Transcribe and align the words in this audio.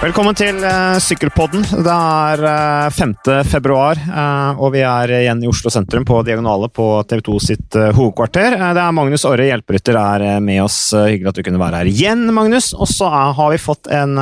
Velkommen 0.00 0.32
til 0.32 0.56
uh, 0.64 0.96
Sykkelpodden. 0.96 1.60
Det 1.84 1.92
er 1.92 2.40
uh, 2.40 2.92
5. 2.96 3.10
februar, 3.44 3.98
uh, 4.00 4.56
og 4.56 4.70
vi 4.72 4.80
er 4.80 5.12
igjen 5.18 5.42
i 5.44 5.50
Oslo 5.50 5.68
sentrum 5.68 6.06
på 6.08 6.22
Diagonale 6.24 6.70
på 6.72 6.86
TV 7.04 7.20
2 7.26 7.34
sitt 7.44 7.76
hovedkvarter. 7.98 8.56
det 8.56 8.80
er 8.80 8.94
Magnus 8.96 9.26
Orre, 9.28 9.50
hjelperytter, 9.50 9.98
er 10.00 10.40
med 10.40 10.62
oss. 10.64 10.78
hyggelig 10.96 11.28
at 11.28 11.36
du 11.36 11.44
kunne 11.44 11.60
være 11.60 11.82
her 11.82 11.90
igjen, 11.92 12.24
Magnus. 12.32 12.70
Og 12.72 12.88
så 12.88 13.10
har 13.12 13.52
vi 13.52 13.60
fått 13.60 13.92
en 13.92 14.16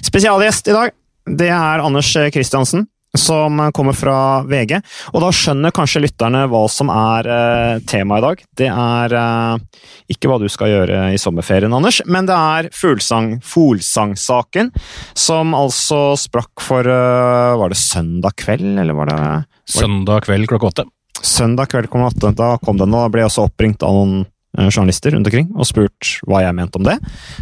spesialgjest 0.00 0.72
i 0.72 0.78
dag. 0.78 0.96
Det 1.28 1.52
er 1.52 1.84
Anders 1.84 2.14
Kristiansen 2.32 2.88
som 3.18 3.58
kommer 3.74 3.96
fra 3.96 4.42
VG. 4.46 4.78
Og 5.14 5.22
da 5.24 5.30
skjønner 5.34 5.74
kanskje 5.74 6.04
lytterne 6.04 6.44
hva 6.50 6.62
som 6.70 6.92
er 6.94 7.28
eh, 7.30 7.82
temaet 7.90 8.22
i 8.22 8.26
dag. 8.26 8.44
Det 8.62 8.68
er 8.70 9.16
eh, 9.20 9.82
ikke 10.14 10.30
hva 10.30 10.38
du 10.42 10.46
skal 10.52 10.72
gjøre 10.72 11.02
i 11.14 11.20
sommerferien, 11.20 11.74
Anders, 11.74 12.00
men 12.06 12.28
det 12.28 12.36
er 12.36 12.70
fuglsang, 12.76 13.36
Folsang-saken, 13.46 14.72
som 15.18 15.54
altså 15.58 16.16
sprakk 16.20 16.62
for 16.64 16.86
eh, 16.86 17.58
Var 17.60 17.72
det 17.72 17.80
søndag 17.80 18.36
kveld, 18.40 18.78
eller 18.78 18.96
var 18.96 19.10
det 19.10 19.20
var 19.20 19.46
Søndag 19.70 20.26
kveld 20.26 20.48
klokka 20.50 20.70
åtte. 20.70 20.84
Søndag 21.22 21.70
kveld 21.70 21.90
klokka 21.90 22.10
åtte. 22.14 22.34
Da 22.38 22.54
kom 22.62 22.78
den, 22.80 22.94
og 22.94 23.06
da 23.06 23.12
ble 23.12 23.26
også 23.26 23.46
oppringt 23.46 23.84
av 23.86 23.94
noen 23.94 24.22
journalister 24.58 25.14
rundt 25.14 25.28
omkring 25.28 25.50
og 25.54 25.68
spurt 25.68 26.14
hva 26.28 26.42
jeg 26.44 26.56
mente 26.58 26.80
om 26.80 26.86
det. 26.86 26.96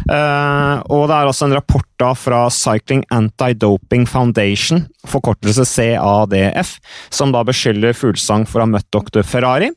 Uh, 0.05 0.77
og 0.93 1.07
det 1.09 1.15
er 1.15 1.29
altså 1.31 1.47
en 1.47 1.57
rapport 1.57 1.87
da 1.99 2.13
fra 2.15 2.45
Cycling 2.53 3.03
Anti-Doping 3.13 4.05
Foundation, 4.09 4.85
forkortelse 5.09 5.65
CADF, 5.67 6.77
som 7.09 7.33
da 7.35 7.43
beskylder 7.47 7.97
Fuglesang 7.97 8.47
for 8.47 8.61
å 8.61 8.67
ha 8.67 8.73
møtt 8.77 8.89
doktor 8.93 9.25
Ferrari. 9.27 9.71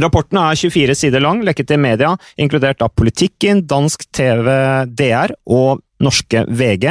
Rapporten 0.00 0.40
er 0.40 0.58
24 0.58 0.96
sider 0.98 1.22
lang, 1.22 1.44
lekket 1.46 1.74
i 1.76 1.78
media, 1.78 2.14
inkludert 2.40 2.82
av 2.82 2.94
Politikken, 2.98 3.62
dansk 3.70 4.08
TV 4.14 4.48
DR 4.90 5.36
og 5.46 5.84
norske 6.04 6.44
VG. 6.48 6.86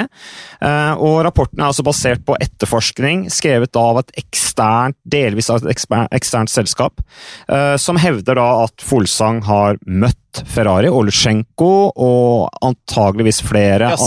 Eh, 0.64 0.94
og 0.98 1.22
rapporten 1.28 1.62
er 1.62 1.70
altså 1.70 1.86
basert 1.86 2.26
på 2.26 2.38
etterforskning 2.42 3.28
skrevet 3.34 3.76
av 3.80 4.02
et 4.02 4.12
eksternt, 4.24 4.98
delvis 5.04 5.52
av 5.54 5.64
et 5.64 5.74
eksternt 5.74 6.52
selskap, 6.52 7.04
eh, 7.48 7.76
som 7.82 8.00
hevder 8.02 8.40
da 8.40 8.50
at 8.66 8.84
Folsang 8.84 9.44
har 9.48 9.80
møtt 9.86 10.44
Ferrari 10.50 10.90
og 10.90 11.06
Lusjenko 11.08 11.72
og 11.94 12.50
antageligvis 12.66 13.44
flere 13.46 13.92
Ja, 13.94 14.00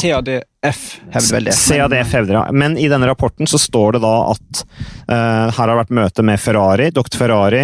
CADF 0.67 1.00
hevder 1.12 1.34
vel 1.36 1.45
det. 1.45 1.53
CADF 1.53 2.12
hevder, 2.12 2.34
ja. 2.34 2.45
Men 2.53 2.78
i 2.78 2.89
denne 2.89 3.06
rapporten 3.06 3.47
så 3.47 3.59
står 3.59 3.97
det 3.97 4.03
da 4.05 4.14
at 4.33 4.62
uh, 4.62 5.14
her 5.14 5.53
har 5.59 5.70
det 5.70 5.78
vært 5.81 5.95
møte 5.98 6.25
med 6.27 6.41
Ferrari, 6.42 6.91
dr. 6.95 7.19
Ferrari, 7.19 7.62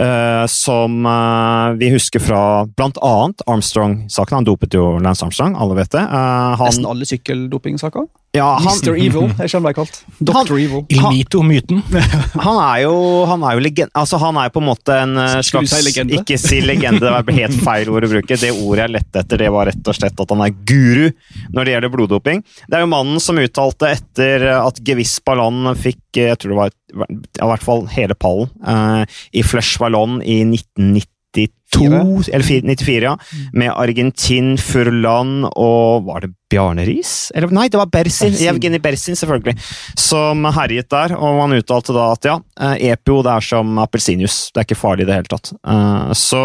uh, 0.00 0.44
som 0.50 1.04
uh, 1.06 1.74
vi 1.78 1.92
husker 1.94 2.22
fra 2.22 2.42
annet 2.64 3.44
Armstrong-saken. 3.46 4.40
Han 4.40 4.48
dopet 4.48 4.74
jo 4.74 4.96
Lance 5.02 5.26
Armstrong, 5.26 5.56
alle 5.58 5.78
vet 5.78 5.92
det. 5.94 6.04
han, 6.08 6.64
Nesten 6.64 6.88
alle 6.88 7.08
sykkeldopingsaker? 7.08 8.08
Ja, 8.36 8.58
han, 8.60 8.76
Mr. 8.76 8.92
Evil, 8.92 9.30
jeg 9.40 9.50
skjønner 9.50 9.64
hva 9.64 9.70
jeg 9.72 9.76
kalt. 9.78 10.00
Dr. 10.20 10.58
Evil. 10.60 10.82
Ilmito-myten. 10.92 11.80
Han 12.46 12.58
er 12.60 12.82
jo 12.82 12.96
han 13.28 13.42
er 13.46 13.56
jo 13.56 13.62
legend, 13.64 13.90
altså 13.96 14.18
han 14.20 14.36
er 14.40 14.50
på 14.52 14.60
en 14.60 14.66
måte 14.68 14.94
en 14.94 15.16
eh, 15.18 15.38
slags 15.46 15.72
legende? 15.84 16.18
Ikke 16.20 16.36
si 16.40 16.60
legende, 16.62 17.00
det 17.02 17.10
er 17.10 17.38
helt 17.40 17.62
feil 17.64 17.90
ord 17.92 18.06
å 18.06 18.10
bruke. 18.12 18.38
Det 18.38 18.52
ordet 18.52 18.84
jeg 18.84 18.94
lette 18.94 19.22
etter, 19.22 19.42
det 19.42 19.50
var 19.54 19.68
rett 19.70 19.90
og 19.90 19.96
slett 19.96 20.22
at 20.22 20.34
han 20.34 20.44
er 20.44 20.54
guru 20.68 21.08
når 21.56 21.64
det 21.64 21.74
gjelder 21.74 21.94
bloddoping. 21.94 22.44
Det 22.68 22.78
er 22.78 22.84
jo 22.84 22.92
mannen 22.92 23.22
som 23.22 23.40
uttalte 23.40 23.90
etter 23.96 24.46
at 24.58 24.80
Gevis 24.84 25.18
Ballon 25.24 25.72
fikk 25.78 26.20
jeg 26.20 26.38
tror 26.40 26.54
det 26.54 26.58
var 26.58 26.74
i 26.98 27.50
hvert 27.50 27.64
fall 27.64 27.84
hele 27.92 28.16
pallen 28.18 28.48
uh, 28.64 29.04
i 29.36 29.44
Flush 29.44 29.80
Ballon 29.80 30.18
i 30.22 30.40
1990 30.46 31.17
92, 31.34 32.28
eller 32.32 32.44
94, 32.44 33.02
ja, 33.04 33.18
med 33.52 33.72
Argentin, 33.76 34.56
Furlan 34.58 35.44
og 35.44 36.06
Var 36.06 36.24
det 36.24 36.30
Bjarne 36.50 36.86
Riis? 36.88 37.30
Eller 37.34 37.52
nei, 37.52 37.66
det 37.68 37.76
var 37.80 37.90
Bersin. 37.92 38.32
Bersin. 38.32 38.48
Evgeni 38.48 38.80
Bersin, 38.80 39.18
selvfølgelig. 39.18 39.58
Som 40.00 40.48
herjet 40.56 40.88
der, 40.90 41.14
og 41.18 41.42
han 41.42 41.58
uttalte 41.58 41.92
da 41.96 42.06
at 42.14 42.28
ja, 42.30 42.38
Epio 42.78 43.18
EPO 43.18 43.18
det 43.26 43.34
er 43.34 43.48
som 43.50 43.82
appelsinjuice. 43.84 44.48
Det 44.54 44.62
er 44.62 44.68
ikke 44.68 44.80
farlig 44.80 45.04
i 45.04 45.10
det 45.10 45.20
hele 45.20 45.32
tatt. 45.34 45.52
Eh, 45.52 46.10
så 46.16 46.42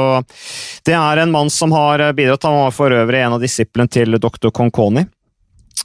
det 0.86 0.98
er 1.00 1.24
en 1.24 1.34
mann 1.34 1.52
som 1.54 1.72
har 1.76 2.04
bidratt. 2.18 2.50
Han 2.50 2.66
var 2.66 2.76
for 2.76 2.92
øvrig 2.92 3.24
en 3.24 3.38
av 3.38 3.44
disiplene 3.44 3.92
til 3.92 4.20
dr. 4.20 4.52
Conconi. 4.52 5.08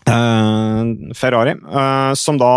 Eh, 0.08 1.14
Ferrari, 1.16 1.54
som 2.18 2.42
da 2.42 2.52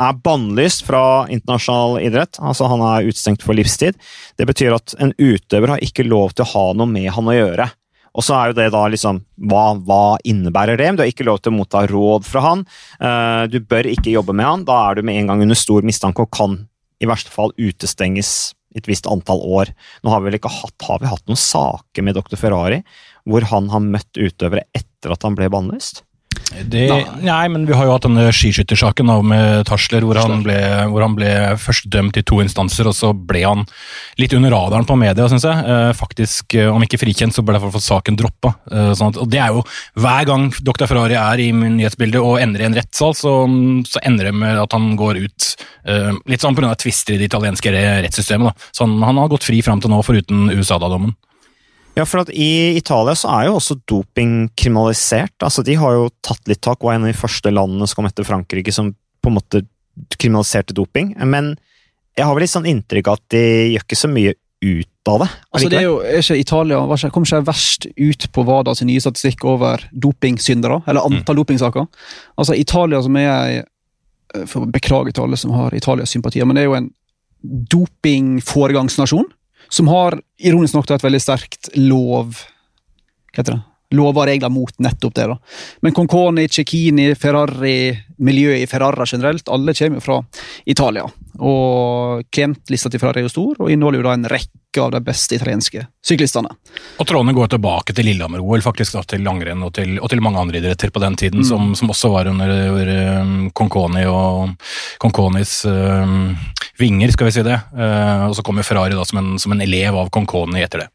er 0.00 0.18
bannlyst 0.24 0.86
fra 0.86 1.26
internasjonal 1.32 2.00
idrett. 2.02 2.40
Altså 2.40 2.68
Han 2.70 2.82
er 2.86 3.08
utestengt 3.08 3.44
for 3.44 3.56
livstid. 3.58 3.98
Det 4.38 4.48
betyr 4.48 4.76
at 4.76 4.96
en 5.02 5.14
utøver 5.18 5.74
har 5.74 5.84
ikke 5.84 6.06
lov 6.08 6.34
til 6.34 6.46
å 6.46 6.52
ha 6.54 6.66
noe 6.78 6.90
med 6.90 7.10
han 7.12 7.28
å 7.30 7.36
gjøre. 7.36 7.68
Og 8.12 8.24
så 8.26 8.36
er 8.36 8.50
jo 8.50 8.56
det 8.58 8.66
da 8.74 8.82
liksom 8.92 9.22
Hva, 9.48 9.72
hva 9.80 10.18
innebærer 10.28 10.76
det? 10.76 10.90
Du 10.96 11.04
har 11.04 11.12
ikke 11.12 11.26
lov 11.28 11.40
til 11.40 11.54
å 11.54 11.58
motta 11.60 11.84
råd 11.88 12.26
fra 12.28 12.44
han. 12.44 12.66
Uh, 13.00 13.48
du 13.48 13.60
bør 13.60 13.88
ikke 13.88 14.12
jobbe 14.12 14.36
med 14.36 14.48
han. 14.48 14.66
Da 14.68 14.78
er 14.88 14.98
du 14.98 15.06
med 15.06 15.20
en 15.20 15.32
gang 15.32 15.44
under 15.46 15.58
stor 15.58 15.86
mistanke 15.86 16.26
og 16.26 16.32
kan 16.34 16.60
i 17.02 17.08
verste 17.08 17.32
fall 17.34 17.54
utestenges 17.58 18.52
et 18.76 18.86
visst 18.88 19.08
antall 19.10 19.42
år. 19.42 19.72
Nå 20.04 20.12
har 20.12 20.22
vi 20.22 20.30
vel 20.30 20.38
ikke 20.38 20.52
hatt, 20.52 20.76
har 20.86 21.02
vi 21.02 21.10
hatt 21.10 21.24
noen 21.28 21.40
saker 21.40 22.06
med 22.06 22.16
dr. 22.16 22.38
Ferrari 22.40 22.80
hvor 23.28 23.44
han 23.50 23.68
har 23.72 23.84
møtt 23.84 24.18
utøvere 24.18 24.64
etter 24.74 25.14
at 25.14 25.26
han 25.26 25.36
ble 25.38 25.50
bannlyst? 25.52 26.02
Det, 26.68 26.84
nei, 27.24 27.48
men 27.50 27.64
vi 27.66 27.74
har 27.74 27.86
jo 27.88 27.94
hatt 27.94 28.04
denne 28.06 28.28
skiskyttersaken 28.34 29.08
med 29.26 29.64
Tasler, 29.68 30.04
hvor 30.06 30.18
han, 30.20 30.42
ble, 30.44 30.56
hvor 30.92 31.04
han, 31.04 31.16
ble, 31.16 31.30
først 31.60 31.88
dømt 31.92 32.18
i 32.20 32.24
to 32.28 32.40
instanser, 32.44 32.88
og 32.88 32.96
så 32.96 33.12
ble 33.16 33.42
han 33.44 33.64
litt 34.20 34.34
under 34.36 34.52
radaren 34.54 34.86
på 34.88 34.96
media, 35.00 35.26
syns 35.30 35.46
jeg. 35.48 35.64
Eh, 35.72 35.90
faktisk, 35.96 36.56
eh, 36.58 36.68
om 36.70 36.84
ikke 36.84 37.00
frikjent, 37.00 37.34
så 37.36 37.44
ble 37.46 37.60
fall 37.62 37.84
saken 37.84 38.18
droppa. 38.20 38.54
Eh, 38.70 38.92
sånn 38.98 39.16
og 39.16 39.28
det 39.32 39.40
er 39.42 39.56
jo 39.56 39.64
hver 40.00 40.28
gang 40.28 40.48
Dr. 40.60 40.86
Ferrari 40.90 41.18
er 41.18 41.42
i 41.42 41.50
nyhetsbildet 41.52 42.20
og 42.20 42.38
ender 42.42 42.64
i 42.64 42.68
en 42.68 42.78
rettssal, 42.78 43.16
så, 43.16 43.34
så 43.88 44.04
ender 44.06 44.30
det 44.30 44.36
med 44.44 44.60
at 44.62 44.76
han 44.76 44.94
går 44.98 45.24
ut 45.24 45.50
litt 46.30 46.44
sånn 46.44 46.54
pga. 46.54 46.76
tvister 46.78 47.16
i 47.16 47.18
det 47.18 47.26
italienske 47.26 47.72
rettssystemet. 47.74 48.52
Da. 48.52 48.70
Så 48.70 48.86
han, 48.86 48.94
han 49.02 49.18
har 49.18 49.30
gått 49.32 49.48
fri 49.48 49.58
fram 49.66 49.82
til 49.82 49.90
nå, 49.90 49.98
foruten 50.06 50.46
USA-dommen. 50.54 51.16
Ja, 51.98 52.06
for 52.08 52.22
at 52.22 52.30
I 52.32 52.76
Italia 52.78 53.14
så 53.18 53.28
er 53.34 53.48
jo 53.48 53.58
også 53.58 53.76
doping 53.88 54.46
kriminalisert. 54.56 55.34
Altså, 55.44 55.64
De 55.64 55.76
har 55.76 55.96
jo 55.96 56.08
tatt 56.24 56.40
litt 56.48 56.62
tak, 56.64 56.80
var 56.80 56.96
en 56.96 57.04
av 57.04 57.12
de 57.12 57.18
første 57.18 57.52
landene 57.52 57.88
som 57.88 58.00
kom 58.00 58.08
etter 58.08 58.26
Frankrike 58.26 58.72
som 58.72 58.94
på 59.22 59.30
en 59.30 59.36
måte 59.36 59.64
kriminaliserte 60.16 60.74
doping. 60.76 61.12
Men 61.20 61.54
jeg 62.16 62.24
har 62.26 62.32
vel 62.36 62.46
litt 62.46 62.54
sånn 62.54 62.68
inntrykk 62.68 63.10
av 63.10 63.20
at 63.20 63.26
de 63.34 63.44
gjør 63.74 63.84
ikke 63.84 64.00
så 64.00 64.10
mye 64.12 64.32
ut 64.62 65.10
av 65.10 65.24
det. 65.24 65.28
Altså 65.50 65.68
det 65.68 65.78
er 65.80 65.86
jo, 65.88 65.98
er 66.06 66.22
ikke 66.22 66.38
Italia 66.38 66.80
kommer 67.10 67.26
ikke 67.26 67.42
verst 67.48 67.86
ut 67.90 68.26
på 68.32 68.44
WADA 68.46 68.76
sin 68.78 68.88
nye 68.88 69.02
statistikk 69.02 69.44
over 69.50 69.82
dopingsyndere, 69.90 70.78
eller 70.86 71.02
antall 71.02 71.34
mm. 71.34 71.40
dopingsaker. 71.42 71.88
Altså 72.38 72.56
Italia 72.56 73.02
som 73.02 73.18
er 73.18 73.64
for 74.48 74.64
å 74.64 74.70
Beklage 74.72 75.12
til 75.12 75.26
alle 75.26 75.38
som 75.40 75.52
har 75.56 75.74
Italias 75.76 76.12
sympatier, 76.14 76.46
men 76.48 76.56
det 76.56 76.64
er 76.64 76.70
jo 76.70 76.78
en 76.78 76.90
dopingforegangsnasjon 77.74 79.26
som 79.72 79.88
har 79.88 80.20
ironisk 80.38 80.76
nok 80.76 80.90
et 80.92 81.04
veldig 81.04 81.20
sterkt 81.22 81.72
lov 81.80 82.36
Hva 83.32 83.40
heter 83.40 83.54
det? 83.56 83.62
Lover 83.92 84.22
og 84.22 84.28
regler 84.30 84.48
mot 84.48 84.78
nettopp 84.80 85.14
det. 85.14 85.26
da. 85.28 85.34
Men 85.84 85.92
Conconi, 85.92 86.46
Cecchini, 86.48 87.10
Ferrari, 87.12 87.92
miljøet 88.24 88.64
i 88.64 88.68
Ferrara 88.68 89.04
generelt, 89.04 89.48
alle 89.52 89.74
kommer 89.76 90.00
fra 90.00 90.16
Italia. 90.64 91.04
Og 91.44 92.24
klientlista 92.32 92.88
til 92.88 93.02
Ferrari 93.02 93.20
er 93.20 93.28
jo 93.28 93.32
stor, 93.34 93.60
og 93.60 93.68
inneholder 93.72 94.00
jo 94.00 94.06
da 94.06 94.14
en 94.16 94.28
rekke 94.32 94.80
av 94.80 94.94
de 94.94 95.02
beste 95.04 95.36
italienske 95.36 95.84
syklistene. 96.08 96.48
Og 96.96 97.08
trådene 97.08 97.36
går 97.36 97.52
tilbake 97.52 97.92
til 97.92 98.08
Lillehammer-OL, 98.08 98.64
faktisk 98.64 98.96
da, 98.96 99.04
til 99.12 99.24
langrenn 99.28 99.64
og 99.66 99.74
til, 99.76 99.98
og 100.00 100.08
til, 100.08 100.24
mange 100.24 100.40
andre 100.40 100.62
idretter 100.62 100.92
på 100.92 101.04
den 101.04 101.18
tiden, 101.20 101.44
mm. 101.44 101.48
som, 101.52 101.74
som, 101.76 101.92
også 101.92 102.14
var 102.14 102.32
under, 102.32 102.54
under 102.72 103.20
um, 103.20 103.36
Conconi 103.52 104.06
og 104.08 104.56
Conconis 105.04 105.66
um, 105.68 106.30
vinger, 106.82 107.12
skal 107.14 107.28
vi 107.28 107.36
si 107.36 107.44
det. 107.46 107.58
Uh, 107.72 108.28
og 108.28 108.34
så 108.36 108.44
kommer 108.46 108.66
Ferrari 108.66 108.96
da 108.98 109.06
som 109.08 109.22
en, 109.22 109.36
som 109.40 109.54
en 109.54 109.62
elev 109.64 109.96
av 109.98 110.10
Conconi 110.14 110.64
etter 110.64 110.84
det. 110.84 110.90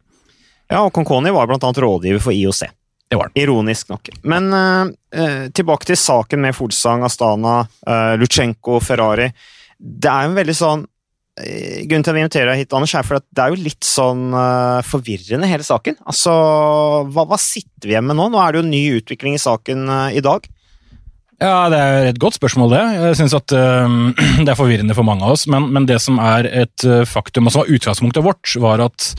Ja, 0.67 0.83
og 0.83 0.91
Conconi 0.95 1.31
var 1.31 1.47
blant 1.47 1.63
annet 1.63 1.79
rådgiver 1.83 2.21
for 2.23 2.35
IOC. 2.35 2.67
Det 3.07 3.15
var 3.15 3.31
den. 3.31 3.43
Ironisk 3.43 3.89
nok. 3.93 4.09
Men 4.27 4.51
uh, 4.51 5.47
tilbake 5.55 5.87
til 5.87 5.99
saken 5.99 6.43
med 6.43 6.55
Folsang, 6.57 7.05
Astana, 7.07 7.61
uh, 7.87 8.13
Lutsjenko, 8.19 8.81
Ferrari. 8.83 9.29
Det 9.77 10.11
er 10.11 10.25
jo 10.25 10.33
en 10.33 10.39
veldig 10.41 10.55
sånn 10.57 10.83
uh, 10.83 11.77
Grunnen 11.87 12.03
til 12.03 12.11
at 12.11 12.17
vi 12.17 12.23
inviterer 12.25 12.51
deg 12.51 12.63
hit, 12.65 12.75
Anders, 12.75 12.97
er 12.97 13.07
for 13.07 13.21
at 13.21 13.27
det 13.31 13.45
er 13.45 13.53
jo 13.53 13.63
litt 13.69 13.87
sånn 13.87 14.27
uh, 14.35 14.83
forvirrende, 14.83 15.47
hele 15.47 15.63
saken. 15.63 16.01
Altså, 16.03 16.35
hva, 17.13 17.27
hva, 17.29 17.39
sitter 17.39 17.87
vi 17.87 17.95
igjen 17.95 18.09
med 18.09 18.19
nå? 18.19 18.27
Nå 18.33 18.43
er 18.43 18.51
det 18.51 18.63
jo 18.63 18.67
ny 18.73 18.83
utvikling 18.99 19.39
i 19.39 19.43
saken 19.43 19.87
i 20.11 20.23
dag. 20.25 20.51
Ja, 21.37 21.69
Det 21.69 21.77
er 21.77 22.07
et 22.09 22.19
godt 22.21 22.37
spørsmål, 22.39 22.71
det. 22.73 22.85
Jeg 22.97 23.17
synes 23.19 23.35
at 23.37 23.53
uh, 23.53 23.97
Det 24.45 24.49
er 24.49 24.57
forvirrende 24.57 24.95
for 24.97 25.05
mange 25.05 25.25
av 25.25 25.35
oss, 25.35 25.45
men, 25.47 25.69
men 25.73 25.85
det 25.89 25.99
som 26.01 26.17
er 26.23 26.49
et 26.49 26.87
uh, 26.87 27.03
faktum, 27.05 27.45
og 27.45 27.53
som 27.53 27.63
var 27.63 27.73
utgangspunktet 27.77 28.25
vårt, 28.25 28.55
var 28.61 28.81
at 28.87 29.13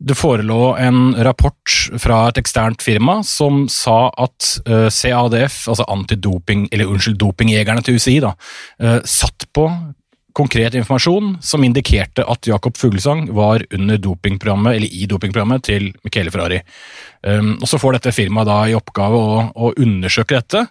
det 0.00 0.16
forelå 0.16 0.78
en 0.80 1.10
rapport 1.26 1.74
fra 2.00 2.22
et 2.30 2.38
eksternt 2.40 2.80
firma 2.80 3.18
som 3.26 3.66
sa 3.68 4.06
at 4.16 4.46
uh, 4.64 4.86
eh, 4.86 4.88
CADF, 4.88 5.66
altså 5.68 5.84
antidoping, 5.92 6.70
eller 6.72 6.88
unnskyld, 6.88 7.18
dopingjegerne 7.20 7.84
til 7.84 7.98
UCI, 8.00 8.16
da, 8.24 8.32
satt 9.04 9.44
på 9.52 9.66
konkret 10.36 10.74
informasjon 10.78 11.36
som 11.44 11.64
indikerte 11.64 12.24
at 12.28 12.48
Jakob 12.48 12.76
Fuglesang 12.78 13.26
var 13.36 13.64
under 13.74 14.00
dopingprogrammet, 14.00 14.76
eller 14.76 14.94
i 14.94 15.06
dopingprogrammet 15.10 15.64
til 15.66 15.90
Michele 16.04 16.32
Ferrari. 16.32 16.60
Um, 17.26 17.52
og 17.60 17.68
Så 17.68 17.80
får 17.80 17.98
dette 17.98 18.14
firmaet 18.16 18.48
da 18.48 18.58
i 18.68 18.76
oppgave 18.76 19.18
å, 19.20 19.40
å 19.52 19.72
undersøke 19.76 20.38
dette, 20.38 20.64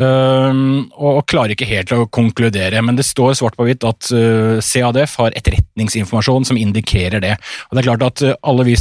um, 0.00 0.86
og 0.96 1.26
klarer 1.28 1.54
ikke 1.56 1.68
helt 1.68 1.92
å 1.92 2.06
konkludere. 2.08 2.80
Men 2.84 2.96
det 2.98 3.08
står 3.08 3.36
svart 3.38 3.58
på 3.58 3.68
hvitt 3.68 3.84
at 3.88 4.12
uh, 4.14 4.60
CADF 4.62 5.18
har 5.20 5.36
etterretningsinformasjon 5.38 6.48
som 6.48 6.60
indikerer 6.60 7.22
det. 7.24 7.36
Og 7.68 7.76
det 7.76 7.82
er 7.82 7.90
klart 7.90 8.08
at 8.08 8.24
uh, 8.24 8.38
alle 8.42 8.70
vi 8.72 8.78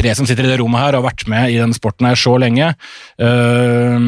tre 0.00 0.14
som 0.16 0.24
sitter 0.28 0.46
i 0.46 0.52
det 0.52 0.60
rommet 0.60 0.80
her, 0.80 0.96
har 0.96 1.04
vært 1.04 1.26
med 1.28 1.52
i 1.52 1.58
den 1.60 1.74
sporten 1.76 2.08
her 2.08 2.18
så 2.18 2.36
lenge. 2.40 2.72
Uh, 3.20 3.98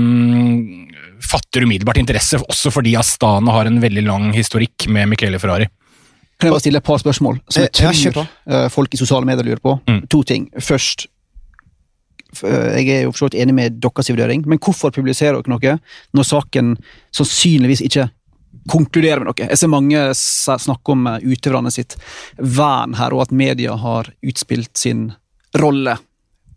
fatter 1.22 1.66
umiddelbart 1.66 2.00
interesse, 2.00 2.40
også 2.40 2.72
fordi 2.74 2.96
Astana 2.98 3.54
har 3.54 3.70
en 3.70 3.80
veldig 3.82 4.04
lang 4.06 4.30
historikk 4.36 4.88
med 4.92 5.10
Michele 5.12 5.40
Ferrari. 5.42 5.68
Kan 6.42 6.48
jeg 6.48 6.56
bare 6.56 6.64
stille 6.64 6.80
et 6.82 6.86
par 6.86 6.98
spørsmål 6.98 7.36
som 7.46 7.62
jeg 7.62 7.70
tror 7.78 8.24
jeg 8.26 8.70
folk 8.74 8.94
i 8.94 8.98
sosiale 8.98 9.28
medier 9.28 9.46
lurer 9.46 9.62
på? 9.62 9.76
Mm. 9.86 10.00
To 10.10 10.22
ting. 10.26 10.48
Først, 10.58 11.06
eh, 12.42 12.80
jeg 12.80 12.88
er 12.96 13.04
jo 13.04 13.12
for 13.12 13.20
så 13.20 13.28
vidt 13.28 13.38
enig 13.44 13.54
med 13.54 13.78
deres 13.78 14.10
vurdering, 14.10 14.42
men 14.50 14.58
hvorfor 14.58 14.90
publiserer 14.90 15.38
dere 15.38 15.52
noe 15.52 15.76
når 16.18 16.26
saken 16.26 16.74
sannsynligvis 17.14 17.84
ikke 17.86 18.08
konkluderer 18.72 19.22
med 19.22 19.30
noe? 19.30 19.46
Jeg 19.46 19.60
ser 19.60 19.70
mange 19.70 20.02
snakke 20.18 20.96
om 20.96 21.06
eh, 21.12 21.22
utøverne 21.30 21.70
sitt 21.70 21.94
vern 22.38 22.98
her, 22.98 23.14
og 23.14 23.28
at 23.28 23.36
media 23.44 23.78
har 23.78 24.10
utspilt 24.26 24.74
sin 24.82 25.12
rolle. 25.62 25.94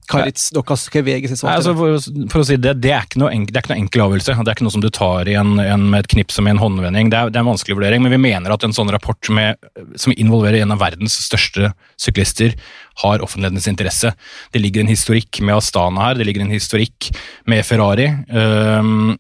Deres, 0.06 0.50
hva 0.54 0.76
er 1.00 1.06
VG 1.08 1.28
svar 1.34 1.56
altså 1.56 1.74
for, 1.78 1.98
for 2.32 2.44
å 2.44 2.48
si 2.48 2.58
det, 2.62 2.76
det 2.84 2.92
er, 2.94 3.08
ikke 3.08 3.22
noe 3.22 3.32
enk, 3.34 3.50
det 3.50 3.60
er 3.60 3.66
ikke 3.66 3.74
noe 3.74 3.82
enkel 3.84 4.04
avgjørelse. 4.06 4.36
Det 4.38 4.54
er 4.54 4.58
ikke 4.58 4.68
noe 4.68 4.76
som 4.76 4.86
du 4.86 4.90
tar 4.94 5.32
i 5.32 5.38
en, 5.40 5.54
en, 5.62 5.86
med 5.92 6.06
et 6.06 6.12
knips 6.16 6.40
og 6.40 6.48
med 6.48 6.56
en 6.56 6.64
håndvending. 6.64 7.12
Det 7.14 7.20
er, 7.20 7.34
det 7.34 7.40
er 7.40 7.46
en 7.46 7.52
vanskelig 7.52 7.78
vurdering, 7.80 8.06
men 8.06 8.16
vi 8.16 8.22
mener 8.28 8.56
at 8.56 8.66
en 8.68 8.76
sånn 8.76 8.92
rapport 8.94 9.32
med, 9.34 9.70
som 10.02 10.16
involverer 10.16 10.62
en 10.64 10.76
av 10.76 10.82
verdens 10.84 11.18
største 11.28 11.72
syklister, 12.02 12.58
har 13.04 13.24
offentlighetens 13.24 13.68
interesse. 13.68 14.14
Det 14.56 14.62
ligger 14.62 14.86
en 14.86 14.92
historikk 14.92 15.42
med 15.44 15.58
Astana 15.58 16.10
her, 16.10 16.20
det 16.20 16.30
ligger 16.30 16.46
en 16.46 16.54
historikk 16.54 17.10
med 17.52 17.66
Ferrari. 17.68 18.08
Um, 18.32 19.18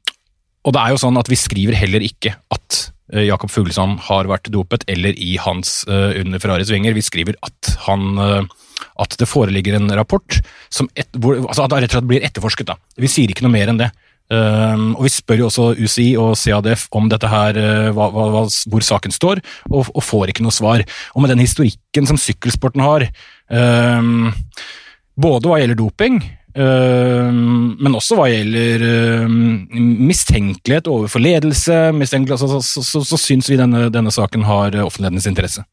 og 0.65 0.73
det 0.73 0.81
er 0.81 0.93
jo 0.93 1.01
sånn 1.01 1.19
at 1.21 1.29
vi 1.29 1.37
skriver 1.39 1.77
heller 1.77 2.03
ikke 2.05 2.33
at 2.53 2.77
eh, 3.13 3.27
Jakob 3.27 3.51
Fuglesand 3.53 3.99
har 4.07 4.29
vært 4.29 4.49
dopet, 4.53 4.85
eller 4.91 5.17
i 5.21 5.35
hans 5.41 5.83
uh, 5.89 6.15
under 6.17 6.41
Ferraris 6.41 6.71
vinger. 6.73 6.95
Vi 6.97 7.05
skriver 7.05 7.37
at 7.45 7.75
han 7.85 8.15
eh, 8.21 8.55
at 9.01 9.17
det 9.19 9.27
foreligger 9.27 9.77
en 9.77 9.91
rapport 9.97 10.39
som 10.73 10.89
et, 10.95 11.09
hvor, 11.19 11.37
altså 11.43 11.65
at 11.65 11.73
det 11.73 11.83
rett 11.83 11.93
og 11.93 11.99
slett 11.99 12.09
blir 12.09 12.25
etterforsket. 12.27 12.69
Da. 12.71 12.77
Vi 13.01 13.11
sier 13.11 13.31
ikke 13.31 13.45
noe 13.45 13.55
mer 13.55 13.71
enn 13.71 13.81
det. 13.81 13.91
Um, 14.25 14.95
og 14.95 15.03
Vi 15.05 15.11
spør 15.13 15.43
jo 15.43 15.49
også 15.51 15.65
UCI 15.77 16.07
og 16.17 16.31
CADF 16.39 16.87
om 16.97 17.09
dette 17.11 17.29
her, 17.29 17.59
uh, 17.61 17.89
hva, 17.93 18.07
hva, 18.09 18.45
hvor 18.71 18.85
saken 18.85 19.13
står, 19.13 19.41
og, 19.69 19.91
og 19.91 20.01
får 20.01 20.33
ikke 20.33 20.45
noe 20.45 20.55
svar. 20.55 20.81
Og 21.13 21.21
med 21.21 21.35
den 21.35 21.43
historikken 21.43 22.09
som 22.09 22.17
sykkelsporten 22.17 22.81
har, 22.81 23.05
um, 23.53 24.31
både 25.21 25.51
hva 25.51 25.59
gjelder 25.61 25.77
doping, 25.77 26.17
um, 26.57 27.77
men 27.77 27.99
også 27.99 28.17
hva 28.17 28.25
gjelder 28.31 28.87
mistenkelighet 29.29 30.89
overfor 30.89 31.21
ledelse, 31.21 31.79
så, 32.33 32.49
så, 32.57 32.81
så, 32.81 33.05
så, 33.05 33.21
syns 33.21 33.51
vi 33.51 33.61
denne, 33.61 33.91
denne 33.93 34.13
saken 34.13 34.47
har 34.49 34.73
offentlighetens 34.81 35.29
interesse. 35.29 35.67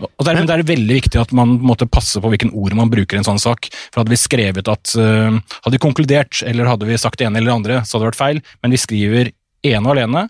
Og 0.00 0.24
det 0.24 0.32
er, 0.32 0.40
det 0.48 0.54
er 0.54 0.66
veldig 0.68 0.96
viktig 1.00 1.20
at 1.20 1.32
man 1.36 1.58
måtte 1.64 1.88
passe 1.90 2.20
på 2.22 2.32
hvilken 2.32 2.52
ord 2.56 2.76
man 2.78 2.90
bruker 2.92 3.18
i 3.18 3.20
en 3.20 3.26
sånn 3.26 3.42
sak. 3.42 3.68
For 3.90 4.02
Hadde 4.02 4.14
vi 4.14 4.20
skrevet 4.20 4.70
at 4.72 4.94
uh, 4.96 5.36
Hadde 5.36 5.76
vi 5.76 5.82
konkludert, 5.82 6.42
eller 6.46 6.70
hadde 6.70 6.88
vi 6.88 6.98
sagt 7.00 7.20
det 7.20 7.28
ene 7.28 7.40
eller 7.40 7.52
det 7.52 7.58
andre, 7.58 7.78
så 7.84 7.96
hadde 7.96 8.06
det 8.06 8.12
vært 8.12 8.22
feil. 8.22 8.42
Men 8.64 8.74
vi 8.74 8.80
skriver 8.80 9.32
ene 9.70 9.84
og 9.84 9.94
alene 9.96 10.26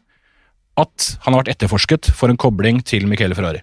at 0.81 1.11
han 1.25 1.35
har 1.35 1.43
vært 1.43 1.55
etterforsket 1.55 2.11
for 2.17 2.33
en 2.33 2.41
kobling 2.41 2.81
til 2.87 3.07
Michele 3.11 3.37
Ferrari. 3.37 3.63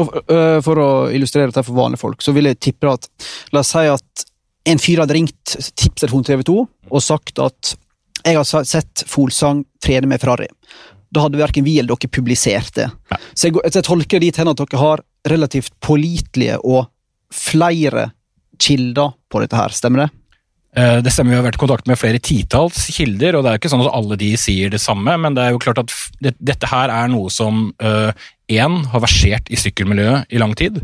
Og, 0.00 0.12
øh, 0.32 0.58
for 0.64 0.80
å 0.80 0.90
illustrere 1.12 1.50
dette 1.50 1.64
for 1.66 1.76
vanlige 1.76 2.02
folk, 2.02 2.22
så 2.24 2.34
vil 2.36 2.48
jeg 2.48 2.60
tippe 2.64 2.90
at 2.90 3.08
La 3.52 3.60
oss 3.60 3.72
si 3.74 3.84
at 3.88 4.26
en 4.68 4.80
fyr 4.80 5.02
hadde 5.02 5.16
ringt 5.16 5.56
Tipstelefonen 5.78 6.26
TV 6.26 6.44
2 6.46 6.56
og 6.62 7.02
sagt 7.02 7.40
at 7.42 7.74
jeg 8.22 8.38
har 8.38 8.46
sett 8.46 9.02
Folsang 9.10 9.64
trene 9.82 10.06
med 10.10 10.22
Ferrari. 10.22 10.46
Da 11.12 11.24
hadde 11.24 11.40
verken 11.40 11.66
vi 11.66 11.78
eller 11.80 11.98
dere 11.98 12.12
publisert 12.12 12.74
det. 12.78 12.86
Ja. 13.10 13.18
Så 13.34 13.48
jeg, 13.48 13.58
jeg 13.66 13.84
tolker 13.84 14.20
det 14.20 14.30
dit 14.30 14.38
hen 14.40 14.50
at 14.52 14.60
dere 14.60 14.80
har 14.80 15.02
relativt 15.28 15.74
pålitelige 15.80 16.58
og 16.64 16.88
flere 17.32 18.10
kilder 18.62 19.14
på 19.30 19.42
dette 19.42 19.58
her, 19.58 19.74
stemmer 19.74 20.04
det? 20.04 20.10
Eh, 20.76 21.02
Det 21.02 21.12
stemmer, 21.12 21.32
Vi 21.32 21.36
har 21.36 21.44
vært 21.44 21.58
i 21.60 21.64
kontakt 21.66 21.86
med 21.86 21.98
flere 22.00 22.18
titalls 22.18 22.86
kilder, 22.96 23.36
og 23.36 23.44
det 23.44 23.50
er 23.50 23.56
jo 23.58 23.60
ikke 23.60 23.72
sånn 23.74 23.86
at 23.86 23.94
alle 23.94 24.16
de 24.16 24.36
sier 24.36 24.70
det 24.70 24.80
samme, 24.80 25.18
men 25.20 25.34
det 25.34 25.42
er 25.44 25.50
jo 25.52 25.58
klart 25.58 25.78
at 25.78 25.92
dette 26.20 26.66
her 26.66 26.88
er 26.88 27.08
noe 27.12 27.28
som 27.30 27.72
én 28.52 28.84
har 28.92 29.00
versert 29.02 29.48
i 29.52 29.56
sykkelmiljøet 29.56 30.32
i 30.32 30.40
lang 30.40 30.54
tid, 30.58 30.80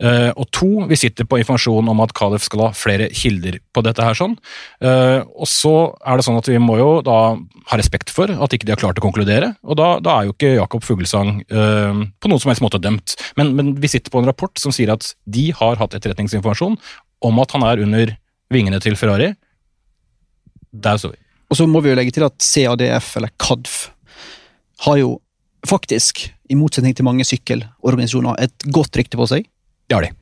eh, 0.00 0.30
og 0.36 0.48
to, 0.54 0.86
vi 0.88 0.96
sitter 0.98 1.26
på 1.28 1.38
informasjon 1.42 1.88
om 1.88 2.00
at 2.04 2.14
Kalef 2.14 2.42
skal 2.46 2.66
ha 2.66 2.70
flere 2.76 3.08
kilder 3.14 3.58
på 3.74 3.82
dette 3.84 4.02
her. 4.02 4.14
sånn, 4.14 4.36
Eh, 4.80 5.22
Og 5.42 5.46
så 5.46 5.94
er 6.06 6.16
det 6.16 6.24
sånn 6.24 6.38
at 6.38 6.46
vi 6.46 6.58
må 6.58 6.76
jo 6.78 7.02
da 7.02 7.36
ha 7.66 7.76
respekt 7.76 8.10
for 8.10 8.24
at 8.30 8.50
ikke 8.50 8.64
de 8.66 8.72
har 8.72 8.76
klart 8.76 8.98
å 8.98 9.02
konkludere, 9.02 9.56
og 9.64 9.76
da, 9.76 10.00
da 10.00 10.20
er 10.20 10.24
jo 10.26 10.32
ikke 10.32 10.56
Jakob 10.56 10.82
Fuglesang 10.82 11.40
eh, 11.50 11.92
på 12.20 12.28
noen 12.28 12.40
som 12.40 12.50
helst 12.50 12.62
måte 12.62 12.80
dømt, 12.80 13.16
men, 13.36 13.54
men 13.54 13.74
vi 13.74 13.88
sitter 13.88 14.10
på 14.10 14.18
en 14.20 14.26
rapport 14.26 14.56
som 14.58 14.72
sier 14.72 14.90
at 14.92 15.14
de 15.26 15.50
har 15.52 15.76
hatt 15.76 15.94
etterretningsinformasjon 15.94 16.76
om 17.22 17.38
at 17.38 17.52
han 17.52 17.62
er 17.62 17.82
under 17.82 18.16
vingene 18.54 18.80
til 18.82 18.96
Ferrari. 18.98 19.32
Der 20.72 21.00
står 21.00 21.14
vi. 21.14 21.20
Og 21.52 21.58
så 21.58 21.66
må 21.68 21.82
vi 21.84 21.92
jo 21.92 21.98
legge 21.98 22.14
til 22.16 22.24
at 22.24 22.38
CADF, 22.40 23.16
eller 23.20 23.32
CADF, 23.40 23.76
har 24.86 24.96
jo 25.02 25.18
faktisk, 25.68 26.24
i 26.50 26.56
motsetning 26.58 26.96
til 26.96 27.06
mange 27.06 27.26
sykkelorganisasjoner, 27.28 28.40
et 28.40 28.72
godt 28.72 28.96
rykte 28.98 29.20
på 29.20 29.28
seg. 29.30 29.46
Det 29.86 29.96
har 29.98 30.06
de. 30.06 30.14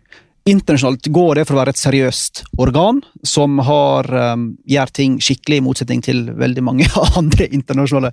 Internasjonalt 0.49 1.07
går 1.13 1.39
det 1.39 1.43
for 1.47 1.55
å 1.55 1.61
være 1.61 1.75
et 1.75 1.79
seriøst 1.79 2.43
organ 2.65 3.03
som 3.27 3.59
har, 3.63 4.09
um, 4.33 4.47
gjør 4.69 4.93
ting 4.97 5.19
skikkelig, 5.23 5.61
i 5.61 5.65
motsetning 5.65 6.01
til 6.03 6.23
veldig 6.41 6.65
mange 6.65 6.89
andre 7.21 7.47
internasjonale 7.53 8.11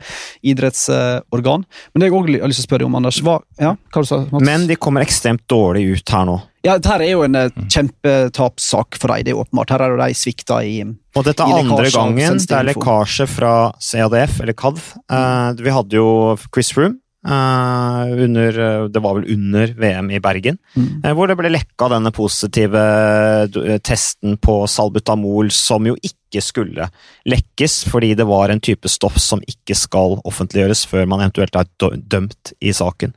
idrettsorgan. 0.52 1.64
Men 1.94 2.04
det 2.04 2.10
jeg 2.10 2.18
også 2.18 2.36
har 2.44 2.52
lyst 2.52 2.62
til 2.62 2.68
å 2.68 2.70
spørre 2.70 2.90
om, 2.90 3.00
Anders, 3.00 3.22
hva, 3.24 3.40
ja, 3.58 3.74
hva 3.80 4.04
du 4.04 4.10
sa 4.10 4.22
Mats? 4.28 4.46
Men 4.46 4.68
de 4.70 4.78
kommer 4.78 5.08
ekstremt 5.08 5.48
dårlig 5.50 5.88
ut 5.96 6.14
her 6.14 6.28
nå. 6.28 6.38
Ja, 6.68 6.76
dette 6.76 6.98
er 6.98 7.08
jo 7.14 7.24
en 7.24 7.38
mm. 7.38 7.66
kjempetapssak 7.72 9.00
for 9.00 9.14
dem, 9.14 9.24
det 9.24 9.34
er 9.34 9.42
åpenbart. 9.42 9.72
Her 9.72 9.86
er 9.86 9.96
jo 9.96 10.00
de 10.02 10.20
svikta 10.20 10.60
i 10.68 10.78
Og 10.84 11.26
dette 11.26 11.46
er 11.46 11.62
andre 11.64 11.90
gangen 11.94 12.40
det 12.44 12.56
er 12.60 12.70
lekkasje 12.74 13.28
fra 13.32 13.54
CADF, 13.80 14.42
eller 14.44 14.58
CADF. 14.58 14.94
Uh, 15.08 15.52
vi 15.64 15.74
hadde 15.74 16.00
jo 16.00 16.08
Chris 16.52 16.74
Froome. 16.76 17.00
Uh, 17.28 18.24
under, 18.24 18.60
eh, 18.60 18.84
det 18.88 19.00
var 19.04 19.18
vel 19.18 19.26
under 19.34 19.68
VM 19.76 20.12
i 20.12 20.20
Bergen, 20.20 20.58
Mm. 20.78 21.02
uh, 21.04 21.12
hvor 21.12 21.28
det 21.28 21.36
ble 21.36 21.50
lekka 21.50 21.90
denne 21.90 22.12
positive 22.16 22.78
eh, 22.78 23.80
testen 23.84 24.38
på 24.38 24.62
salbutamol, 24.70 25.52
som 25.52 25.84
jo 25.84 25.98
ikke 26.00 26.40
skulle 26.46 26.88
lekkes, 27.28 27.84
fordi 27.90 28.14
det 28.16 28.28
var 28.30 28.50
en 28.50 28.62
type 28.62 28.88
stoff 28.88 29.18
som 29.20 29.42
ikke 29.44 29.76
skal 29.76 30.22
offentliggjøres 30.24 30.86
før 30.88 31.08
man 31.08 31.26
eventuelt 31.26 31.56
er 31.56 31.68
dømt 32.08 32.54
i 32.62 32.72
saken. 32.72 33.12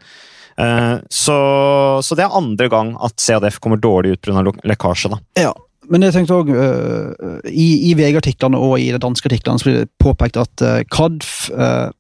Eh, 0.61 0.97
Så, 1.09 1.37
så 2.05 2.17
det 2.19 2.27
er 2.27 2.37
andre 2.37 2.69
gang 2.73 2.95
at 3.03 3.17
CADF 3.21 3.61
kommer 3.63 3.81
dårlig 3.81 4.17
ut 4.17 4.23
pga. 4.23 4.45
lekkasje. 4.65 5.11
da. 5.13 5.21
Ja, 5.41 5.55
men 5.91 6.05
jeg 6.07 6.15
tenkte 6.15 6.37
også, 6.39 6.67
I, 7.51 7.69
i 7.91 7.95
VG-artiklene 7.99 8.59
og 8.59 8.79
i 8.79 8.91
de 8.93 9.01
danske 9.03 9.27
artiklene 9.31 9.59
så 9.59 9.69
blir 9.69 9.81
det 9.81 9.91
påpekt 10.03 10.39
at 10.39 10.63
uh, 10.63 10.83
KADF 10.93 11.51
uh, 11.51 11.91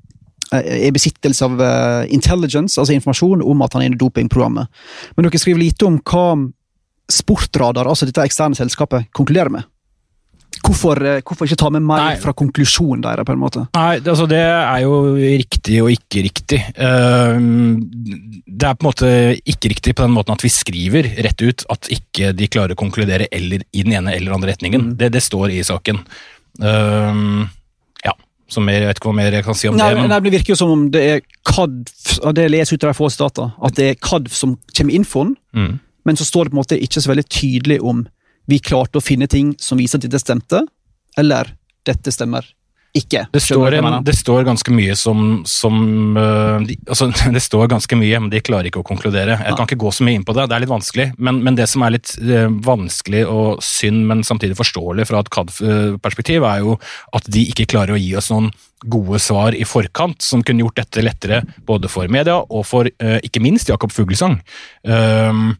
er 0.52 0.94
besittelse 0.94 1.46
av 1.46 1.58
uh, 1.58 2.06
intelligence, 2.10 2.78
altså 2.78 2.94
informasjon 2.94 3.42
om 3.42 3.62
at 3.62 3.74
han 3.74 3.82
er 3.82 3.90
inne 3.90 3.98
i 3.98 4.02
dopingprogrammet. 4.02 4.70
Men 5.16 5.26
dere 5.26 5.42
skriver 5.42 5.62
lite 5.62 5.88
om 5.88 5.98
hva 6.02 6.26
Sportradar, 7.10 7.88
altså 7.90 8.06
dette 8.06 8.22
eksterne 8.22 8.54
selskapet, 8.54 9.08
konkluderer 9.16 9.50
med. 9.50 9.66
Hvorfor, 10.60 11.00
eh, 11.06 11.20
hvorfor 11.24 11.48
ikke 11.48 11.58
ta 11.60 11.70
med 11.72 11.84
mer 11.86 12.02
Nei. 12.02 12.16
fra 12.20 12.34
konklusjonen 12.36 13.02
deres, 13.04 13.26
på 13.26 13.34
en 13.34 13.40
måte? 13.40 13.64
Nei, 13.76 14.00
altså 14.00 14.26
det 14.28 14.40
er 14.40 14.80
jo 14.84 15.14
riktig 15.16 15.78
og 15.82 15.92
ikke 15.94 16.24
riktig. 16.26 16.60
Ehm, 16.76 17.86
Det 18.50 18.68
er 18.68 18.74
på 18.74 18.84
en 18.84 18.90
måte 18.90 19.10
ikke 19.48 19.70
riktig 19.72 19.94
på 19.96 20.04
den 20.04 20.12
måten 20.12 20.34
at 20.34 20.42
vi 20.44 20.50
skriver 20.52 21.06
rett 21.24 21.40
ut 21.40 21.64
at 21.70 21.88
ikke 21.88 22.34
de 22.36 22.48
klarer 22.48 22.74
å 22.74 22.80
konkludere 22.80 23.28
eller 23.32 23.64
i 23.72 23.84
den 23.86 23.94
ene 23.96 24.12
eller 24.14 24.34
andre 24.36 24.52
retningen. 24.52 24.90
Mm. 24.90 24.96
Det, 25.00 25.12
det 25.14 25.22
står 25.24 25.54
i 25.54 25.62
saken. 25.64 26.02
Ehm, 26.60 27.48
ja, 28.04 28.12
så 28.48 28.60
mer, 28.60 28.82
jeg 28.82 28.90
vet 28.90 29.00
ikke 29.00 29.10
hva 29.10 29.16
mer 29.16 29.32
jeg 29.32 29.46
kan 29.46 29.56
si 29.56 29.70
om 29.70 29.78
Nei, 29.78 29.88
det. 29.94 30.00
Men, 30.00 30.10
nei, 30.12 30.20
det 30.20 30.34
virker 30.36 30.52
jo 30.52 30.60
som 30.60 30.74
om 30.74 30.86
det 30.92 31.02
er 31.06 31.20
KADF, 31.48 32.18
og 32.20 32.34
det 32.36 32.50
leser 32.50 32.76
ut 32.76 32.84
av 32.84 32.92
de 32.92 32.98
få 32.98 33.10
data, 33.16 33.50
at 33.64 33.76
det 33.78 33.90
er 33.94 34.00
KADF 34.02 34.36
som 34.36 34.56
kommer 34.74 34.90
med 34.90 35.00
infoen, 35.00 35.36
mm. 35.56 35.74
men 36.04 36.20
så 36.20 36.28
står 36.28 36.48
det 36.48 36.52
på 36.52 36.58
en 36.58 36.62
måte 36.64 36.82
ikke 36.84 37.00
så 37.00 37.14
veldig 37.14 37.28
tydelig 37.30 37.80
om 37.80 38.04
vi 38.48 38.60
klarte 38.62 39.00
å 39.00 39.04
finne 39.04 39.28
ting 39.30 39.54
som 39.60 39.80
viser 39.80 40.00
at 40.00 40.06
dette 40.06 40.22
stemte, 40.22 40.64
eller 41.18 41.52
dette 41.86 42.12
stemmer 42.14 42.46
ikke. 42.96 43.22
Det 43.30 43.40
står, 43.42 43.76
en, 43.78 44.00
det 44.02 44.16
står 44.18 44.42
ganske 44.48 44.72
mye 44.74 44.96
som, 44.98 45.42
som 45.46 45.76
øh, 46.18 46.64
de, 46.66 46.74
altså, 46.90 47.06
Det 47.36 47.42
står 47.42 47.68
ganske 47.70 47.98
mye, 47.98 48.18
men 48.18 48.32
de 48.32 48.40
klarer 48.42 48.66
ikke 48.70 48.82
å 48.82 48.86
konkludere. 48.86 49.36
Jeg 49.38 49.58
kan 49.58 49.68
ikke 49.68 49.78
gå 49.84 49.92
så 49.94 50.06
mye 50.06 50.18
inn 50.18 50.26
på 50.26 50.34
det, 50.34 50.48
det 50.50 50.56
er 50.56 50.64
litt 50.64 50.72
vanskelig. 50.72 51.06
Men, 51.22 51.38
men 51.46 51.58
det 51.58 51.68
som 51.70 51.84
er 51.86 51.94
litt 51.94 52.16
øh, 52.18 52.48
vanskelig 52.66 53.22
og 53.30 53.62
synd, 53.62 54.02
men 54.10 54.24
samtidig 54.26 54.58
forståelig 54.58 55.06
fra 55.06 55.22
et 55.22 55.30
CAD-perspektiv, 55.36 56.46
er 56.50 56.64
jo 56.64 56.76
at 57.14 57.30
de 57.30 57.46
ikke 57.52 57.68
klarer 57.70 57.94
å 57.94 58.00
gi 58.00 58.10
oss 58.18 58.32
noen 58.34 58.50
gode 58.90 59.20
svar 59.22 59.54
i 59.54 59.66
forkant 59.68 60.24
som 60.24 60.42
kunne 60.42 60.64
gjort 60.64 60.80
dette 60.80 61.04
lettere 61.04 61.42
både 61.68 61.90
for 61.92 62.10
media 62.10 62.40
og 62.40 62.64
for 62.66 62.90
øh, 62.90 63.18
ikke 63.22 63.42
minst 63.44 63.70
Jakob 63.70 63.94
Fuglesang. 63.94 64.40
Um, 64.82 65.52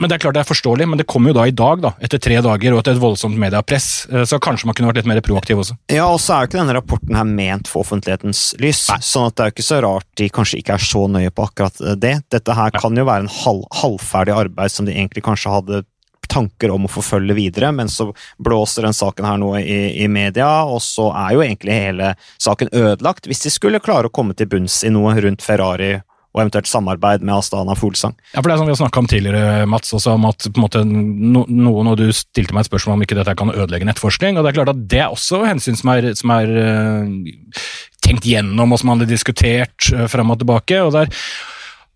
men 0.00 0.08
det 0.10 0.16
er 0.16 0.22
klart 0.24 0.34
det 0.34 0.40
er 0.42 0.48
forståelig, 0.48 0.86
men 0.88 0.98
det 0.98 1.06
kommer 1.06 1.30
jo 1.30 1.36
da 1.36 1.44
i 1.46 1.54
dag, 1.54 1.82
da, 1.84 1.92
etter 2.02 2.18
tre 2.22 2.40
dager 2.42 2.74
og 2.74 2.80
etter 2.80 2.96
et 2.96 3.02
voldsomt 3.02 3.38
mediepress. 3.38 3.88
Eh, 4.10 4.24
Så 4.26 4.40
kanskje 4.42 4.66
man 4.66 4.74
kunne 4.74 4.90
vært 4.90 5.02
litt 5.02 5.10
mer 5.12 5.20
proaktiv 5.22 5.60
også. 5.62 5.76
Ja, 5.92 6.08
og 6.10 6.18
så 6.22 6.34
er 6.34 6.42
jo 6.42 6.50
ikke 6.50 6.58
denne 6.62 6.74
rapporten 6.78 7.14
her 7.18 7.28
ment 7.28 7.70
for 7.70 7.84
offentlighetens 7.86 8.42
lys, 8.62 8.86
sånn 9.04 9.28
at 9.28 9.36
det 9.36 9.44
er 9.44 9.52
jo 9.52 9.56
ikke 9.58 9.68
så 9.68 9.80
rart 9.84 10.08
de 10.18 10.28
kanskje 10.28 10.58
ikke 10.62 10.74
er 10.78 10.86
så 10.88 11.06
nøye 11.12 11.30
på 11.30 11.46
akkurat 11.46 11.78
det. 12.02 12.16
Dette 12.34 12.58
her 12.58 12.74
kan 12.74 12.98
jo 12.98 13.06
være 13.06 13.26
en 13.28 13.34
halv, 13.44 13.62
halvferdig 13.82 14.34
arbeid 14.34 14.74
som 14.74 14.88
de 14.88 14.96
egentlig 14.96 15.22
kanskje 15.28 15.54
hadde 15.54 15.84
tanker 16.32 16.70
om 16.72 16.86
å 16.86 16.90
forfølge 16.90 17.34
videre, 17.36 17.72
men 17.76 17.90
så 17.92 18.06
blåser 18.40 18.86
den 18.86 18.94
saken 18.96 19.26
her 19.28 19.36
nå 19.42 19.50
i, 19.60 19.80
i 20.02 20.06
media, 20.08 20.62
og 20.64 20.80
så 20.80 21.10
er 21.12 21.34
jo 21.36 21.42
egentlig 21.44 21.76
hele 21.76 22.14
saken 22.40 22.70
ødelagt, 22.72 23.28
hvis 23.28 23.44
de 23.44 23.52
skulle 23.52 23.82
klare 23.84 24.08
å 24.08 24.14
komme 24.14 24.34
til 24.34 24.48
bunns 24.48 24.80
i 24.86 24.90
noe 24.94 25.12
rundt 25.20 25.44
Ferrari 25.44 25.98
og 26.32 26.40
eventuelt 26.40 26.68
samarbeid 26.68 27.24
med 27.24 27.34
Astana 27.36 27.76
Fuglsang. 27.76 28.14
Ja, 28.32 28.40
for 28.40 28.48
det 28.48 28.54
er 28.54 28.60
som 28.62 28.68
vi 28.68 28.72
har 28.72 28.80
snakka 28.80 29.02
om 29.02 29.08
tidligere, 29.10 29.66
Mats, 29.68 29.92
også 29.92 30.14
om 30.16 30.26
at 30.30 30.48
på 30.56 30.68
en 30.80 30.92
no, 31.34 31.44
noen 31.48 31.92
og 31.92 31.98
du 32.00 32.06
stilte 32.16 32.56
meg 32.56 32.64
et 32.64 32.70
spørsmål 32.70 32.96
om 32.96 33.04
ikke 33.06 33.18
dette 33.18 33.36
kan 33.38 33.52
ødelegge 33.52 33.88
nettforskning, 33.88 34.38
og 34.38 34.46
det 34.46 34.52
er 34.52 34.58
klart 34.60 34.72
at 34.72 34.84
det 34.88 35.02
er 35.04 35.12
også 35.12 35.42
hensyn 35.44 35.76
som 35.78 35.92
er, 35.92 36.08
som 36.18 36.32
er 36.32 36.54
eh, 36.62 37.60
tenkt 38.02 38.26
gjennom 38.28 38.72
og 38.72 38.80
som 38.80 38.92
man 38.92 39.04
har 39.04 39.10
diskutert 39.10 39.92
uh, 39.92 40.06
fram 40.10 40.32
og 40.32 40.40
tilbake. 40.40 40.80
og 40.82 40.92
der 40.96 41.12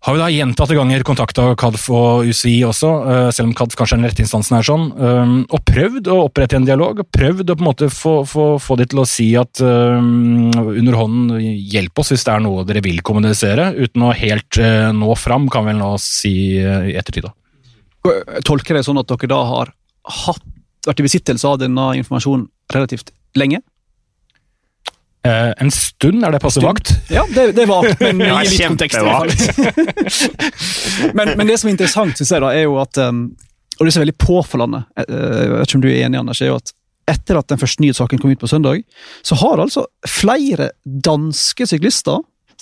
har 0.05 0.13
vi 0.13 0.19
da 0.21 0.27
gjentatte 0.29 0.75
ganger 0.77 1.03
kontakta 1.03 1.47
KADF 1.57 1.85
og 1.89 2.27
UCI 2.29 2.59
også, 2.67 2.89
eh, 3.09 3.29
selv 3.33 3.49
om 3.49 3.53
KADF 3.57 3.77
kanskje 3.79 3.95
er 3.95 3.99
den 3.99 4.07
rette 4.07 4.21
instansen 4.23 4.55
her, 4.55 4.65
sånn, 4.67 4.85
eh, 4.93 5.31
og 5.49 5.63
prøvd 5.65 6.09
å 6.13 6.19
opprette 6.27 6.55
en 6.55 6.67
dialog. 6.67 7.01
og 7.01 7.09
Prøvd 7.11 7.49
å 7.49 7.55
på 7.57 7.65
en 7.65 7.69
måte 7.69 7.89
få, 7.89 8.13
få, 8.29 8.45
få 8.61 8.77
de 8.77 8.85
til 8.85 9.01
å 9.01 9.07
si 9.09 9.31
at 9.35 9.59
um, 9.59 10.51
under 10.53 10.99
hånden 10.99 11.41
hjelp 11.41 11.97
oss 11.97 12.13
hvis 12.13 12.23
det 12.27 12.35
er 12.35 12.45
noe 12.45 12.65
dere 12.67 12.83
vil 12.85 13.01
kommunisere, 13.01 13.71
uten 13.73 14.05
å 14.05 14.13
helt 14.13 14.61
uh, 14.61 14.93
nå 14.93 15.17
fram, 15.17 15.49
kan 15.49 15.65
vi 15.65 15.73
vel 15.73 15.81
nå 15.81 15.89
si 16.01 16.35
i 16.61 16.93
ettertid. 16.93 17.25
da. 17.25 17.33
Jeg 18.07 18.45
tolker 18.47 18.77
det 18.77 18.85
sånn 18.85 19.01
at 19.01 19.09
dere 19.09 19.31
da 19.33 19.41
har 19.49 19.73
hatt, 20.23 20.45
vært 20.85 21.01
i 21.01 21.07
besittelse 21.09 21.49
av 21.49 21.57
denne 21.59 21.89
informasjonen 21.97 22.45
relativt 22.71 23.11
lenge? 23.35 23.63
Eh, 25.25 25.53
en 25.57 25.71
stund 25.73 26.23
er 26.23 26.31
det 26.35 26.41
passe 26.43 26.61
vakt. 26.63 26.93
Ja, 27.11 27.25
det, 27.33 27.51
det 27.57 27.65
var 27.69 27.87
men 28.03 28.19
Ja, 28.29 28.43
i 28.43 28.47
litt 28.51 28.67
kontekst. 28.67 29.01
men, 31.17 31.27
men 31.39 31.49
det 31.49 31.57
som 31.59 31.67
er 31.69 31.73
interessant, 31.75 32.15
synes 32.19 32.31
jeg 32.35 32.41
da, 32.43 32.49
er 32.53 32.63
jo 32.67 32.73
at 32.81 32.93
um, 33.01 33.17
Og 33.79 33.85
det 33.85 33.91
som 33.93 34.01
er 34.01 34.07
veldig 34.07 34.21
påfallende, 34.21 34.79
eh, 35.03 35.09
jeg 35.09 35.49
vet 35.53 35.67
ikke 35.67 35.79
om 35.79 35.85
du 35.85 35.91
er 35.91 36.01
enig, 36.05 36.17
Anders, 36.21 36.41
er 36.41 36.49
jo 36.53 36.61
at 36.61 36.69
etter 37.07 37.35
at 37.39 37.47
den 37.47 37.59
første 37.61 37.79
nyhetssaken 37.79 38.19
kom 38.19 38.31
ut 38.33 38.41
på 38.41 38.51
søndag, 38.51 38.77
så 39.23 39.33
har 39.39 39.63
altså 39.63 39.81
flere 40.11 40.65
danske 40.83 41.63
syklister 41.69 42.17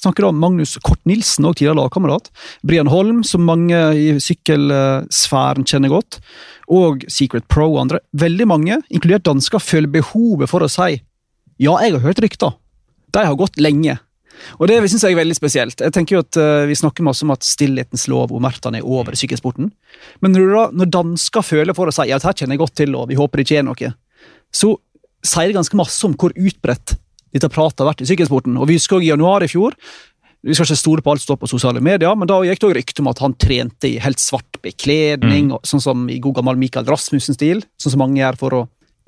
snakker 0.06 0.28
om 0.28 0.38
Magnus 0.40 0.78
Kort 0.86 1.02
Nilsen, 1.10 1.48
og 1.48 1.58
tidligere 1.58 1.80
lagkamerat. 1.80 2.30
Brian 2.62 2.92
Holm, 2.92 3.24
som 3.26 3.46
mange 3.48 3.80
i 3.98 4.08
sykkelsfæren 4.22 5.66
kjenner 5.66 5.94
godt. 5.94 6.20
Og 6.70 7.06
Secret 7.12 7.48
Pro 7.50 7.72
og 7.72 7.82
andre. 7.86 8.02
Veldig 8.14 8.48
mange, 8.50 8.80
inkludert 8.90 9.26
dansker, 9.26 9.64
føler 9.64 9.92
behovet 9.98 10.52
for 10.52 10.66
å 10.66 10.72
si 10.72 11.00
ja, 11.62 11.78
jeg 11.84 11.96
har 11.96 12.04
hørt 12.04 12.22
rykter. 12.24 12.58
De 13.16 13.24
har 13.24 13.38
gått 13.40 13.60
lenge. 13.62 13.98
Og 14.60 14.68
det 14.68 14.82
synes 14.90 15.06
jeg 15.06 15.16
er 15.16 15.22
veldig 15.22 15.38
spesielt. 15.38 15.80
Jeg 15.80 15.94
tenker 15.96 16.18
jo 16.18 16.24
at 16.26 16.38
uh, 16.40 16.68
Vi 16.68 16.76
snakker 16.76 17.06
masse 17.08 17.24
om 17.24 17.32
at 17.32 17.46
stillhetens 17.48 18.08
lov 18.12 18.34
og 18.34 18.42
omertene 18.42 18.82
er 18.82 18.88
over 18.88 19.16
i 19.16 19.20
sykkelsporten. 19.20 19.70
Men 20.24 20.36
når, 20.36 20.50
da, 20.52 20.66
når 20.82 20.92
dansker 20.98 21.46
føler 21.46 21.78
for 21.78 21.88
å 21.88 21.96
si 21.96 22.10
ja, 22.10 22.20
dette 22.20 22.36
kjenner 22.42 22.58
jeg 22.58 22.64
godt 22.66 22.76
til, 22.82 22.98
og 23.00 23.08
vi 23.12 23.20
håper 23.20 23.40
det 23.40 23.48
ikke 23.48 23.62
er 23.62 23.70
noe, 23.70 23.94
så 24.52 24.74
sier 25.26 25.50
det 25.50 25.58
ganske 25.58 25.80
masse 25.80 26.04
om 26.06 26.18
hvor 26.20 26.36
utbredt 26.36 26.98
dette 27.36 27.52
pratet 27.52 27.82
har 27.84 27.90
vært 27.94 28.04
i 28.04 28.10
sykkelsporten. 28.12 28.60
Og 28.60 28.68
Vi 28.70 28.78
husker 28.78 29.00
også 29.00 29.08
i 29.08 29.14
januar 29.14 29.44
i 29.44 29.52
fjor 29.52 29.80
vi 30.46 30.54
skal 30.54 30.68
ikke 30.68 30.78
stole 30.78 31.02
på 31.02 31.10
alt 31.10 31.24
som 31.24 31.32
står 31.32 31.38
på 31.42 31.48
sosiale 31.50 31.82
medier, 31.82 32.12
men 32.14 32.30
da 32.30 32.38
gikk 32.46 32.60
det 32.62 32.68
også 32.68 32.78
rykte 32.78 33.02
om 33.02 33.08
at 33.10 33.22
han 33.24 33.34
trente 33.42 33.90
i 33.90 33.96
helt 34.02 34.22
svart 34.22 34.60
bekledning, 34.62 35.50
og 35.56 35.66
sånn 35.66 35.82
som 35.82 36.04
i 36.12 36.20
god 36.22 36.38
gammel 36.38 36.60
Michael 36.62 36.86
Rasmussen-stil, 36.86 37.64
sånn 37.82 37.96
som 37.96 38.04
mange 38.04 38.20
gjør 38.20 38.38
for 38.38 38.58
å 38.58 38.60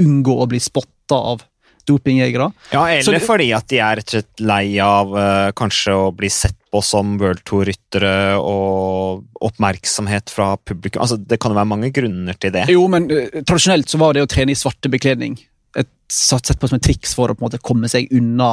unngå 0.01 0.33
å 0.33 0.47
bli 0.49 0.57
spotta 0.61 1.19
av 1.33 1.43
dopingjegere. 1.87 2.51
Ja, 2.73 2.85
eller 2.91 3.17
det- 3.17 3.25
fordi 3.25 3.49
at 3.55 3.67
de 3.71 3.79
er 3.79 3.99
rett 3.99 4.07
og 4.11 4.15
slett 4.17 4.45
lei 4.45 4.77
av 4.83 5.13
uh, 5.15 5.51
kanskje 5.57 5.95
å 5.95 6.07
bli 6.15 6.29
sett 6.29 6.55
på 6.71 6.81
som 6.83 7.17
World 7.21 7.43
Tour-ryttere 7.47 8.37
og 8.37 9.23
oppmerksomhet 9.47 10.29
fra 10.33 10.55
publikum. 10.57 11.01
Altså, 11.01 11.17
det 11.17 11.39
kan 11.39 11.53
jo 11.53 11.59
være 11.59 11.71
mange 11.71 11.91
grunner 11.95 12.35
til 12.37 12.51
det. 12.55 12.67
Jo, 12.73 12.87
men 12.91 13.07
uh, 13.11 13.41
tradisjonelt 13.41 13.89
så 13.89 14.01
var 14.01 14.17
det 14.17 14.25
å 14.25 14.31
trene 14.31 14.51
i 14.53 14.59
svarte 14.59 14.91
bekledning 14.91 15.37
et, 15.77 15.89
sett 16.11 16.59
på 16.59 16.69
som 16.69 16.79
et 16.79 16.85
triks 16.87 17.13
for 17.15 17.29
å 17.29 17.35
på 17.37 17.43
en 17.43 17.49
måte 17.49 17.61
komme 17.63 17.89
seg 17.91 18.09
unna 18.15 18.51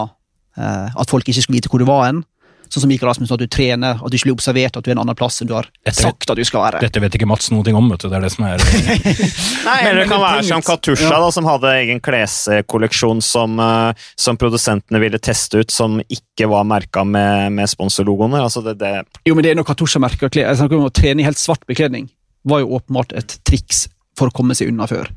uh, 0.58 0.88
at 0.94 1.10
folk 1.10 1.28
ikke 1.28 1.44
skulle 1.44 1.60
vite 1.60 1.70
hvor 1.72 1.82
du 1.82 1.88
var 1.88 2.06
hen. 2.08 2.24
Sånn 2.72 2.82
som 2.84 2.88
Mikael 2.90 3.08
Rasmussen, 3.10 3.34
at 3.36 3.42
du 3.44 3.46
trener, 3.46 3.98
at 4.02 4.10
du 4.10 4.16
ikke 4.16 4.28
blir 4.30 4.34
observert, 4.36 4.76
at 4.76 4.82
du 4.84 4.90
er 4.90 4.94
en 4.96 5.02
annen 5.04 5.14
plass 5.18 5.40
enn 5.42 5.48
du 5.50 5.54
har 5.54 5.68
Dette- 5.84 5.94
sagt 6.00 6.30
at 6.30 6.36
du 6.36 6.42
skal 6.44 6.62
være. 6.64 6.80
Dette 6.82 7.00
vet 7.02 7.14
ikke 7.18 7.28
Mats 7.30 7.50
noe 7.52 7.74
om, 7.76 7.90
vet 7.92 8.00
du. 8.00 8.08
Det 8.08 8.16
er 8.18 8.24
det 8.24 8.32
som 8.34 8.44
er 8.48 8.58
Nei, 9.68 9.76
Men 9.84 9.96
det 10.00 10.06
kan 10.08 10.18
men 10.18 10.24
være 10.24 10.42
som 10.48 10.62
Katusha, 10.64 11.04
Ja. 11.10 11.20
da, 11.20 11.30
som 11.30 11.44
hadde 11.48 11.70
egen 11.82 12.00
kleskolleksjon 12.00 13.22
som, 13.22 13.58
eh, 13.60 13.92
som 14.16 14.36
produsentene 14.40 15.00
ville 15.00 15.18
teste 15.18 15.60
ut, 15.62 15.70
som 15.70 16.00
ikke 16.08 16.48
var 16.50 16.64
merka 16.64 17.04
med, 17.06 17.52
med 17.52 17.70
sponsorlogoene. 17.70 18.40
Altså 18.42 18.62
det, 18.64 18.78
det, 18.82 18.94
Jo, 19.26 19.34
men 19.34 19.42
det 19.46 19.52
er 19.54 19.60
noe 19.60 19.64
Katusha 19.68 20.00
merker. 20.02 20.28
klær. 20.28 20.48
Jeg 20.50 20.56
snakker 20.62 20.76
om 20.80 20.88
å 20.90 20.92
trene 20.94 21.20
i 21.20 21.24
helt 21.28 21.38
svart 21.40 21.64
bekledning 21.66 22.08
var 22.44 22.60
jo 22.60 22.74
åpenbart 22.76 23.12
et 23.16 23.38
triks 23.48 23.86
for 24.18 24.28
å 24.28 24.34
komme 24.34 24.54
seg 24.54 24.68
unna 24.68 24.86
før. 24.90 25.08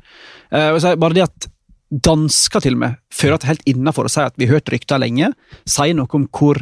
Eh, 0.52 0.96
bare 0.96 1.14
det 1.14 1.26
at 1.28 1.48
Dansker 1.88 2.60
til 2.60 2.74
og 2.76 2.80
med 2.82 2.96
føler 3.14 3.34
at 3.38 3.40
det 3.40 3.46
er 3.48 3.54
helt 3.54 3.68
innafor 3.70 4.04
å 4.04 4.10
si 4.12 4.20
at 4.20 4.34
vi 4.36 4.44
har 4.44 4.58
hørt 4.58 4.68
rykter 4.74 5.00
lenge, 5.00 5.30
sier 5.64 5.94
noe 5.96 6.08
om 6.12 6.26
hvor 6.28 6.60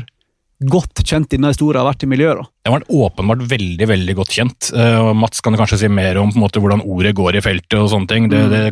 godt 0.64 1.02
kjent 1.04 1.34
i 1.34 1.36
denne 1.36 1.50
historien 1.52 1.82
har 1.82 1.90
vært 1.90 2.04
i 2.06 2.08
miljøet. 2.08 2.40
da. 2.40 2.48
Det 2.64 2.72
var 2.72 2.86
åpenbart 2.88 3.42
veldig 3.50 3.88
veldig 3.90 4.14
godt 4.16 4.32
kjent. 4.32 4.70
Uh, 4.72 5.12
Mats 5.16 5.42
kan 5.44 5.56
kanskje 5.58 5.82
si 5.82 5.90
mer 5.92 6.16
om 6.20 6.32
på 6.32 6.38
en 6.38 6.46
måte, 6.46 6.62
hvordan 6.62 6.84
ordet 6.84 7.12
går 7.16 7.36
i 7.36 7.44
feltet. 7.44 7.76
og 7.78 7.90
sånne 7.92 8.08
ting. 8.08 8.30
Det, 8.32 8.40
det 8.52 8.62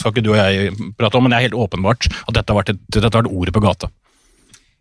skal 0.00 0.14
ikke 0.14 0.24
du 0.24 0.32
og 0.32 0.40
jeg 0.40 0.72
prate 0.96 1.18
om, 1.18 1.26
men 1.26 1.34
det 1.34 1.40
er 1.40 1.46
helt 1.50 1.60
åpenbart 1.66 2.08
at 2.08 2.32
dette 2.32 2.48
har 2.48 2.60
vært, 2.62 2.72
et, 2.72 2.80
dette 2.88 3.10
har 3.10 3.22
vært 3.24 3.36
ordet 3.36 3.54
på 3.54 3.64
gata. 3.64 3.92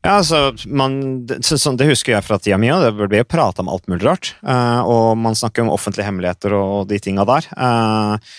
ja, 0.06 0.18
altså, 0.18 0.54
man, 0.68 1.26
det, 1.28 1.42
så, 1.44 1.60
sånn, 1.60 1.78
det 1.80 1.90
husker 1.92 2.16
jeg 2.16 2.28
fra 2.28 2.40
tida 2.40 2.58
mi, 2.60 2.72
og 2.72 2.84
det 2.86 2.96
ble 2.96 3.22
jo 3.24 3.28
prata 3.28 3.64
om 3.64 3.72
alt 3.72 3.88
mulig 3.92 4.08
rart. 4.08 4.34
Uh, 4.42 4.82
og 4.88 5.20
man 5.20 5.36
snakker 5.36 5.66
om 5.66 5.74
offentlige 5.76 6.08
hemmeligheter 6.08 6.56
og 6.56 6.88
de 6.88 7.00
tinga 7.04 7.28
der. 7.28 7.52
Eh, 7.58 8.34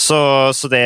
så, 0.00 0.18
så 0.56 0.68
det 0.72 0.80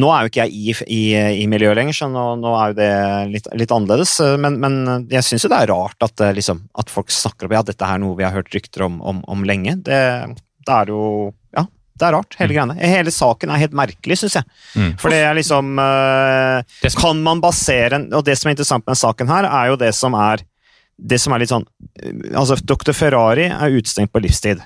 Nå 0.00 0.08
er 0.14 0.24
jo 0.24 0.30
ikke 0.30 0.46
jeg 0.46 0.54
i, 0.56 0.74
i, 0.88 1.00
i 1.42 1.48
miljøet 1.50 1.76
lenger, 1.76 1.96
så 1.96 2.06
nå, 2.08 2.22
nå 2.40 2.52
er 2.56 2.70
jo 2.70 2.76
det 2.78 2.92
litt, 3.34 3.48
litt 3.60 3.74
annerledes. 3.74 4.14
Men, 4.40 4.56
men 4.62 5.08
jeg 5.12 5.26
syns 5.26 5.44
jo 5.44 5.50
det 5.52 5.58
er 5.60 5.72
rart 5.74 6.06
at, 6.06 6.22
eh, 6.24 6.32
liksom, 6.38 6.62
at 6.80 6.92
folk 6.92 7.12
snakker 7.12 7.48
om 7.48 7.58
ja, 7.58 7.64
dette 7.66 7.84
er 7.84 8.00
noe 8.00 8.16
vi 8.16 8.24
har 8.24 8.32
hørt 8.32 8.48
rykter 8.54 8.86
om, 8.86 8.96
om, 9.04 9.20
om 9.28 9.44
lenge. 9.44 9.76
Det, 9.84 10.00
det 10.64 10.78
er 10.78 10.94
jo 10.94 11.02
Ja, 11.52 11.66
det 12.00 12.08
er 12.08 12.16
rart, 12.16 12.38
hele 12.40 12.56
greiene. 12.56 12.78
Hele 12.80 13.12
saken 13.12 13.52
er 13.52 13.60
helt 13.60 13.76
merkelig, 13.76 14.22
syns 14.22 14.40
jeg. 14.40 14.48
Mm. 14.72 14.90
For 15.02 15.12
det 15.12 15.20
er 15.26 15.36
liksom 15.36 15.84
eh, 15.84 16.90
Kan 16.96 17.20
man 17.26 17.44
basere 17.44 17.98
en 17.98 18.08
Og 18.16 18.24
det 18.24 18.38
som 18.40 18.48
er 18.48 18.56
interessant 18.56 18.86
med 18.86 18.94
denne 18.94 19.04
saken 19.04 19.36
her, 19.36 19.52
er 19.52 19.72
jo 19.74 19.80
det 19.84 19.92
som 19.98 20.16
er 20.16 20.46
det 21.00 21.16
som 21.20 21.32
er 21.32 21.42
litt 21.42 21.52
sånn 21.52 21.64
eh, 22.00 22.36
Altså, 22.36 22.56
Dr. 22.56 22.92
Ferrari 22.96 23.50
er 23.52 23.76
utestengt 23.76 24.12
på 24.16 24.24
livstid. 24.24 24.64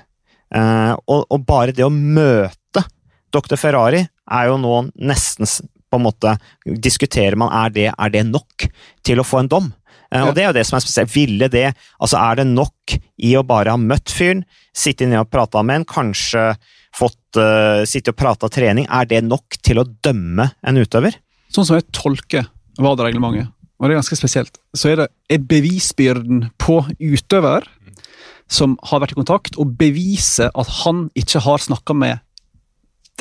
Uh, 0.55 0.93
og, 1.09 1.25
og 1.33 1.41
bare 1.43 1.73
det 1.75 1.83
å 1.83 1.91
møte 1.91 2.64
Dr. 3.33 3.57
Ferrari 3.59 4.03
er 4.05 4.49
jo 4.49 4.59
nå 4.61 4.75
nesten 4.95 5.49
på 5.91 5.99
en 5.99 6.05
måte 6.05 6.35
Diskuterer 6.65 7.37
man 7.39 7.53
er 7.53 7.73
det, 7.73 7.89
er 7.93 8.13
det 8.13 8.25
nok 8.27 8.67
til 9.05 9.21
å 9.21 9.27
få 9.27 9.43
en 9.43 9.51
dom? 9.51 9.73
Eh, 10.11 10.19
Ja. 10.19 10.27
Og 10.29 10.35
det 10.35 10.43
er 10.43 10.49
jo 10.51 10.57
det 10.59 10.65
som 10.67 10.77
er 10.77 10.85
spesielt. 10.85 11.11
Ville 11.15 11.49
det 11.49 11.73
Altså, 11.99 12.17
er 12.17 12.35
det 12.41 12.47
nok 12.47 12.95
i 13.17 13.35
å 13.35 13.43
bare 13.43 13.73
ha 13.73 13.77
møtt 13.77 14.11
fyren, 14.13 14.45
sitte 14.75 15.07
ned 15.07 15.19
og 15.19 15.31
prata 15.31 15.63
med 15.63 15.81
en, 15.81 15.85
kanskje 15.85 16.55
fått 16.95 17.39
uh, 17.39 17.83
sitte 17.87 18.13
og 18.13 18.19
prata 18.19 18.47
trening, 18.51 18.87
er 18.87 19.05
det 19.05 19.23
nok 19.25 19.57
til 19.65 19.81
å 19.81 19.87
dømme 20.05 20.51
en 20.63 20.79
utøver? 20.79 21.17
Sånn 21.51 21.67
som 21.67 21.75
jeg 21.75 21.87
tolker 21.95 22.47
VADA-reglementet, 22.79 23.51
og 23.79 23.87
det 23.87 23.95
er 23.95 23.99
ganske 23.99 24.19
spesielt, 24.19 24.59
så 24.75 24.91
er 24.91 25.01
det 25.03 25.39
bevisbyrden 25.47 26.49
på 26.61 26.81
utøver 26.99 27.67
som 28.51 28.77
har 28.91 29.01
vært 29.01 29.15
i 29.15 29.19
kontakt, 29.19 29.57
og 29.59 29.73
beviser 29.79 30.51
at 30.53 30.71
han 30.83 31.07
ikke 31.17 31.41
har 31.43 31.63
snakka 31.63 31.95
med 31.97 32.21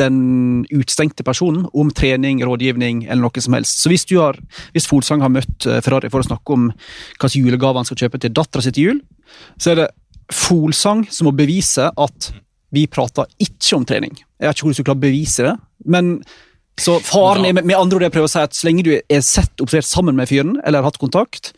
den 0.00 0.64
utstengte 0.74 1.24
personen 1.26 1.66
om 1.72 1.90
trening, 1.94 2.42
rådgivning 2.44 3.04
eller 3.04 3.26
noe 3.26 3.42
som 3.44 3.56
helst. 3.56 3.80
Så 3.82 3.92
hvis, 3.92 4.06
du 4.10 4.16
har, 4.20 4.38
hvis 4.74 4.88
Folsang 4.90 5.22
har 5.24 5.32
møtt 5.32 5.66
eh, 5.70 5.80
Ferrari 5.84 6.10
for 6.12 6.24
å 6.24 6.28
snakke 6.28 6.56
om 6.56 6.70
hvilken 6.72 7.44
julegave 7.44 7.80
han 7.80 7.88
skal 7.88 8.04
kjøpe 8.04 8.22
til 8.22 8.34
dattera 8.34 8.64
si 8.64 8.74
til 8.74 8.88
jul, 8.88 9.04
så 9.58 9.74
er 9.74 9.82
det 9.82 9.90
Folsang 10.32 11.04
som 11.12 11.28
må 11.28 11.34
bevise 11.36 11.90
at 11.90 12.30
vi 12.74 12.86
prater 12.90 13.28
ikke 13.38 13.76
om 13.76 13.84
trening. 13.86 14.16
Jeg 14.40 14.48
vet 14.48 14.58
ikke 14.58 14.66
hvordan 14.66 14.80
du 14.80 14.88
klarer 14.88 14.98
å 14.98 15.06
bevise 15.06 15.46
det, 15.46 15.54
men 15.86 16.16
Så 16.74 16.96
faren 17.06 17.44
er 17.46 17.52
med, 17.54 17.68
med 17.70 17.78
andre 17.78 18.00
ord 18.00 18.02
jeg 18.02 18.10
prøver 18.16 18.26
å 18.26 18.32
si 18.32 18.40
at 18.42 18.56
så 18.56 18.66
lenge 18.66 18.82
du 18.82 18.96
er 18.98 19.20
sett 19.22 19.62
observert 19.62 19.86
sammen 19.86 20.16
med 20.18 20.26
fyren, 20.26 20.56
eller 20.64 20.82
har 20.82 20.88
hatt 20.90 20.98
kontakt, 20.98 21.52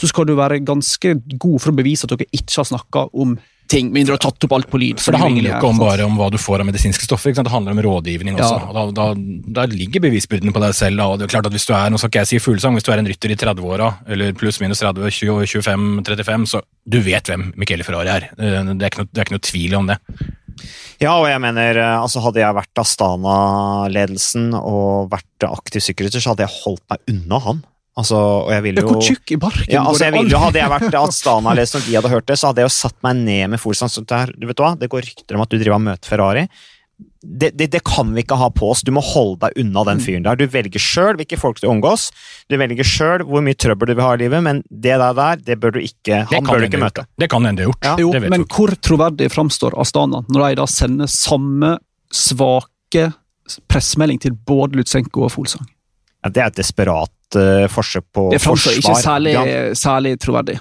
så 0.00 0.08
skal 0.08 0.24
du 0.24 0.32
være 0.38 0.62
ganske 0.64 1.12
god 1.36 1.58
for 1.60 1.72
å 1.72 1.76
bevise 1.76 2.08
at 2.08 2.14
dere 2.14 2.32
ikke 2.32 2.62
har 2.62 2.68
snakka 2.70 3.02
om 3.12 3.34
ting, 3.72 3.88
mindre 3.94 4.16
har 4.16 4.22
tatt 4.22 4.44
opp 4.46 4.54
alt 4.56 4.68
på 4.70 4.80
lyd. 4.80 5.00
For 5.02 5.16
det 5.16 5.22
handler 5.22 5.48
jo 5.48 5.54
ikke 5.56 5.70
om 5.72 5.80
bare 5.80 6.06
om 6.06 6.18
hva 6.20 6.28
du 6.32 6.38
får 6.40 6.62
av 6.62 6.68
medisinske 6.68 7.06
stoffer, 7.08 7.32
ikke 7.32 7.40
sant? 7.40 7.48
det 7.48 7.54
handler 7.54 7.76
om 7.76 7.82
rådgivning 7.86 8.36
også. 8.36 8.58
Ja. 8.60 8.68
Og 8.68 8.76
Da, 8.76 8.84
da, 8.98 9.06
da 9.62 9.66
ligger 9.70 10.04
bevisbyrden 10.04 10.52
på 10.54 10.62
deg 10.62 10.76
selv. 10.76 11.00
Da. 11.00 11.08
Og 11.08 11.18
det 11.18 11.26
er 11.26 11.32
klart 11.34 11.48
at 11.48 11.56
Hvis 11.56 11.66
du 11.68 11.72
er 11.76 11.90
nå 11.92 12.00
skal 12.00 12.12
ikke 12.12 12.22
jeg 12.22 12.30
si 12.34 12.42
fuglesang, 12.44 12.76
hvis 12.76 12.86
du 12.86 12.92
er 12.92 13.02
en 13.02 13.08
rytter 13.10 13.32
i 13.34 13.38
30-åra, 13.40 13.88
eller 14.12 14.36
pluss 14.38 14.60
minus 14.62 14.84
30, 14.84 15.08
20, 15.08 15.48
25, 15.48 15.88
35, 16.06 16.46
så 16.52 16.62
du 16.84 17.00
vet 17.04 17.28
hvem 17.30 17.50
Michele 17.60 17.86
Ferrari 17.86 18.12
er. 18.12 18.30
Det 18.36 18.52
er 18.52 18.90
ikke 18.90 19.04
noe, 19.04 19.10
det 19.10 19.20
er 19.22 19.26
ikke 19.28 19.36
noe 19.38 19.48
tvil 19.48 19.76
om 19.80 19.90
det. 19.92 19.98
Ja, 21.02 21.16
og 21.16 21.26
jeg 21.26 21.40
mener, 21.42 21.78
eh, 21.80 21.98
altså 21.98 22.22
hadde 22.22 22.42
jeg 22.42 22.54
vært 22.54 22.80
Astana-ledelsen 22.82 24.52
og 24.58 25.10
vært 25.12 25.46
aktiv 25.48 25.82
sykkelrytter, 25.82 26.22
så 26.22 26.34
hadde 26.34 26.46
jeg 26.46 26.60
holdt 26.62 26.84
meg 26.92 27.14
unna 27.14 27.40
han. 27.46 27.62
Altså, 28.00 28.16
og 28.16 28.52
jeg 28.54 28.62
ville 28.64 28.80
jo 28.80 28.88
Hvor 28.88 29.02
tjukk 29.04 29.32
i 29.34 29.36
barken 29.36 29.68
ja, 29.68 29.82
altså 29.84 29.98
går 30.00 30.06
jeg 30.06 30.12
det 30.14 30.20
ville 30.22 30.32
jo. 30.32 30.38
Hadde 30.46 30.60
jeg 30.62 30.70
vært 30.72 30.94
Astana-ledelsen 31.02 31.82
og 31.82 31.88
de 31.90 31.96
hadde 31.98 32.12
hørt 32.14 32.26
det, 32.30 32.36
så 32.40 32.48
hadde 32.48 32.62
jeg 32.62 32.70
jo 32.70 32.76
satt 32.78 32.94
meg 33.04 33.18
ned 33.26 33.50
med 33.52 33.60
Folsand 33.60 33.92
sånn 33.92 34.06
her, 34.08 34.32
Du 34.38 34.46
vet 34.48 34.62
hva, 34.64 34.70
det 34.80 34.88
går 34.88 35.04
rykter 35.04 35.36
om 35.36 35.42
at 35.44 35.50
du 35.52 35.58
driver 35.60 35.76
og 35.76 35.84
møter 35.90 36.08
Ferrari. 36.08 36.46
Det, 37.22 37.50
det, 37.58 37.66
det 37.74 37.80
kan 37.84 38.08
vi 38.14 38.22
ikke 38.24 38.36
ha 38.38 38.48
på 38.54 38.70
oss. 38.72 38.80
Du 38.86 38.90
må 38.94 39.02
holde 39.04 39.42
deg 39.44 39.58
unna 39.62 39.82
den 39.90 40.00
fyren 40.02 40.24
der. 40.24 40.38
Du 40.38 40.46
velger 40.50 40.80
sjøl 40.82 41.16
hvilke 41.18 41.36
folk 41.38 41.60
du 41.60 41.66
omgås. 41.70 42.08
Du 42.50 42.56
velger 42.58 42.86
sjøl 42.86 43.24
hvor 43.28 43.42
mye 43.44 43.58
trøbbel 43.58 43.90
du 43.90 43.94
vil 43.98 44.04
ha 44.06 44.12
i 44.16 44.20
livet, 44.24 44.42
men 44.46 44.62
det 44.70 44.96
der, 45.02 45.12
der 45.18 45.42
det 45.44 45.58
bør 45.62 45.74
du 45.76 45.80
ikke 45.82 46.22
Det 46.30 46.38
Han 46.38 46.46
bør 46.48 46.62
du 46.62 46.66
ikke 46.70 46.78
gjort. 46.80 46.86
møte. 46.88 47.06
Det 47.22 47.28
kan 47.30 47.44
hende 47.48 47.62
de 47.62 47.68
gjort. 47.68 47.84
Ja, 47.86 47.94
Jo, 48.00 48.12
men 48.32 48.46
hvor 48.48 48.72
troverdig 48.80 49.28
framstår 49.34 49.76
Astana 49.82 50.22
når 50.32 50.46
de 50.48 50.60
da 50.62 50.66
sender 50.70 51.10
samme 51.12 51.74
svake 52.12 53.10
pressemelding 53.70 54.20
til 54.22 54.32
både 54.48 54.78
Lutsenko 54.80 55.26
og 55.28 55.34
Folsang? 55.36 55.66
Ja, 56.22 56.30
det 56.30 56.42
er 56.42 56.52
et 56.52 56.58
desperat 56.62 57.10
eh, 57.36 57.66
forsøk 57.68 58.04
på 58.14 58.30
Det 58.32 58.40
framstår 58.42 58.76
forsvar. 58.80 58.96
ikke 58.96 59.02
særlig, 59.02 59.76
særlig 59.76 60.18
troverdig. 60.20 60.58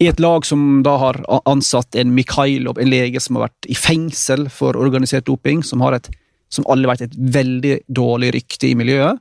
I 0.00 0.08
et 0.08 0.18
lag 0.20 0.44
som 0.44 0.82
da 0.82 0.96
har 0.98 1.20
ansatt 1.46 1.94
en 1.96 2.14
Mikhailov, 2.14 2.78
en 2.78 2.90
lege 2.90 3.20
som 3.20 3.36
har 3.36 3.48
vært 3.48 3.68
i 3.70 3.74
fengsel 3.74 4.48
for 4.50 4.74
organisert 4.76 5.24
doping, 5.24 5.62
som 5.64 5.80
har 5.80 5.94
et, 5.94 6.08
som 6.50 6.64
alle 6.68 6.86
vet, 6.90 7.00
et 7.02 7.14
veldig 7.16 7.80
dårlig 7.88 8.32
rykte 8.34 8.68
i 8.68 8.74
miljøet. 8.74 9.18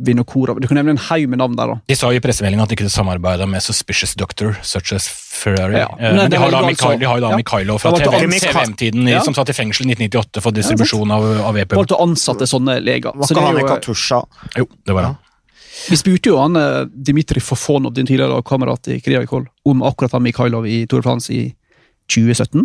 Vinokurov. 0.00 0.56
Du 0.62 0.66
kan 0.66 0.78
nevne 0.78 0.94
en 0.94 1.00
haug 1.10 1.26
med 1.28 1.38
navn 1.42 1.56
der. 1.58 1.66
da. 1.66 1.74
De 1.86 1.94
sa 1.94 2.08
i 2.08 2.20
pressemeldingen 2.24 2.62
at 2.64 2.70
de 2.72 2.76
ikke 2.78 2.88
samarbeida 2.88 3.44
med 3.46 3.60
suspicious 3.60 4.14
doctor 4.16 4.54
such 4.64 4.94
as 4.96 5.06
Ferrari. 5.08 5.76
Ja, 5.76 5.90
Eh, 5.98 6.08
men 6.08 6.16
Men 6.16 6.30
de 6.30 6.38
har 6.38 6.50
da, 6.50 6.60
jo 6.62 6.66
Mikhail, 6.70 6.98
de 6.98 7.04
har 7.06 7.18
jo 7.18 7.20
da 7.26 7.30
ja. 7.30 7.36
Mikhailov 7.36 7.80
fra 7.82 7.92
TVM-tiden, 7.92 9.06
Ja. 9.10 9.20
som 9.20 9.34
satt 9.34 9.50
i 9.50 9.52
fengsel 9.52 9.84
i 9.84 9.92
1998 9.94 10.40
for 10.40 10.50
distribusjon 10.52 11.10
av, 11.12 11.22
av 11.50 11.54
EPO. 11.58 11.76
Valgte 11.76 11.98
å 11.98 12.02
ansatte 12.08 12.46
sånne 12.48 12.80
leger. 12.82 13.12
Var 13.14 13.26
Så 13.26 13.34
ikke 13.34 13.40
det 13.40 13.44
er 13.44 13.46
han 13.46 13.56
i 13.56 13.60
jo- 13.60 13.68
Katusha? 13.76 14.22
Jo, 14.56 14.66
det 14.86 14.94
var 14.94 15.02
han. 15.02 15.16
Vi 15.90 15.96
spurte 15.98 16.30
jo 16.30 16.38
han 16.38 16.56
Dimitri 16.94 17.40
Fofonov, 17.42 17.94
din 17.96 18.06
tidligere 18.06 18.42
kamerat 18.46 18.88
i 18.94 19.00
Kriavikol, 19.02 19.48
om 19.68 19.82
akkurat 19.82 20.14
han 20.16 20.22
Mikhailov 20.24 20.66
i 20.70 20.84
Tour 20.86 21.02
de 21.02 21.08
France 21.08 21.32
i 21.34 21.42
2017. 22.12 22.64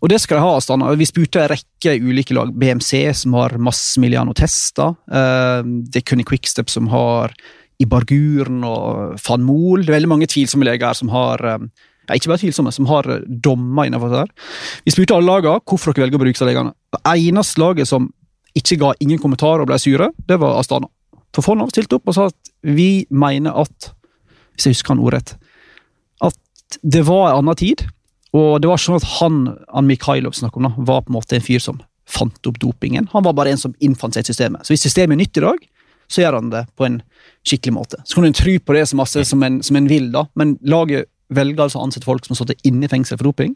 Og 0.00 0.08
det 0.08 0.20
skal 0.22 0.38
de 0.38 0.44
ha, 0.46 0.52
Astana. 0.56 0.88
Vi 0.96 1.08
spurte 1.08 1.42
en 1.42 1.50
rekke 1.52 1.92
ulike 2.00 2.34
lag. 2.36 2.52
BMC, 2.56 3.02
som 3.14 3.34
har 3.36 3.56
Massimiliano 3.60 4.32
Testa. 4.36 4.94
eh, 5.12 5.62
Det 5.92 6.04
kun 6.04 6.20
i 6.20 6.24
Quickstep 6.24 6.70
som 6.70 6.88
har 6.88 7.34
Ibarguren 7.80 8.64
og 8.64 9.18
Van 9.28 9.42
Mool. 9.44 9.82
Det 9.82 9.90
er 9.90 9.98
veldig 9.98 10.08
mange 10.08 10.26
tvilsomme 10.26 10.64
leger 10.64 10.94
som 10.96 11.08
har 11.12 11.44
eh, 11.44 11.58
ja, 12.08 12.14
ikke 12.16 12.32
bare 12.32 12.40
tvilsomme, 12.40 12.72
som 12.72 12.86
har 12.86 13.08
eh, 13.12 13.26
dommer 13.28 13.88
innenfor 13.88 14.08
det 14.08 14.22
der. 14.22 14.32
Vi 14.84 14.94
spurte 14.94 15.14
alle 15.16 15.28
lagene 15.28 15.60
hvorfor 15.68 15.92
dere 15.92 16.06
velger 16.06 16.16
å 16.20 16.22
bruke 16.24 16.36
disse 16.36 16.48
legene. 16.48 16.72
Det 16.96 17.02
eneste 17.04 17.60
laget 17.60 17.88
som 17.88 18.08
ikke 18.56 18.80
ga 18.80 18.94
ingen 19.00 19.20
kommentarer 19.20 19.62
og 19.62 19.68
ble 19.68 19.78
sure, 19.78 20.10
det 20.26 20.40
var 20.40 20.58
Astana. 20.58 20.88
For 21.36 21.46
Fonov 21.46 21.72
stilte 21.72 21.98
opp 21.98 22.10
og 22.10 22.16
sa 22.16 22.28
at 22.30 22.52
vi 22.66 23.06
mener 23.10 23.54
at 23.62 23.92
Hvis 24.54 24.66
jeg 24.66 24.76
husker 24.76 24.94
han 24.94 25.02
ordrett 25.04 25.36
At 26.26 26.36
det 26.82 27.04
var 27.08 27.30
en 27.30 27.40
annen 27.40 27.58
tid, 27.58 27.86
og 28.36 28.60
det 28.62 28.68
var 28.70 28.78
sånn 28.78 29.00
at 29.00 29.06
han, 29.18 29.40
han 29.74 29.88
Mikhailov 29.88 30.36
snakket 30.38 30.60
om, 30.60 30.68
da, 30.68 30.84
var 30.86 31.02
på 31.02 31.10
en 31.10 31.16
måte 31.16 31.34
en 31.38 31.42
fyr 31.42 31.62
som 31.62 31.80
fant 32.10 32.46
opp 32.46 32.60
dopingen. 32.62 33.08
Han 33.10 33.24
var 33.26 33.34
bare 33.34 33.50
en 33.54 33.58
som 33.58 33.74
innfant 33.82 34.14
seg 34.14 34.22
i 34.22 34.30
systemet. 34.30 34.62
Så 34.62 34.74
hvis 34.74 34.84
systemet 34.86 35.16
er 35.16 35.20
nytt 35.24 35.40
i 35.40 35.42
dag, 35.42 35.64
så 36.10 36.22
gjør 36.22 36.38
han 36.38 36.52
det 36.52 36.64
på 36.78 36.86
en 36.86 37.00
skikkelig 37.46 37.74
måte. 37.74 38.00
Så 38.04 38.18
kan 38.18 38.26
du 38.26 38.38
tro 38.38 38.54
på 38.62 38.76
det 38.76 38.84
så 38.90 38.98
masse 38.98 39.24
som 39.26 39.42
en, 39.46 39.60
som 39.66 39.78
en 39.78 39.88
vil, 39.90 40.10
da, 40.14 40.24
men 40.38 40.56
laget 40.62 41.10
velger 41.34 41.66
altså 41.66 41.80
å 41.80 41.86
ansette 41.86 42.06
folk 42.06 42.26
som 42.26 42.34
har 42.34 42.42
sittet 42.42 42.66
inne 42.66 42.86
i 42.86 42.90
fengsel 42.90 43.18
for 43.18 43.30
doping. 43.30 43.54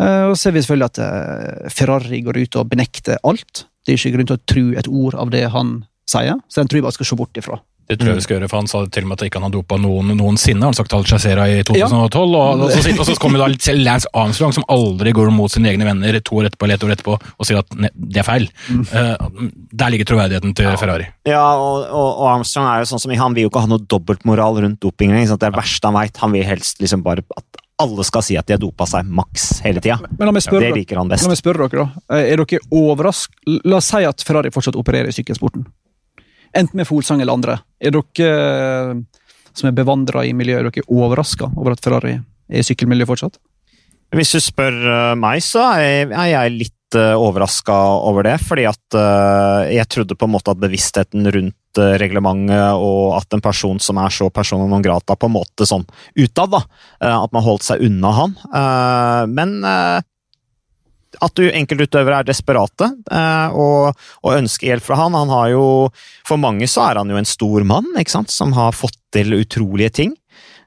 Eh, 0.00 0.24
og 0.28 0.34
så 0.34 0.46
ser 0.46 0.56
vi 0.56 0.64
selvfølgelig 0.64 0.90
at 0.92 1.02
eh, 1.04 1.68
Ferrari 1.72 2.20
går 2.26 2.40
ut 2.44 2.58
og 2.60 2.72
benekter 2.72 3.20
alt. 3.24 3.64
Det 3.84 3.94
er 3.94 4.00
ikke 4.00 4.16
grunn 4.16 4.28
til 4.28 4.38
å 4.38 4.46
tro 4.52 4.66
et 4.76 4.90
ord 4.90 5.16
av 5.20 5.32
det 5.32 5.46
han 5.54 5.78
sier, 6.10 6.36
så 6.48 6.62
den 6.62 6.68
tror 6.70 6.78
jeg 6.82 6.86
bare 6.86 6.96
skal 7.00 7.06
se 7.12 7.16
bort 7.18 7.40
ifra. 7.42 7.58
Det 7.86 8.00
tror 8.00 8.08
jeg 8.10 8.16
vi 8.18 8.22
skal 8.24 8.34
gjøre, 8.40 8.48
for 8.50 8.58
Han 8.58 8.66
sa 8.66 8.80
til 8.90 9.04
og 9.04 9.10
med 9.12 9.14
at 9.20 9.28
ikke 9.28 9.38
han 9.38 9.44
har 9.46 9.52
dopa 9.54 9.76
noen 9.78 10.08
noensinne. 10.18 10.64
Han 10.66 10.74
sagt 10.74 10.90
Al 10.96 11.04
Jazeera 11.06 11.44
i 11.46 11.60
2012. 11.62 12.16
Og, 12.34 12.62
og, 12.64 12.72
så, 12.74 12.80
sitter- 12.82 12.98
og 13.04 13.06
så 13.06 13.14
kommer 13.22 13.38
da 13.44 13.46
selv 13.62 13.84
Lance 13.86 14.10
Armstrong, 14.10 14.54
som 14.56 14.64
aldri 14.74 15.12
går 15.14 15.30
mot 15.30 15.52
sine 15.54 15.70
egne 15.70 15.86
venner 15.86 16.18
to 16.18 16.40
år 16.40 16.48
etterpå 16.48 16.66
eller 16.66 16.80
et 16.80 16.86
år 16.88 16.94
etterpå, 16.96 17.14
og 17.14 17.46
sier 17.46 17.60
at 17.62 17.76
ne, 17.78 17.92
det 17.94 18.24
er 18.24 18.26
feil. 18.26 18.48
Eh, 18.74 19.28
der 19.70 19.94
ligger 19.94 20.10
troverdigheten 20.10 20.56
til 20.58 20.72
Ferrari. 20.82 21.06
Ja, 21.30 21.44
og, 21.54 21.86
og, 21.86 22.08
og 22.24 22.26
Armstrong 22.32 22.66
er 22.72 22.82
jo 22.82 22.90
sånn 22.90 23.04
som 23.06 23.14
Han 23.22 23.38
vil 23.38 23.46
jo 23.46 23.52
ikke 23.54 23.62
ha 23.62 23.70
noe 23.70 23.86
dobbeltmoral 23.86 24.58
rundt 24.66 24.82
doping. 24.82 25.14
ikke 25.14 25.30
sant? 25.30 25.44
Det 25.46 25.52
er 25.52 25.54
det 25.54 25.62
verste 25.62 25.86
han 25.86 26.00
veit. 26.00 26.18
Han 26.26 26.34
vil 26.34 26.42
helst 26.50 26.82
liksom 26.82 27.06
bare 27.06 27.22
at 27.38 27.62
alle 27.78 28.02
skal 28.08 28.22
si 28.24 28.34
at 28.40 28.48
de 28.48 28.54
har 28.56 28.60
dopa 28.66 28.86
seg 28.88 29.06
maks 29.06 29.60
hele 29.62 29.82
tida. 29.84 29.98
Det 30.10 30.74
liker 30.74 30.96
han 30.98 31.10
best. 31.12 31.22
la 31.28 31.34
meg 31.36 31.38
spørre 31.38 31.66
dere, 31.68 31.86
da. 31.86 32.04
Eh, 32.16 32.32
Er 32.32 32.40
dere 32.42 32.60
overrask... 32.72 33.30
La 33.68 33.78
oss 33.78 33.92
si 33.94 34.02
at 34.08 34.24
Ferrari 34.26 34.50
fortsatt 34.50 34.78
opererer 34.80 35.12
i 35.12 35.14
sykkelsporten. 35.14 35.66
Enten 36.56 36.80
med 36.80 36.88
Folsang 36.88 37.20
eller 37.20 37.36
andre. 37.36 37.58
Er 37.80 37.92
dere 37.92 38.30
eh, 38.30 38.94
som 39.56 39.68
er 39.68 39.76
bevandra 39.76 40.24
i 40.24 40.32
miljøet, 40.36 40.64
er 40.64 40.70
dere 40.70 40.88
overraska 40.92 41.50
over 41.56 41.76
at 41.76 41.84
Ferrari 41.84 42.16
er 42.16 42.62
i 42.62 42.64
sykkelmiljøet 42.64 43.10
fortsatt? 43.10 43.38
Hvis 44.16 44.32
du 44.36 44.40
spør 44.40 44.74
eh, 44.86 45.12
meg, 45.18 45.42
så 45.44 45.66
er 45.76 46.14
jeg 46.30 46.54
litt 46.54 46.96
uh, 46.96 47.16
overraska 47.18 47.76
over 48.06 48.26
det. 48.28 48.36
Fordi 48.46 48.66
at 48.68 48.96
eh, 48.96 49.76
jeg 49.76 49.90
trodde 49.92 50.16
på 50.18 50.28
en 50.28 50.34
måte 50.36 50.52
at 50.54 50.60
bevisstheten 50.62 51.26
rundt 51.34 51.80
eh, 51.82 51.96
reglementet 52.00 52.78
og 52.78 53.16
at 53.18 53.36
en 53.36 53.44
person 53.44 53.80
som 53.82 54.00
er 54.02 54.14
så 54.14 54.30
persona 54.30 54.68
non 54.70 54.84
grata, 54.84 55.16
på 55.16 55.28
en 55.28 55.36
måte 55.36 55.68
sånn 55.68 55.86
utad, 56.16 56.54
da. 56.54 56.62
eh, 57.02 57.16
at 57.16 57.34
man 57.36 57.46
holdt 57.46 57.66
seg 57.66 57.82
unna 57.88 58.14
han. 58.20 58.36
Eh, 58.46 59.22
men 59.32 59.58
eh, 59.66 59.98
at 61.22 61.38
du 61.38 61.46
enkeltutøvere 61.48 62.20
er 62.20 62.28
desperate 62.28 62.90
eh, 63.12 63.56
og, 63.56 63.96
og 64.22 64.36
ønsker 64.36 64.72
hjelp 64.72 64.86
fra 64.86 65.00
han. 65.00 65.16
Han 65.16 65.32
har 65.32 65.50
jo 65.54 65.64
For 66.26 66.40
mange 66.40 66.68
så 66.70 66.88
er 66.90 67.00
han 67.00 67.10
jo 67.10 67.18
en 67.20 67.28
stor 67.28 67.66
mann, 67.68 67.88
ikke 67.98 68.18
sant, 68.18 68.32
som 68.34 68.54
har 68.56 68.76
fått 68.76 68.98
til 69.14 69.36
utrolige 69.38 69.94
ting. 70.02 70.14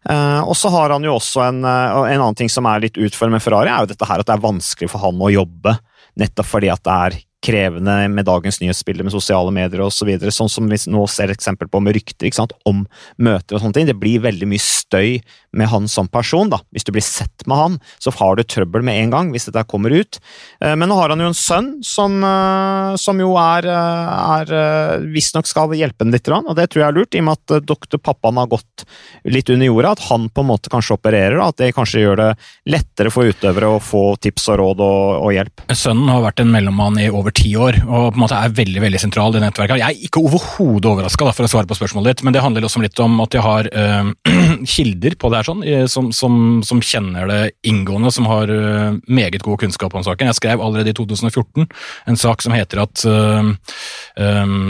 Eh, 0.10 0.42
og 0.42 0.56
så 0.58 0.72
har 0.74 0.96
han 0.96 1.06
jo 1.06 1.18
også 1.18 1.44
en, 1.50 1.64
eh, 1.68 1.98
en 2.14 2.22
annen 2.22 2.38
ting 2.40 2.52
som 2.52 2.68
er 2.70 2.86
litt 2.86 2.98
utfordrende 2.98 3.38
med 3.38 3.46
Ferrari, 3.46 3.72
er 3.72 3.84
jo 3.84 3.92
dette 3.92 4.08
her 4.10 4.22
at 4.22 4.30
det 4.30 4.38
er 4.38 4.46
vanskelig 4.48 4.92
for 4.92 5.04
han 5.04 5.20
å 5.20 5.34
jobbe. 5.34 5.76
Nettopp 6.20 6.48
fordi 6.50 6.72
at 6.74 6.84
det 6.86 6.96
er 6.96 7.20
krevende 7.46 7.96
med 8.12 8.28
dagens 8.28 8.60
nyhetsbilder 8.60 9.08
med 9.08 9.16
sosiale 9.16 9.52
medier 9.56 9.84
osv. 9.86 10.00
Så 10.00 10.08
videre, 10.08 10.32
sånn 10.32 10.52
som 10.52 10.68
vi 10.72 10.78
nå 10.92 11.02
ser 11.12 11.32
eksempel 11.34 11.68
på 11.72 11.82
med 11.84 11.98
rykter 11.98 12.30
ikke 12.30 12.40
sant, 12.40 12.54
om 12.68 12.86
møter 13.20 13.58
og 13.58 13.64
sånne 13.64 13.76
ting. 13.76 13.88
Det 13.90 13.98
blir 14.00 14.24
veldig 14.24 14.48
mye 14.48 14.64
støy 14.64 15.20
med 15.52 15.68
han 15.72 15.88
som 15.92 16.08
person. 16.08 16.50
da. 16.50 16.62
Hvis 16.72 16.86
du 16.88 16.94
blir 16.96 17.04
sett 17.04 17.46
med 17.48 17.58
han, 17.58 17.78
så 18.00 18.14
har 18.16 18.36
du 18.36 18.44
trøbbel 18.44 18.84
med 18.86 19.00
en 19.02 19.14
gang 19.14 19.32
hvis 19.34 19.50
dette 19.50 19.66
kommer 19.68 19.92
ut. 19.92 20.20
Eh, 20.62 20.76
Men 20.76 20.90
nå 20.90 20.96
har 20.96 21.10
han 21.10 21.20
jo 21.20 21.32
en 21.32 21.38
sønn 21.38 21.70
som, 21.84 22.24
eh, 22.24 22.96
som 22.96 23.20
jo 23.20 23.36
er, 23.38 23.68
eh, 23.68 24.40
er 24.40 25.04
visstnok 25.12 25.48
skal 25.48 25.70
hjelpe 25.70 26.06
ham 26.06 26.12
litt, 26.12 26.28
og 26.30 26.56
det 26.56 26.70
tror 26.70 26.84
jeg 26.84 26.88
er 26.90 26.98
lurt, 26.98 27.16
i 27.16 27.20
og 27.20 27.26
med 27.26 27.38
at 27.38 27.66
doktor 27.66 27.98
pappaen 28.00 28.38
har 28.38 28.48
gått 28.48 28.86
litt 29.26 29.50
under 29.50 29.66
jorda. 29.66 29.92
At 29.92 30.00
han 30.10 30.30
på 30.30 30.42
en 30.42 30.48
måte 30.48 30.70
kanskje 30.70 30.98
opererer, 30.98 31.40
at 31.42 31.58
det 31.58 31.76
kanskje 31.76 32.04
gjør 32.04 32.18
det 32.18 32.38
lettere 32.68 33.12
for 33.12 33.24
utøvere 33.24 33.76
å 33.76 33.82
få 33.82 34.18
tips 34.20 34.50
og 34.50 34.60
råd 34.60 34.80
og, 34.80 35.24
og 35.26 35.34
hjelp. 35.34 35.66
Sønnen 35.70 36.10
har 36.10 36.22
vært 36.22 36.42
en 36.42 36.52
mellommann 36.52 37.00
i 37.00 37.10
over 37.10 37.29
ti 37.36 37.52
år 37.60 37.80
og 37.86 38.14
på 38.14 38.18
en 38.18 38.24
måte 38.24 38.38
er 38.38 38.54
veldig 38.56 38.82
veldig 38.84 39.02
sentral 39.02 39.36
i 39.38 39.42
nettverket. 39.44 39.82
Jeg 39.82 39.96
er 39.96 40.08
ikke 40.08 40.22
overhodet 40.26 40.90
overraska 40.90 41.30
for 41.36 41.48
å 41.48 41.52
svare 41.52 41.70
på 41.70 41.78
spørsmålet 41.78 42.14
ditt, 42.14 42.24
men 42.26 42.36
det 42.36 42.44
handler 42.44 42.66
også 42.68 42.82
litt 42.84 43.00
om 43.04 43.20
at 43.24 43.36
jeg 43.36 43.46
har 43.46 43.70
øh, 43.70 44.12
kilder 44.76 45.18
på 45.20 45.32
det 45.32 45.42
her 45.42 45.50
sånn, 45.50 45.64
som, 45.92 46.10
som, 46.16 46.38
som 46.66 46.84
kjenner 46.84 47.30
det 47.30 47.40
inngående, 47.68 48.12
som 48.16 48.30
har 48.30 48.52
øh, 48.54 49.00
meget 49.08 49.44
god 49.46 49.60
kunnskap 49.64 49.96
om 49.96 50.06
saken. 50.06 50.32
Jeg 50.32 50.40
skrev 50.40 50.64
allerede 50.64 50.94
i 50.94 50.98
2014 50.98 51.68
en 52.10 52.20
sak 52.20 52.46
som 52.46 52.56
heter 52.56 52.84
at 52.86 53.06
øh, 53.10 53.52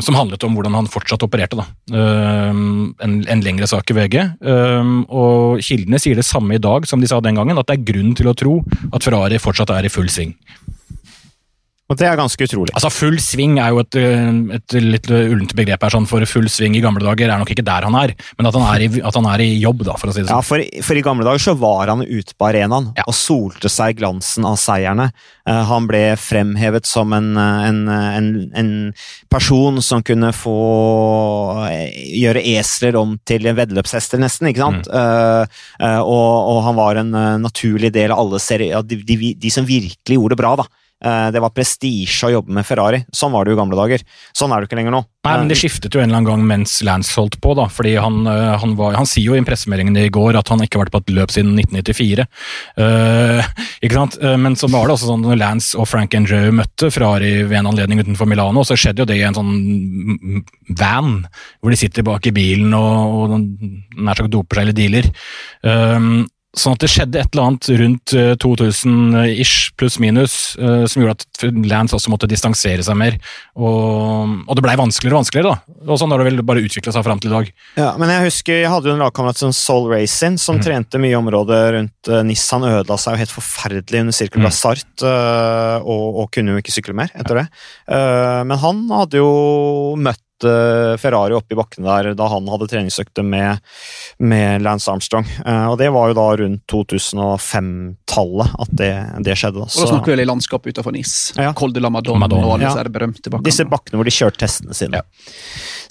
som 0.06 0.18
handlet 0.18 0.44
om 0.46 0.58
hvordan 0.58 0.78
han 0.78 0.90
fortsatt 0.92 1.24
opererte. 1.26 1.60
Da. 1.60 1.66
En, 3.02 3.24
en 3.26 3.44
lengre 3.44 3.68
sak 3.70 3.90
i 3.90 3.96
VG. 3.98 4.18
og 5.10 5.64
kildene 5.66 6.00
sier 6.02 6.20
det 6.20 6.28
samme 6.28 6.56
i 6.56 6.62
dag 6.62 6.86
som 6.90 7.02
de 7.02 7.10
sa 7.10 7.20
den 7.24 7.40
gangen, 7.40 7.58
at 7.58 7.70
det 7.70 7.80
er 7.80 7.88
grunn 7.92 8.14
til 8.18 8.30
å 8.30 8.36
tro 8.38 8.60
at 8.94 9.06
Ferrari 9.06 9.40
fortsatt 9.42 9.74
er 9.74 9.88
i 9.88 9.94
full 9.94 10.10
sving. 10.12 10.36
Og 11.90 11.98
det 11.98 12.06
er 12.06 12.20
ganske 12.20 12.46
utrolig. 12.46 12.74
Altså 12.78 12.92
Full 12.94 13.18
sving 13.24 13.56
er 13.58 13.72
jo 13.74 13.80
et, 13.82 13.96
eh, 13.98 14.28
et 14.60 14.76
litt 14.84 15.08
ullent 15.10 15.56
begrep 15.58 15.82
her, 15.82 15.94
sånn 15.96 16.06
for 16.10 16.22
full 16.30 16.46
sving 16.52 16.76
i 16.78 16.84
gamle 16.84 17.02
dager 17.02 17.32
er 17.32 17.42
nok 17.42 17.50
ikke 17.56 17.66
der 17.66 17.88
han 17.88 17.96
er, 17.98 18.14
men 18.38 18.50
at 18.50 18.54
han 18.54 18.68
er 18.70 18.84
i, 18.86 18.90
han 19.02 19.30
er 19.34 19.42
i 19.42 19.50
jobb, 19.58 19.82
da, 19.88 19.96
for 19.98 20.12
å 20.12 20.14
si 20.14 20.22
det 20.22 20.30
Ja, 20.30 20.38
sånn. 20.38 20.46
for, 20.46 20.84
for 20.86 21.00
i 21.00 21.04
gamle 21.06 21.26
dager 21.26 21.42
så 21.48 21.56
var 21.58 21.90
han 21.90 22.04
ute 22.06 22.36
på 22.38 22.46
arenaen 22.50 22.92
Ja. 23.00 23.08
og 23.10 23.16
solte 23.18 23.72
seg 23.74 23.96
i 23.96 24.00
glansen 24.04 24.46
av 24.46 24.60
seierne. 24.62 25.10
Uh, 25.50 25.64
han 25.66 25.88
ble 25.90 26.04
fremhevet 26.22 26.86
som 26.86 27.14
en, 27.18 27.32
eh, 27.42 27.68
en, 27.70 27.80
eh, 27.90 28.18
en, 28.20 28.30
en 28.54 28.72
person 29.32 29.82
som 29.82 30.04
kunne 30.06 30.30
få 30.36 30.58
eh, 31.70 31.90
gjøre 32.22 32.44
esler 32.54 32.98
om 33.00 33.16
til 33.26 33.50
veddeløpshester, 33.50 34.22
nesten, 34.22 34.52
ikke 34.52 34.62
sant? 34.62 34.90
Mm. 34.90 34.94
Uh, 34.94 35.64
uh, 35.82 36.02
og, 36.04 36.54
og 36.54 36.62
han 36.68 36.78
var 36.78 37.02
en 37.02 37.14
eh, 37.18 37.38
naturlig 37.42 37.92
del 37.96 38.14
av 38.14 38.22
alle 38.22 38.40
serier, 38.44 38.76
ja, 38.78 38.84
de, 38.86 39.02
de, 39.06 39.34
de 39.42 39.54
som 39.54 39.66
virkelig 39.66 40.20
gjorde 40.20 40.36
det 40.38 40.42
bra, 40.44 40.54
da. 40.62 40.68
Eh, 41.00 41.32
Det 41.32 41.40
var 41.40 41.54
prestisje 41.56 42.28
å 42.28 42.34
jobbe 42.34 42.52
med 42.52 42.66
Ferrari. 42.68 43.06
Sånn 43.16 43.32
var 43.32 43.46
det 43.46 43.54
jo 43.54 43.58
i 43.58 43.62
gamle 43.62 43.78
dager. 43.80 44.04
Sånn 44.36 44.52
er 44.52 44.60
det 44.60 44.68
ikke 44.70 44.80
lenger 44.80 44.92
nå. 44.92 45.04
Nei, 45.28 45.36
men 45.38 45.48
Det 45.52 45.58
skiftet 45.60 45.94
jo 45.94 46.00
en 46.00 46.10
eller 46.10 46.20
annen 46.20 46.30
gang 46.30 46.44
mens 46.48 46.82
Lance 46.84 47.14
holdt 47.16 47.40
på. 47.40 47.56
da, 47.56 47.68
fordi 47.68 47.96
Han, 48.00 48.26
øh, 48.28 48.60
han, 48.60 48.76
var, 48.76 48.96
han 48.96 49.06
sier 49.06 49.32
jo 49.32 49.36
i 49.36 49.44
pressemeldingen 49.44 49.96
i 49.98 50.10
går 50.10 50.38
at 50.40 50.48
han 50.50 50.60
ikke 50.60 50.80
har 50.80 50.86
vært 50.86 50.96
på 50.96 51.02
et 51.04 51.14
løp 51.16 51.32
siden 51.32 51.56
1994. 51.60 52.26
Uh, 52.80 53.44
ikke 53.82 53.96
sant? 53.96 54.18
Eh, 54.22 54.38
Men 54.38 54.56
så 54.56 54.70
var 54.72 54.88
det 54.88 54.96
også 54.96 55.12
sånn 55.12 55.24
når 55.24 55.40
Lance 55.40 55.78
og 55.80 55.88
Frank 55.88 56.16
Andrew 56.16 56.52
møtte 56.52 56.92
Ferrari 56.92 57.44
ved 57.44 57.60
en 57.60 57.72
anledning 57.72 58.00
utenfor 58.00 58.28
Milano, 58.28 58.64
så 58.64 58.76
skjedde 58.80 59.04
jo 59.04 59.10
det 59.10 59.20
i 59.20 59.24
en 59.28 59.38
sånn 59.38 60.44
van, 60.80 61.28
hvor 61.60 61.72
de 61.72 61.80
sitter 61.80 62.04
bak 62.04 62.28
i 62.28 62.36
bilen 62.36 62.74
og, 62.74 63.32
og 63.32 63.40
nær 64.00 64.20
sagt 64.20 64.32
doper 64.32 64.60
seg 64.60 64.68
eller 64.68 64.78
dealer. 64.78 65.10
Um, 65.64 66.28
Sånn 66.58 66.74
at 66.74 66.82
det 66.82 66.88
skjedde 66.90 67.20
et 67.22 67.36
eller 67.36 67.46
annet 67.46 67.68
rundt 67.78 68.12
eh, 68.18 68.32
2000-ish, 68.42 69.76
pluss 69.78 70.00
minus, 70.02 70.56
eh, 70.58 70.86
som 70.90 71.04
gjorde 71.04 71.20
at 71.20 71.44
Lance 71.70 71.94
også 71.94 72.10
måtte 72.10 72.30
distansere 72.30 72.82
seg 72.86 72.98
mer. 72.98 73.20
Og, 73.54 74.32
og 74.48 74.58
det 74.58 74.64
blei 74.66 74.74
vanskeligere 74.80 75.14
og 75.14 75.22
vanskeligere, 75.22 75.52
da. 75.54 75.78
Og 75.86 76.00
sånn 76.02 76.10
har 76.10 76.24
det 76.24 76.32
vel 76.32 76.42
bare 76.48 76.64
utvikla 76.66 76.94
seg 76.96 77.06
fram 77.06 77.22
til 77.22 77.30
i 77.30 77.36
dag. 77.36 77.52
Ja, 77.78 77.92
men 78.02 78.10
jeg 78.16 78.32
husker 78.32 78.64
jeg 78.64 78.72
hadde 78.74 78.90
jo 78.90 78.96
en 78.98 79.04
lagkamerat 79.06 79.44
som 79.44 79.54
Soul 79.54 79.92
Racing, 79.94 80.40
som 80.42 80.58
mm. 80.58 80.64
trente 80.66 81.02
mye 81.04 81.14
i 81.14 81.20
området 81.20 81.60
rundt 81.78 82.10
uh, 82.10 82.24
Nis. 82.26 82.48
Ødela 82.50 82.98
seg 82.98 83.14
jo 83.14 83.22
helt 83.22 83.36
forferdelig 83.36 84.02
under 84.02 84.18
Cirkel 84.18 84.42
Blazart, 84.42 84.90
mm. 84.98 85.06
uh, 85.06 85.86
og, 85.86 86.24
og 86.24 86.32
kunne 86.34 86.56
jo 86.56 86.64
ikke 86.64 86.74
sykle 86.74 86.98
mer 86.98 87.14
etter 87.14 87.44
det. 87.44 87.46
Uh, 87.86 88.42
men 88.50 88.58
han 88.58 88.82
hadde 88.90 89.22
jo 89.22 89.30
møtt 90.02 90.24
Ferrari 90.44 91.36
oppe 91.38 91.56
i 91.56 91.58
bakkene 91.60 91.88
der 91.90 92.14
da 92.18 92.28
han 92.32 92.48
hadde 92.52 92.68
treningsøkte 92.72 93.24
med, 93.26 93.60
med 94.24 94.64
Lance 94.66 94.92
Armstrong. 94.92 95.28
Uh, 95.44 95.68
og 95.72 95.78
det 95.82 95.90
var 95.96 96.12
jo 96.12 96.18
da 96.18 96.28
rundt 96.44 96.64
2005-tallet 96.72 98.56
at 98.66 98.74
det, 98.82 98.92
det 99.28 99.38
skjedde. 99.40 99.62
Da. 99.62 99.68
Og 99.68 99.84
da 99.84 99.92
snakker 99.94 100.12
vi 100.12 100.18
vel 100.18 100.26
i 100.26 100.30
landskapet 100.30 100.76
utenfor 100.76 100.96
Nis. 100.96 101.16
Ja. 101.38 101.54
Col 101.58 101.76
de 101.76 101.84
la 101.84 101.92
Madonna, 101.94 102.26
Madonna. 102.26 102.48
og 102.48 102.58
alle 102.58 102.68
ja. 102.68 102.74
disse 102.74 102.84
her 102.84 102.92
berømte 102.96 103.30
bakkene. 103.30 103.50
disse 103.50 103.68
bakkene 103.70 104.00
hvor 104.02 104.10
de 104.10 104.16
kjørte 104.16 104.44
testene 104.46 104.78
sine. 104.78 105.02
Ja. 105.02 105.08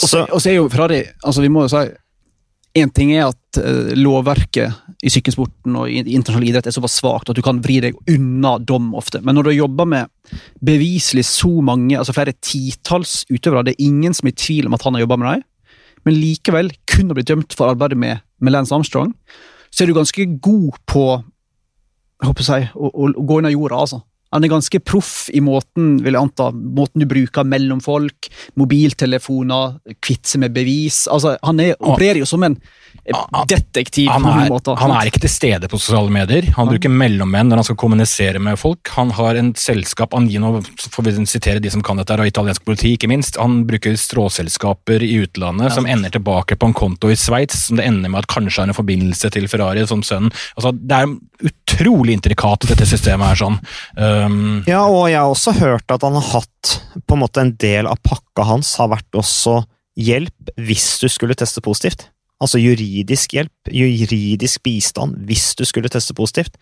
Og 0.03 0.39
så 0.39 0.47
er 0.49 0.61
jo 0.61 0.69
Ferrari 0.71 1.01
altså 1.27 1.43
Vi 1.43 1.51
må 1.51 1.65
jo 1.67 1.73
si 1.73 1.89
Én 2.77 2.91
ting 2.95 3.15
er 3.17 3.31
at 3.31 3.59
eh, 3.59 3.95
lovverket 3.97 4.75
i 4.99 5.11
sykkelsporten 5.15 5.77
og 5.79 5.91
i 5.91 6.01
internasjonal 6.01 6.49
idrett 6.49 6.67
er 6.67 6.75
såpass 6.75 6.97
svakt 6.99 7.31
at 7.31 7.39
du 7.39 7.43
kan 7.45 7.61
vri 7.63 7.79
deg 7.85 7.99
unna 8.11 8.57
dom 8.59 8.91
ofte. 8.99 9.21
Men 9.23 9.39
når 9.39 9.49
du 9.49 9.53
jobber 9.55 9.87
med 9.87 10.35
beviselig 10.65 11.29
så 11.29 11.51
mange, 11.65 11.95
altså 11.99 12.17
flere 12.17 12.35
titalls 12.43 13.23
utøvere, 13.31 13.69
det 13.69 13.77
er 13.77 13.87
ingen 13.87 14.17
som 14.17 14.27
er 14.27 14.35
i 14.35 14.41
tvil 14.43 14.67
om 14.67 14.75
at 14.75 14.87
han 14.87 14.99
har 14.99 15.07
jobba 15.07 15.21
med 15.21 15.31
dem, 15.31 15.47
men 16.07 16.19
likevel 16.19 16.73
kun 16.91 17.11
har 17.11 17.19
blitt 17.19 17.31
dømt 17.31 17.55
for 17.55 17.71
arbeidet 17.71 17.99
med, 17.99 18.25
med 18.43 18.55
Lance 18.55 18.75
Armstrong, 18.75 19.13
så 19.71 19.85
er 19.85 19.91
du 19.91 19.99
ganske 19.99 20.25
god 20.43 20.79
på 20.89 21.09
jeg 22.19 22.27
håper 22.33 22.47
si, 22.47 22.63
å, 22.75 22.89
å, 22.91 23.09
å 23.15 23.25
gå 23.29 23.39
under 23.39 23.53
jorda, 23.55 23.79
altså. 23.79 24.01
Han 24.35 24.45
er 24.45 24.53
ganske 24.53 24.81
proff 24.85 25.29
i 25.33 25.41
måten 25.45 25.97
vil 26.05 26.17
jeg 26.17 26.21
anta, 26.21 26.51
måten 26.53 27.03
du 27.03 27.09
bruker 27.09 27.47
mellom 27.49 27.81
folk, 27.85 28.29
mobiltelefoner, 28.61 29.79
kvitte 30.05 30.35
seg 30.35 30.45
med 30.45 30.57
bevis. 30.57 31.07
Altså, 31.11 31.37
Han 31.43 31.61
er, 31.65 31.75
opererer 31.81 32.23
jo 32.23 32.29
som 32.29 32.45
en 32.45 32.59
Ah, 33.09 33.45
detektiv 33.49 34.11
Han 34.13 34.25
er, 34.29 34.51
måte, 34.53 34.75
han 34.77 34.93
er 34.93 35.09
ikke 35.09 35.23
til 35.23 35.31
stede 35.33 35.69
på 35.71 35.79
sosiale 35.81 36.13
medier. 36.13 36.45
Han 36.59 36.69
bruker 36.69 36.93
mellommenn 36.93 37.49
når 37.49 37.63
han 37.63 37.67
skal 37.71 37.79
kommunisere 37.81 38.41
med 38.43 38.59
folk. 38.61 38.91
Han 38.99 39.15
har 39.17 39.39
en 39.41 39.55
selskap, 39.57 40.13
Angino, 40.17 40.59
får 40.93 41.07
vi 41.07 41.15
sitere 41.31 41.63
de 41.65 41.73
som 41.73 41.81
kan 41.85 41.97
dette, 42.01 42.19
og 42.21 42.29
italiensk 42.29 42.67
politi, 42.69 42.93
ikke 42.99 43.09
minst. 43.09 43.39
Han 43.41 43.63
bruker 43.69 43.97
stråselskaper 43.97 45.05
i 45.07 45.23
utlandet 45.23 45.73
som 45.73 45.89
ender 45.89 46.13
tilbake 46.13 46.59
på 46.61 46.69
en 46.69 46.77
konto 46.77 47.09
i 47.13 47.17
Sveits, 47.17 47.65
som 47.71 47.81
det 47.81 47.89
ender 47.89 48.13
med 48.13 48.27
at 48.27 48.31
kanskje 48.35 48.61
har 48.61 48.69
en 48.69 48.77
forbindelse 48.77 49.33
til 49.33 49.49
Ferrari 49.49 49.87
som 49.89 50.05
sønnen. 50.05 50.35
Altså, 50.59 50.75
det 50.77 51.01
er 51.01 51.49
utrolig 51.49 52.19
intrikat, 52.19 52.69
dette 52.69 52.89
systemet 52.89 53.33
her. 53.33 53.41
sånn. 53.41 53.59
Um, 54.27 54.63
Ja, 54.69 54.83
og 54.87 55.09
jeg 55.11 55.19
har 55.21 55.31
også 55.33 55.55
hørt 55.61 55.91
at 55.95 56.05
han 56.07 56.17
har 56.19 56.29
hatt 56.35 56.75
på 57.07 57.17
en 57.17 57.23
måte 57.23 57.43
en 57.45 57.55
del 57.61 57.89
av 57.91 58.01
pakka 58.05 58.47
hans 58.49 58.75
har 58.81 58.91
vært 58.93 59.19
også 59.19 59.61
hjelp 59.99 60.53
hvis 60.61 60.99
du 61.03 61.09
skulle 61.11 61.37
teste 61.39 61.63
positivt. 61.65 62.09
Altså 62.39 62.61
juridisk 62.63 63.33
hjelp, 63.35 63.71
juridisk 63.75 64.63
bistand 64.63 65.17
hvis 65.27 65.57
du 65.59 65.65
skulle 65.67 65.91
teste 65.91 66.15
positivt. 66.15 66.55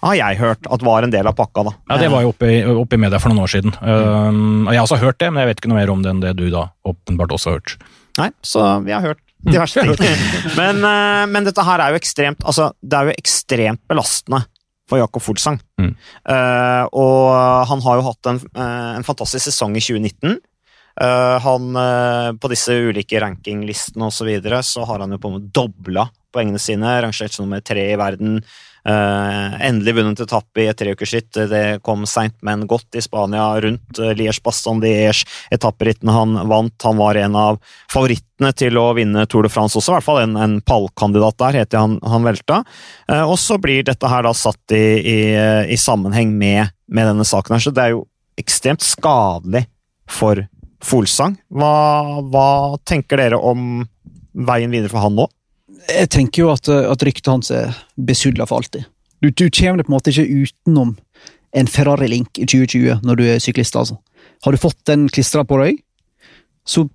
Har 0.00 0.14
jeg 0.16 0.38
hørt 0.40 0.64
at 0.72 0.84
var 0.86 1.04
en 1.04 1.12
del 1.12 1.28
av 1.28 1.36
pakka, 1.36 1.66
da. 1.68 1.72
Ja, 1.90 1.98
Det 2.00 2.08
var 2.14 2.22
jo 2.24 2.30
oppe 2.32 2.48
i, 2.48 2.62
oppe 2.64 2.96
i 2.96 3.02
media 3.02 3.20
for 3.20 3.28
noen 3.32 3.44
år 3.44 3.52
siden. 3.52 3.74
Um, 3.82 4.64
og 4.66 4.72
Jeg 4.72 4.80
har 4.80 4.86
også 4.86 5.00
hørt 5.02 5.18
det, 5.20 5.28
men 5.32 5.42
jeg 5.42 5.50
vet 5.50 5.60
ikke 5.60 5.72
noe 5.74 5.80
mer 5.82 5.92
om 5.92 6.04
det 6.04 6.12
enn 6.14 6.22
det 6.24 6.32
du 6.38 6.46
da 6.54 6.68
åpenbart 6.88 7.34
også 7.36 7.50
har 7.50 7.58
hørt. 7.60 7.76
Nei, 8.18 8.30
så 8.40 8.64
vi 8.86 8.94
har 8.96 9.04
hørt 9.04 9.20
diverse 9.44 9.84
ting. 10.00 10.22
men, 10.60 10.80
eh, 10.82 11.26
men 11.30 11.44
dette 11.46 11.62
her 11.66 11.78
er 11.84 11.92
jo 11.94 12.00
ekstremt 12.00 12.40
Altså, 12.42 12.72
det 12.82 12.96
er 12.98 13.10
jo 13.10 13.18
ekstremt 13.20 13.84
belastende 13.90 14.40
for 14.88 15.00
Jakob 15.00 15.24
Fuglsang. 15.24 15.58
Mm. 15.80 15.94
Uh, 16.28 16.84
og 16.96 17.24
han 17.70 17.82
har 17.84 17.98
jo 17.98 18.06
hatt 18.08 18.30
en, 18.30 18.40
eh, 18.56 18.92
en 18.96 19.06
fantastisk 19.06 19.50
sesong 19.50 19.76
i 19.76 19.84
2019. 19.84 20.38
Uh, 20.98 21.36
han, 21.44 21.68
uh, 21.76 22.30
på 22.40 22.50
disse 22.50 22.74
ulike 22.74 23.20
rankinglistene 23.22 24.08
og 24.08 24.14
så 24.14 24.26
videre, 24.26 24.62
så 24.66 24.86
har 24.88 25.04
han 25.04 25.14
jo 25.14 25.20
på 25.22 25.30
en 25.30 25.36
måte 25.36 25.52
dobla 25.54 26.08
poengene 26.34 26.60
sine. 26.62 26.96
Rangert 27.04 27.34
som 27.34 27.46
nummer 27.46 27.62
tre 27.64 27.90
i 27.92 28.00
verden. 28.00 28.40
Uh, 28.88 29.52
endelig 29.66 29.92
vunnet 29.98 30.20
etappe 30.22 30.62
i 30.62 30.68
et 30.70 30.78
treukersritt. 30.78 31.28
Det 31.50 31.80
kom 31.84 32.06
seint, 32.08 32.36
men 32.46 32.62
godt 32.70 32.96
i 32.96 33.02
Spania, 33.04 33.50
rundt 33.60 34.00
uh, 34.00 34.12
Liège-Bastogne-Liège. 34.16 35.26
Etapperittene 35.52 36.14
han 36.14 36.38
vant. 36.48 36.72
Han 36.86 36.96
var 37.00 37.18
en 37.20 37.36
av 37.36 37.58
favorittene 37.92 38.52
til 38.56 38.78
å 38.80 38.86
vinne 38.96 39.26
Tour 39.28 39.44
de 39.44 39.52
France 39.52 39.76
også, 39.76 39.92
i 39.92 39.96
hvert 39.98 40.06
fall 40.06 40.22
en, 40.22 40.38
en 40.40 40.56
pallkandidat 40.64 41.36
der, 41.42 41.60
heter 41.64 41.84
han, 41.84 41.98
han 42.00 42.24
velta. 42.24 42.62
Uh, 43.10 43.26
og 43.26 43.36
så 43.42 43.58
blir 43.60 43.84
dette 43.84 44.08
her 44.08 44.24
da 44.24 44.32
satt 44.36 44.76
i, 44.76 44.84
i, 45.02 45.18
i 45.74 45.80
sammenheng 45.80 46.32
med, 46.38 46.72
med 46.88 47.10
denne 47.10 47.26
saken 47.28 47.58
her, 47.58 47.66
så 47.66 47.74
det 47.74 47.84
er 47.84 47.96
jo 47.96 48.06
ekstremt 48.40 48.86
skadelig 48.86 49.66
for 50.08 50.46
Folsang. 50.80 51.34
Hva, 51.50 52.22
hva 52.30 52.50
tenker 52.86 53.20
dere 53.20 53.42
om 53.42 53.82
veien 54.48 54.70
videre 54.70 54.92
for 54.92 55.02
han 55.02 55.18
nå? 55.18 55.26
Jeg 55.86 56.10
tenker 56.10 56.42
jo 56.42 56.52
at, 56.52 56.68
at 56.68 57.04
ryktet 57.06 57.30
hans 57.30 57.50
er 57.54 57.76
besudla 57.94 58.46
for 58.48 58.62
alltid. 58.62 58.88
Du, 59.22 59.30
du 59.30 59.48
kommer 59.50 59.82
på 59.82 59.92
en 59.92 59.96
måte 59.96 60.12
ikke 60.12 60.44
utenom 60.44 60.96
en 61.56 61.70
Ferrari-link 61.70 62.38
i 62.38 62.46
2020 62.46 63.06
når 63.06 63.18
du 63.18 63.24
er 63.26 63.42
syklist. 63.42 63.76
altså. 63.76 63.98
Har 64.44 64.54
du 64.54 64.60
fått 64.60 64.78
den 64.90 65.08
klistra 65.10 65.44
på 65.46 65.58
deg, 65.62 65.80
så 66.68 66.86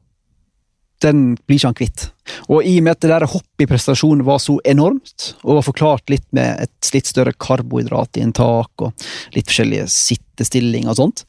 den 1.04 1.34
blir 1.44 1.58
ikke 1.58 1.70
han 1.72 1.78
kvitt. 1.78 2.06
Og 2.48 2.64
i 2.64 2.78
og 2.80 2.86
med 2.86 2.96
at 2.96 3.04
det 3.04 3.12
der 3.12 3.28
hoppet 3.28 3.66
i 3.66 3.68
prestasjon 3.68 4.24
var 4.24 4.40
så 4.40 4.56
enormt, 4.70 5.34
og 5.44 5.58
var 5.58 5.66
forklart 5.66 6.14
litt 6.14 6.26
med 6.36 6.64
et 6.64 6.94
litt 6.96 7.10
større 7.10 7.34
karbohydratinntak 7.36 8.86
og 8.86 9.06
litt 9.36 9.50
forskjellige 9.50 9.90
sittestillinger 9.92 10.94
og 10.94 11.00
sånt, 11.02 11.26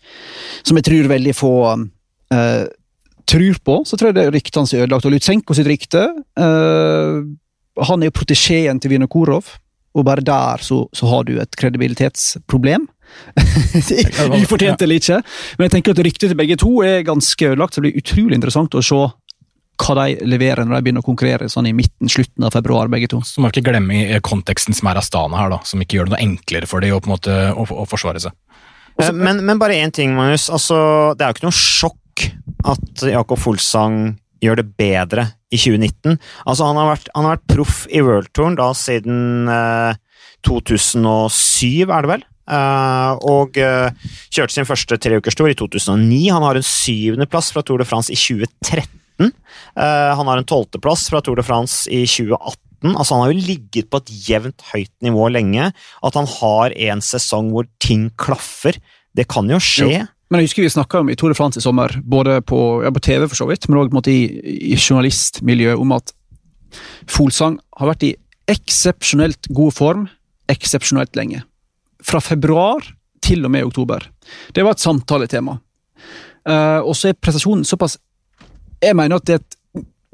som 0.62 0.78
jeg 0.78 0.86
tror 0.86 1.10
veldig 1.10 1.34
få 1.34 1.54
uh, 1.74 2.64
tror 3.24 3.60
på, 3.64 3.80
så 3.88 3.98
tror 3.98 4.12
jeg 4.12 4.18
det 4.20 4.26
ryktet 4.36 4.60
hans 4.60 4.74
er 4.76 4.84
ødelagt. 4.84 5.08
Og 5.08 5.14
Lutsenko 5.14 5.56
sitt 5.56 5.68
rykte 5.68 6.02
eh, 6.36 7.22
Han 7.88 8.02
er 8.02 8.10
jo 8.10 8.18
protesjeen 8.20 8.80
til 8.80 8.94
Vinokurov, 8.94 9.48
og 9.94 10.04
bare 10.06 10.22
der 10.26 10.62
så, 10.62 10.84
så 10.94 11.06
har 11.10 11.26
du 11.26 11.36
et 11.42 11.56
kredibilitetsproblem. 11.58 12.86
Ufortjent 14.42 14.82
eller 14.82 14.98
ikke, 14.98 15.20
men 15.58 15.66
jeg 15.68 15.74
tenker 15.76 15.94
at 15.94 16.02
ryktet 16.06 16.30
til 16.30 16.38
begge 16.38 16.56
to 16.60 16.80
er 16.86 17.04
ganske 17.06 17.50
ødelagt, 17.50 17.74
så 17.74 17.82
det 17.82 17.90
blir 17.90 18.02
utrolig 18.02 18.38
interessant 18.38 18.74
å 18.74 18.82
se 18.84 19.02
hva 19.84 19.94
de 19.98 20.26
leverer 20.30 20.62
når 20.66 20.78
de 20.78 20.86
begynner 20.86 21.02
å 21.02 21.06
konkurrere 21.06 21.48
sånn 21.50 21.66
i 21.66 21.74
midten, 21.74 22.10
slutten 22.10 22.46
av 22.46 22.54
februar, 22.54 22.90
begge 22.92 23.08
to. 23.10 23.18
Så 23.26 23.42
må 23.42 23.50
ikke 23.50 23.64
glemme 23.66 24.04
i 24.04 24.20
konteksten 24.22 24.76
som 24.76 24.90
er 24.90 25.00
Astana 25.00 25.40
her, 25.40 25.50
da, 25.50 25.58
som 25.66 25.82
ikke 25.82 25.98
gjør 25.98 26.08
det 26.08 26.14
noe 26.14 26.22
enklere 26.22 26.70
for 26.70 26.84
dem 26.84 26.94
å, 26.94 27.00
på 27.02 27.10
en 27.10 27.14
måte, 27.16 27.38
å, 27.58 27.66
å 27.82 27.86
forsvare 27.90 28.22
seg. 28.22 28.36
Eh, 29.02 29.10
Men, 29.10 29.42
men 29.46 29.58
bare 29.58 29.80
én 29.82 29.90
ting, 29.94 30.14
Magnus. 30.14 30.46
Altså, 30.54 30.76
det 31.18 31.26
er 31.26 31.32
jo 31.32 31.38
ikke 31.38 31.48
noe 31.48 31.58
sjokk 31.58 32.26
at 32.70 33.02
Jakob 33.10 33.40
Folsang 33.42 33.98
gjør 34.44 34.62
det 34.62 34.68
bedre 34.78 35.26
i 35.54 35.60
2019. 35.60 36.18
Altså, 36.44 36.66
han 36.66 36.80
har 36.80 36.90
vært, 36.92 37.10
han 37.14 37.28
har 37.28 37.38
vært 37.38 37.50
proff 37.54 37.84
i 37.90 38.02
worldtouren 38.04 38.58
da 38.58 38.72
siden 38.76 39.50
eh, 39.52 40.00
2007, 40.44 41.88
er 41.88 42.04
det 42.04 42.10
vel? 42.10 42.24
Eh, 42.44 43.12
og 43.24 43.56
eh, 43.60 44.10
kjørte 44.34 44.52
sin 44.52 44.68
første 44.68 44.98
treukerstor 45.00 45.48
i 45.50 45.56
2009. 45.56 46.20
Han 46.34 46.44
har 46.44 46.60
en 46.60 46.66
syvendeplass 46.66 47.52
fra 47.54 47.64
Tour 47.64 47.80
de 47.80 47.88
France 47.88 48.12
i 48.12 48.18
2013. 48.20 49.30
Eh, 49.78 50.12
han 50.18 50.30
har 50.30 50.40
en 50.40 50.48
tolvteplass 50.48 51.08
fra 51.12 51.22
Tour 51.24 51.40
de 51.40 51.46
France 51.46 51.88
i 51.88 52.04
2018. 52.04 52.60
Altså, 52.92 53.14
han 53.14 53.24
har 53.24 53.32
jo 53.32 53.46
ligget 53.46 53.88
på 53.88 54.02
et 54.02 54.12
jevnt 54.26 54.66
høyt 54.74 54.92
nivå 55.04 55.30
lenge. 55.32 55.70
At 56.04 56.18
han 56.18 56.28
har 56.28 56.76
en 56.90 57.04
sesong 57.04 57.52
hvor 57.54 57.68
ting 57.82 58.10
klaffer, 58.20 58.76
det 59.16 59.28
kan 59.30 59.48
jo 59.48 59.60
skje. 59.62 60.04
Men 60.30 60.40
jeg 60.40 60.48
husker 60.48 60.64
vi 60.64 60.72
snakka 60.72 61.02
om 61.02 61.10
i 61.12 61.16
Tour 61.20 61.32
de 61.32 61.36
France 61.38 61.60
i 61.60 61.64
sommer, 61.64 61.92
både 62.00 62.40
på, 62.48 62.58
ja, 62.84 62.90
på 62.94 63.02
TV 63.04 63.26
for 63.28 63.38
så 63.38 63.46
vidt, 63.50 63.68
men 63.68 63.82
òg 63.82 64.08
i, 64.10 64.18
i 64.72 64.76
journalistmiljøet, 64.76 65.78
om 65.80 65.92
at 65.94 66.14
Folsang 67.10 67.58
har 67.78 67.92
vært 67.92 68.06
i 68.08 68.14
eksepsjonelt 68.50 69.48
god 69.54 69.74
form 69.76 70.06
eksepsjonelt 70.50 71.16
lenge. 71.16 71.42
Fra 72.04 72.20
februar 72.20 72.84
til 73.24 73.44
og 73.46 73.52
med 73.54 73.64
oktober. 73.64 74.04
Det 74.52 74.64
var 74.64 74.76
et 74.76 74.84
samtaletema. 74.84 75.58
Uh, 76.44 76.80
og 76.84 76.92
så 76.96 77.08
er 77.08 77.16
prestasjonen 77.16 77.62
såpass 77.64 77.94
Jeg 78.84 78.92
mener 78.98 79.16
at 79.16 79.24
det 79.24 79.32
er 79.32 79.38
et 79.40 79.54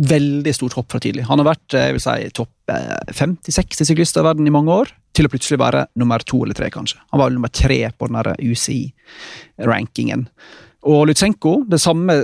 veldig 0.00 0.54
stort 0.56 0.78
hopp 0.78 0.92
fra 0.92 1.00
tidlig. 1.02 1.26
Han 1.28 1.42
har 1.42 1.50
vært 1.50 1.76
jeg 1.76 1.96
vil 1.96 2.02
si, 2.02 2.30
topp 2.36 2.72
50-60 3.12 3.90
syklister 3.90 4.24
i 4.24 4.28
verden 4.30 4.48
i 4.48 4.54
mange 4.54 4.72
år, 4.72 4.92
til 5.16 5.26
å 5.26 5.32
plutselig 5.32 5.58
være 5.60 5.84
nummer 6.00 6.22
to 6.24 6.42
eller 6.44 6.56
tre, 6.56 6.70
kanskje. 6.72 7.00
Han 7.12 7.20
var 7.20 7.34
nummer 7.34 7.52
tre 7.52 7.82
på 7.92 8.08
den 8.08 8.48
UCI-rankingen. 8.50 10.26
Og 10.88 11.02
Lutsenko, 11.10 11.58
det 11.68 11.80
samme, 11.82 12.16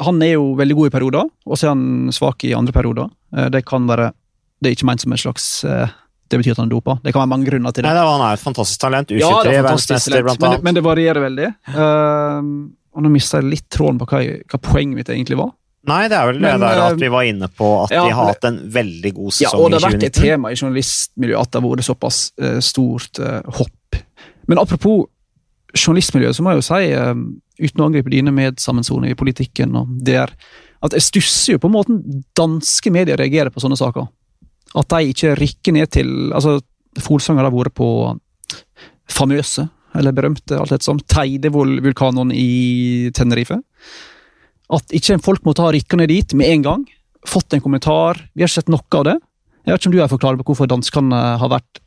han 0.00 0.22
er 0.24 0.36
jo 0.38 0.52
veldig 0.56 0.76
god 0.78 0.88
i 0.88 0.94
perioder, 0.94 1.28
og 1.44 1.58
så 1.58 1.68
er 1.68 1.74
han 1.74 2.14
svak 2.14 2.46
i 2.48 2.54
andre 2.56 2.72
perioder. 2.72 3.10
Eh, 3.36 3.50
det 3.52 3.66
kan 3.68 3.88
være 3.88 4.12
Det 4.58 4.70
er 4.70 4.74
ikke 4.74 4.86
ment 4.88 5.02
som 5.04 5.12
en 5.14 5.20
slags 5.22 5.44
eh, 5.64 5.90
det 6.28 6.40
betyr 6.40 6.56
at 6.56 6.58
han 6.58 6.66
er 6.66 6.72
dopa. 6.72 6.98
Det 7.02 7.12
kan 7.14 7.22
være 7.22 7.30
mange 7.30 7.46
grunner 7.48 7.72
til 7.72 7.84
det. 7.84 7.92
Nei, 7.94 8.04
Han 8.04 8.24
er 8.26 8.36
et 8.36 8.42
fantastisk 8.42 8.80
talent. 8.82 9.12
U23, 9.12 9.20
ja, 9.22 9.62
verdensmester, 9.62 10.24
blant 10.26 10.42
annet. 10.42 10.58
Men, 10.58 10.64
men, 10.66 10.76
det 10.76 10.82
varierer 10.84 11.24
veldig. 11.24 11.46
Uh, 11.72 12.50
og 12.92 13.04
Nå 13.04 13.12
mista 13.14 13.40
jeg 13.40 13.48
litt 13.48 13.68
tråden 13.72 14.00
på 14.00 14.08
hva, 14.10 14.20
hva, 14.44 14.60
poenget 14.60 14.98
mitt 14.98 15.12
egentlig 15.14 15.38
var. 15.40 15.54
Nei, 15.88 16.02
det 16.10 16.18
er 16.18 16.30
vel 16.30 16.40
men, 16.42 16.60
det 16.60 16.68
der 16.68 16.82
at 16.84 17.00
vi 17.00 17.10
var 17.12 17.26
inne 17.28 17.48
på 17.48 17.68
at 17.84 17.94
ja, 17.94 18.04
de 18.06 18.14
har 18.16 18.30
hatt 18.32 18.48
en 18.48 18.58
veldig 18.74 19.12
god 19.16 19.36
sesong 19.36 19.48
i 19.48 19.48
2019. 19.48 19.48
Ja, 19.48 19.64
og 19.64 19.72
det 19.72 19.80
har 19.80 19.86
vært 19.88 20.06
et 20.08 20.20
tema 20.20 20.52
i 20.52 20.58
journalistmiljøet 20.58 21.40
at 21.40 21.52
det 21.52 21.60
har 21.60 21.66
vært 21.68 21.88
såpass 21.88 22.20
uh, 22.42 22.58
stort 22.64 23.20
uh, 23.24 23.40
hopp. 23.58 24.00
Men 24.48 24.62
apropos 24.62 25.06
journalistmiljøet, 25.76 26.36
så 26.36 26.44
må 26.44 26.54
jeg 26.54 26.62
jo 26.62 26.66
si, 26.68 26.84
uten 27.60 27.82
å 27.82 27.88
angripe 27.90 28.12
dine 28.12 28.32
medsammensoninger 28.32 29.12
i 29.12 29.18
politikken, 29.18 29.74
og 29.76 29.90
det 30.04 30.16
er 30.22 30.32
at 30.84 30.94
jeg 30.94 31.04
stusser 31.08 31.56
jo 31.56 31.62
på 31.62 31.70
måten 31.72 32.00
danske 32.38 32.92
medier 32.94 33.18
reagerer 33.18 33.50
på 33.52 33.62
sånne 33.62 33.78
saker. 33.78 34.06
At 34.78 34.90
de 34.92 35.12
ikke 35.12 35.34
rykker 35.38 35.74
ned 35.74 35.90
til 35.94 36.12
altså 36.36 36.58
Folsanger 37.02 37.46
har 37.46 37.54
vært 37.54 37.76
på 37.78 37.88
famøse, 39.12 39.68
eller 39.98 40.14
berømte, 40.14 40.56
alt 40.58 40.72
det 40.72 40.82
som, 40.84 40.98
Teidevulkanen 40.98 42.32
i 42.34 43.10
Tenerife. 43.14 43.60
At 44.68 44.94
ikke 44.94 45.18
folk 45.24 45.44
må 45.48 45.54
ta 45.56 45.70
rykkene 45.72 46.08
dit 46.10 46.34
med 46.36 46.52
en 46.52 46.64
gang. 46.66 46.86
Fått 47.28 47.56
en 47.56 47.64
kommentar. 47.64 48.20
Vi 48.34 48.44
har 48.44 48.50
ikke 48.50 48.60
sett 48.60 48.72
noe 48.72 49.00
av 49.00 49.06
det. 49.08 49.18
Jeg 49.64 49.74
vet 49.74 49.82
ikke 49.82 49.90
om 49.90 49.96
du 49.96 50.00
har 50.00 50.38
på 50.40 50.48
hvorfor 50.48 50.70
danskene 50.70 51.20
har 51.40 51.52
vært 51.52 51.84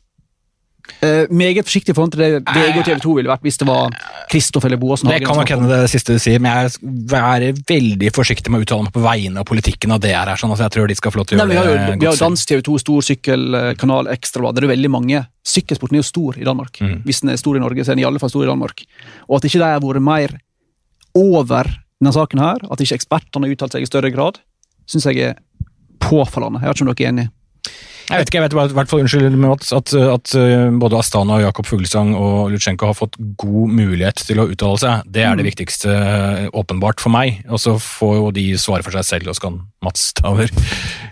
Uh, 1.01 1.25
meget 1.33 1.65
forsiktig 1.65 1.93
i 1.93 1.95
forhold 1.97 2.11
til 2.13 2.21
det 2.21 2.41
VG 2.45 2.79
og 2.81 2.85
TV 2.85 2.99
2 3.01 3.13
ville 3.17 3.29
vært 3.29 3.43
hvis 3.45 3.57
det 3.61 3.65
var 3.65 3.93
Kristoff 4.29 4.65
eller 4.67 4.79
Boasen 4.81 5.09
Det 5.09 5.21
kan 5.23 5.37
nok 5.37 5.49
hende 5.53 5.69
det 5.69 5.89
siste 5.89 6.15
du 6.17 6.21
sier, 6.21 6.41
men 6.41 6.67
jeg 6.67 7.21
er 7.21 7.57
veldig 7.69 8.11
forsiktig 8.13 8.51
med 8.53 8.61
å 8.61 8.65
uttale 8.65 8.87
meg 8.87 8.93
på 8.95 9.03
vegne 9.05 9.41
av 9.41 9.47
politikken 9.49 9.95
og 9.95 10.01
det 10.03 10.11
er 10.13 10.29
her, 10.29 10.41
sånn, 10.41 10.53
altså 10.53 10.67
jeg 10.67 10.75
tror 10.75 10.91
de 10.91 10.97
skal 10.97 11.13
få 11.13 11.21
lov 11.21 11.29
til 11.29 11.37
å 11.37 11.41
gjøre 11.41 11.49
Nei, 11.49 11.55
vi 11.55 11.59
har 11.59 11.69
jo, 11.71 11.97
Vi 12.01 12.09
har 12.09 12.19
dansk 12.21 12.51
TV 12.51 12.63
2, 12.67 12.77
stor 12.83 13.07
sykkelkanal, 13.07 14.11
Ekstrablad. 14.13 14.57
Det 14.57 14.65
er 14.65 14.73
veldig 14.73 14.91
mange. 14.93 15.23
Sykkelsporten 15.53 15.97
er 15.97 16.03
jo 16.03 16.09
stor 16.09 16.37
i 16.41 16.45
Danmark. 16.49 16.81
Mm. 16.81 16.97
Hvis 17.07 17.21
den 17.23 17.33
er 17.33 17.41
stor 17.41 17.57
i 17.57 17.63
Norge, 17.63 17.85
så 17.85 17.93
er 17.93 17.97
den 17.97 18.03
i 18.03 18.09
alle 18.09 18.21
fall 18.21 18.33
stor 18.33 18.45
i 18.45 18.51
Danmark. 18.51 18.85
Og 19.29 19.37
at 19.39 19.47
ikke 19.49 19.61
de 19.61 19.69
har 19.69 19.85
vært 19.85 20.05
mer 20.05 20.37
over 21.17 21.71
denne 22.01 22.15
saken 22.15 22.41
her, 22.41 22.63
at 22.73 22.81
ikke 22.81 22.97
ekspertene 22.97 23.47
har 23.47 23.55
uttalt 23.55 23.77
seg 23.77 23.85
i 23.85 23.89
større 23.89 24.09
grad, 24.13 24.41
syns 24.89 25.05
jeg 25.07 25.21
er 25.21 25.37
påfallende. 26.01 26.63
Jeg 26.63 26.71
vet 26.71 26.81
ikke 26.81 26.87
om 26.87 26.91
dere 26.91 27.05
er 27.05 27.13
enig. 27.13 27.27
Jeg 28.11 28.19
vet 28.19 28.27
ikke, 28.27 28.39
jeg 28.41 28.43
vet 28.43 28.73
i 28.73 28.75
hvert 28.75 28.89
fall, 28.91 29.01
unnskyld, 29.05 29.35
Mats, 29.39 29.69
at, 29.71 29.93
at 29.95 30.33
uh, 30.35 30.65
både 30.81 30.97
Astana 30.99 31.37
Jakob 31.45 31.67
Fuglesang 31.69 32.09
og 32.17 32.49
Lutsjenko 32.51 32.89
har 32.89 32.97
fått 32.97 33.15
god 33.39 33.71
mulighet 33.71 34.25
til 34.27 34.41
å 34.41 34.49
uttale 34.51 34.81
seg. 34.81 35.05
Det 35.07 35.23
er 35.23 35.37
det 35.39 35.45
mm. 35.45 35.47
viktigste, 35.47 35.93
uh, 35.95 36.49
åpenbart, 36.59 36.99
for 36.99 37.13
meg. 37.13 37.39
Og 37.47 37.61
så 37.63 37.77
får 37.79 38.17
jo 38.17 38.33
de 38.35 38.45
svare 38.59 38.83
for 38.83 38.97
seg 38.97 39.07
selv, 39.07 39.31
og 39.31 39.37
så 39.37 39.45
kan 39.45 39.61
Mats 39.85 40.09
ta 40.17 40.33
over. 40.33 40.51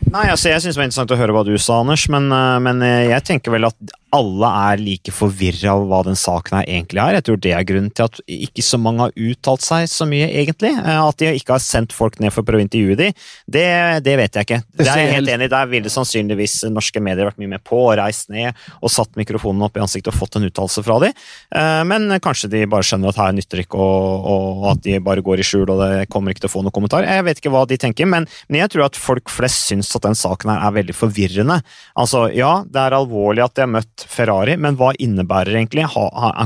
Nei, 0.09 0.25
altså, 0.25 0.49
Jeg 0.51 0.65
syns 0.65 0.75
det 0.75 0.81
var 0.81 0.89
interessant 0.89 1.15
å 1.15 1.21
høre 1.21 1.37
hva 1.37 1.45
du 1.47 1.53
sa, 1.55 1.79
Anders, 1.85 2.03
men, 2.11 2.27
uh, 2.35 2.57
men 2.65 2.83
jeg 2.83 3.27
tenker 3.29 3.55
vel 3.55 3.69
at 3.69 3.95
alle 4.15 4.49
er 4.71 4.81
like 4.81 5.13
forvirra 5.13 5.75
av 5.75 5.83
hva 5.89 5.99
den 6.07 6.17
saken 6.17 6.59
her 6.59 6.69
egentlig 6.69 7.01
er. 7.03 7.17
Jeg 7.19 7.25
tror 7.27 7.39
det 7.43 7.51
er 7.53 7.67
grunnen 7.67 7.91
til 7.93 8.07
at 8.07 8.19
ikke 8.25 8.63
så 8.65 8.79
mange 8.81 9.05
har 9.05 9.13
uttalt 9.29 9.65
seg 9.65 9.85
så 9.91 10.07
mye, 10.09 10.29
egentlig. 10.41 10.71
At 10.79 11.19
de 11.21 11.29
ikke 11.37 11.55
har 11.55 11.63
sendt 11.63 11.93
folk 11.95 12.17
ned 12.21 12.33
for 12.33 12.41
å 12.41 12.47
prøve 12.47 12.63
å 12.63 12.65
intervjue 12.65 12.97
de, 12.99 13.11
det, 13.45 13.65
det 14.05 14.15
vet 14.19 14.39
jeg 14.39 14.47
ikke. 14.47 14.59
Det 14.79 14.87
er 14.87 15.01
jeg 15.03 15.13
helt 15.19 15.33
enig 15.35 15.49
i. 15.49 15.53
Der 15.53 15.69
ville 15.69 15.93
sannsynligvis 15.93 16.55
norske 16.73 17.03
medier 17.03 17.29
vært 17.29 17.41
mye 17.41 17.53
med 17.53 17.65
på, 17.65 17.81
reist 17.99 18.31
ned 18.33 18.57
og 18.79 18.93
satt 18.93 19.13
mikrofonen 19.19 19.67
opp 19.67 19.77
i 19.77 19.83
ansiktet 19.83 20.11
og 20.13 20.17
fått 20.17 20.39
en 20.39 20.47
uttalelse 20.49 20.83
fra 20.85 20.97
dem. 21.05 21.13
Eh, 21.55 21.81
men 21.89 22.09
kanskje 22.23 22.49
de 22.51 22.63
bare 22.69 22.87
skjønner 22.87 23.13
at 23.13 23.21
her 23.21 23.35
nytter 23.37 23.61
det 23.61 23.67
ikke, 23.67 23.77
og, 23.77 24.29
og, 24.33 24.65
at 24.73 24.83
de 24.87 24.97
bare 25.05 25.25
går 25.25 25.43
i 25.43 25.47
skjul 25.47 25.67
og 25.67 25.83
det 25.83 26.09
kommer 26.13 26.33
ikke 26.33 26.47
til 26.47 26.51
å 26.51 26.55
få 26.55 26.65
noen 26.65 26.75
kommentar. 26.75 27.05
Jeg 27.05 27.27
vet 27.27 27.43
ikke 27.43 27.53
hva 27.53 27.65
de 27.69 27.77
tenker, 27.81 28.09
men, 28.09 28.25
men 28.49 28.61
jeg 28.63 28.73
tror 28.73 28.87
at 28.89 28.99
folk 28.99 29.29
flest 29.33 29.69
syns 29.69 29.93
at 29.97 30.07
den 30.07 30.17
saken 30.17 30.53
her 30.55 30.65
er 30.65 30.77
veldig 30.81 30.97
forvirrende. 30.97 31.61
Altså, 31.99 32.25
ja, 32.33 32.59
det 32.65 32.81
er 32.81 32.97
alvorlig 32.97 33.45
at 33.45 33.57
de 33.57 33.65
har 33.67 33.73
møtt 33.77 33.98
Ferrari, 34.07 34.55
men 34.59 34.77
hva 34.79 34.91
innebærer 34.99 35.57
egentlig? 35.57 35.87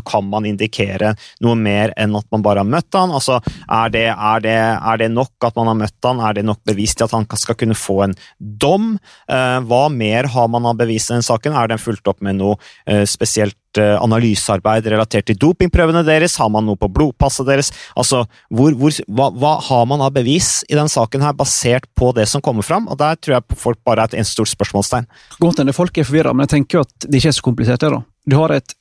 Kan 0.07 0.29
man 0.31 0.47
indikere 0.49 1.13
noe 1.43 1.57
mer 1.59 1.93
enn 1.99 2.15
at 2.17 2.27
man 2.33 2.45
bare 2.45 2.63
har 2.63 2.69
møtt 2.69 2.93
han? 2.97 3.13
Altså, 3.13 3.39
er 3.67 3.93
det, 3.93 4.05
er, 4.13 4.43
det, 4.45 4.57
er 4.57 5.01
det, 5.01 5.09
nok 5.13 5.47
at 5.47 5.57
man 5.59 5.71
har 5.71 5.79
møtt 5.83 6.09
han? 6.09 6.21
Er 6.23 6.37
det 6.37 6.45
nok 6.47 6.61
bevis 6.67 6.95
til 6.97 7.07
at 7.07 7.15
han 7.15 7.27
skal 7.39 7.57
kunne 7.59 7.77
få 7.77 7.99
en 8.07 8.17
dom? 8.39 8.93
Uh, 9.31 9.59
hva 9.67 9.85
mer 9.93 10.29
har 10.33 10.49
man 10.51 10.69
av 10.69 10.79
bevis 10.79 11.09
i 11.09 11.17
den 11.17 11.25
saken? 11.25 11.57
Er 11.57 11.71
den 11.71 11.81
fulgt 11.81 12.07
opp 12.09 12.23
med 12.23 12.39
noe 12.39 12.57
eh, 12.89 13.03
spesielt 13.09 13.55
eh, 13.55 13.62
analysearbeid 13.81 14.88
relatert 14.91 15.27
til 15.29 15.39
dopingprøvene 15.39 16.03
deres? 16.05 16.38
Har 16.41 16.51
man 16.53 16.67
noe 16.67 16.79
på 16.79 16.89
blodpasset 16.93 17.47
deres? 17.47 17.71
Altså, 17.97 18.23
hvor, 18.53 18.75
hvor, 18.79 18.95
hva, 19.07 19.29
hva, 19.39 19.53
har 19.67 19.86
man 19.89 20.03
av 20.05 20.13
bevis 20.15 20.62
i 20.69 20.77
den 20.77 20.91
saken 20.91 21.25
her, 21.25 21.36
basert 21.38 21.88
på 21.97 22.12
det 22.17 22.27
som 22.31 22.43
kommer 22.43 22.65
fram? 22.65 22.88
Og 22.91 22.99
Der 23.01 23.19
tror 23.19 23.38
jeg 23.38 23.59
folk 23.59 23.81
bare 23.86 24.07
er 24.07 24.19
et 24.21 24.29
stort 24.29 24.51
spørsmålstegn. 24.51 25.09
Godt 25.39 25.63
hende 25.63 25.75
folk 25.75 25.97
er 25.97 26.07
forvirra, 26.07 26.33
men 26.33 26.47
jeg 26.47 26.57
tenker 26.57 26.79
jo 26.79 26.86
at 26.88 27.07
det 27.07 27.19
ikke 27.19 27.33
er 27.33 27.39
så 27.39 27.47
komplisert. 27.49 27.81
det 27.81 27.91
da. 27.91 28.01
Du 28.29 28.38
har 28.39 28.53
et 28.55 28.75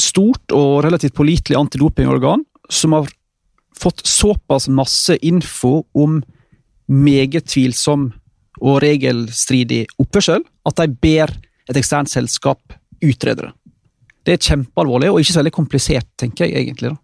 stort 0.00 0.52
og 0.52 0.82
relativt 0.84 1.14
pålitelig 1.14 1.58
antidopingorgan 1.58 2.42
som 2.70 2.96
har 2.96 3.08
fått 3.78 4.04
såpass 4.06 4.68
masse 4.68 5.16
info 5.22 5.84
om 5.94 6.20
meget 6.86 7.46
tvilsom 7.50 8.10
og 8.62 8.80
regelstridig 8.84 9.84
oppførsel 9.98 10.44
at 10.68 10.80
de 10.80 10.88
ber 11.02 11.32
et 11.70 11.78
eksternt 11.78 12.12
selskap 12.12 12.60
utrede 13.02 13.48
det. 13.48 13.52
Det 14.24 14.36
er 14.36 14.44
kjempealvorlig 14.50 15.12
og 15.12 15.20
ikke 15.20 15.34
så 15.34 15.42
veldig 15.42 15.54
komplisert, 15.54 16.08
tenker 16.20 16.48
jeg 16.48 16.64
egentlig. 16.64 16.94
da. 16.94 17.00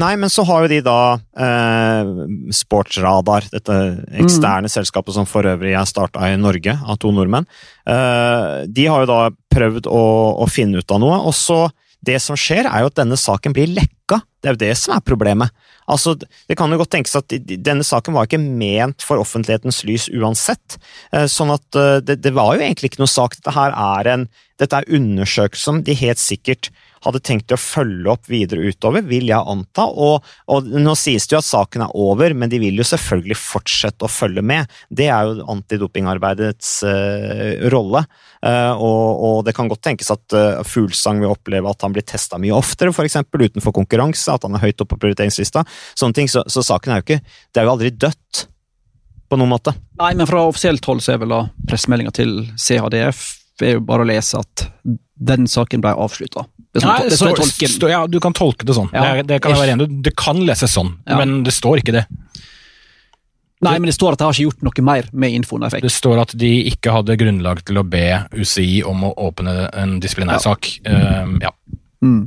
Nei, 0.00 0.14
men 0.16 0.30
så 0.32 0.44
har 0.48 0.64
jo 0.64 0.70
de 0.72 0.78
da 0.84 0.98
eh, 1.36 2.10
Sportsradar, 2.56 3.44
dette 3.52 3.76
eksterne 4.22 4.70
mm. 4.70 4.72
selskapet 4.72 5.16
som 5.18 5.28
for 5.28 5.44
øvrig 5.48 5.74
er 5.76 5.88
starta 5.88 6.30
i 6.32 6.38
Norge 6.40 6.78
av 6.80 6.96
to 7.02 7.12
nordmenn. 7.12 7.48
Eh, 7.84 8.64
de 8.72 8.88
har 8.88 9.04
jo 9.04 9.10
da 9.10 9.20
prøvd 9.52 9.90
å, 9.92 10.04
å, 10.40 10.48
finne 10.48 10.80
ut 10.80 10.96
av 10.96 11.02
noe, 11.02 11.20
og 11.20 11.36
så 11.36 11.66
Det 12.02 12.16
som 12.18 12.34
skjer, 12.34 12.66
er 12.66 12.82
jo 12.82 12.88
at 12.90 12.96
denne 12.98 13.14
saken 13.14 13.52
blir 13.54 13.68
lekka. 13.70 14.16
Det 14.42 14.48
er 14.48 14.56
jo 14.56 14.58
det 14.58 14.72
som 14.74 14.96
er 14.96 15.04
problemet. 15.06 15.52
Altså, 15.86 16.16
Det 16.18 16.56
kan 16.58 16.72
jo 16.72 16.80
godt 16.80 16.90
tenkes 16.90 17.14
at 17.14 17.30
denne 17.30 17.84
saken 17.86 18.16
var 18.16 18.26
ikke 18.26 18.40
ment 18.42 19.04
for 19.06 19.22
offentlighetens 19.22 19.84
lys 19.86 20.08
uansett. 20.10 20.80
Eh, 21.14 21.28
sånn 21.30 21.54
at 21.54 21.78
eh, 21.78 22.00
det, 22.02 22.16
det 22.24 22.34
var 22.34 22.56
jo 22.56 22.64
egentlig 22.64 22.90
ikke 22.90 23.04
noe 23.04 23.12
sak. 23.12 23.38
Dette 23.38 23.54
her 23.54 23.70
er 23.70 24.10
en 24.16 24.26
dette 24.62 24.78
er 24.80 24.96
undersøkelser 24.98 25.82
de 25.82 25.98
helt 25.98 26.22
sikkert 26.22 26.70
hadde 27.02 27.22
tenkt 27.24 27.52
å 27.52 27.58
følge 27.58 28.10
opp 28.12 28.28
videre 28.30 28.70
utover, 28.70 29.02
vil 29.06 29.28
jeg 29.30 29.50
anta. 29.54 29.86
Og, 29.90 30.26
og, 30.52 30.68
Nå 30.82 30.94
sies 30.98 31.26
det 31.26 31.36
jo 31.36 31.40
at 31.40 31.48
saken 31.48 31.86
er 31.86 31.96
over, 31.98 32.34
men 32.38 32.52
de 32.52 32.60
vil 32.62 32.78
jo 32.78 32.86
selvfølgelig 32.86 33.38
fortsette 33.38 34.06
å 34.06 34.12
følge 34.12 34.44
med. 34.46 34.70
Det 34.88 35.08
er 35.10 35.26
jo 35.26 35.46
antidopingarbeidets 35.52 36.74
uh, 36.86 37.66
rolle. 37.74 38.04
Uh, 38.42 38.72
og, 38.74 39.08
og, 39.10 39.36
det 39.46 39.56
kan 39.56 39.70
godt 39.70 39.84
tenkes 39.88 40.12
at 40.14 40.38
uh, 40.38 40.62
Fuglsang 40.66 41.22
vil 41.22 41.34
oppleve 41.34 41.70
at 41.70 41.86
han 41.86 41.94
blir 41.94 42.06
testa 42.06 42.40
mye 42.42 42.54
oftere, 42.56 42.94
f.eks. 42.94 43.18
utenfor 43.26 43.74
konkurranse, 43.74 44.30
at 44.30 44.46
han 44.46 44.58
er 44.58 44.66
høyt 44.66 44.78
oppe 44.78 44.94
på 44.94 45.02
prioriteringslista. 45.06 45.66
Sånne 45.98 46.20
ting, 46.20 46.30
så, 46.30 46.46
så, 46.50 46.64
saken 46.66 46.92
er 46.92 47.00
jo 47.00 47.08
ikke 47.08 47.22
Det 47.24 47.60
er 47.60 47.66
jo 47.66 47.76
aldri 47.76 47.94
dødt. 47.94 48.48
På 49.32 49.38
noen 49.40 49.48
måte. 49.48 49.72
Nei, 49.96 50.10
men 50.12 50.28
fra 50.28 50.42
offisielt 50.44 50.84
hold 50.84 51.00
så 51.00 51.14
er 51.14 51.22
vel 51.22 51.32
da 51.32 51.38
pressemeldinga 51.64 52.12
til 52.12 52.34
CHDF 52.60 53.22
er 53.68 53.78
jo 53.78 53.84
bare 53.86 54.04
å 54.04 54.08
lese 54.08 54.40
at 54.40 54.66
den 55.22 55.46
saken 55.50 55.82
ble 55.84 55.92
avslutta. 56.02 56.44
Ja, 56.80 58.06
du 58.08 58.18
kan 58.22 58.34
tolke 58.34 58.66
det 58.66 58.74
sånn. 58.76 58.88
Ja, 58.94 59.12
det, 59.18 59.28
det, 59.28 59.40
kan 59.44 59.52
jeg 59.52 59.60
være 59.60 59.74
enig 59.76 59.88
Det 60.02 60.14
kan 60.16 60.40
leses 60.46 60.72
sånn, 60.72 60.94
ja. 61.04 61.18
men 61.20 61.42
det 61.46 61.54
står 61.54 61.82
ikke 61.82 61.94
det. 61.98 62.06
Nei, 63.62 63.76
men 63.78 63.86
det 63.86 63.94
står 63.94 64.16
at 64.16 64.22
de 64.22 64.26
har 64.26 64.34
ikke 64.34 64.48
gjort 64.48 64.64
noe 64.66 64.84
mer 64.88 65.08
med 65.14 65.36
infoen 65.36 65.68
Det 65.70 65.92
står 65.92 66.24
at 66.24 66.32
de 66.34 66.50
ikke 66.72 66.94
hadde 66.96 67.14
grunnlag 67.20 67.60
til 67.62 67.78
å 67.78 67.84
be 67.86 68.06
UCI 68.34 68.82
om 68.88 69.04
å 69.06 69.12
åpne 69.28 69.68
en 69.78 70.00
disiplinærsak. 70.02 70.70
Ja. 70.82 71.22
Um, 71.22 71.36
ja. 71.44 71.52
Mm. 72.02 72.24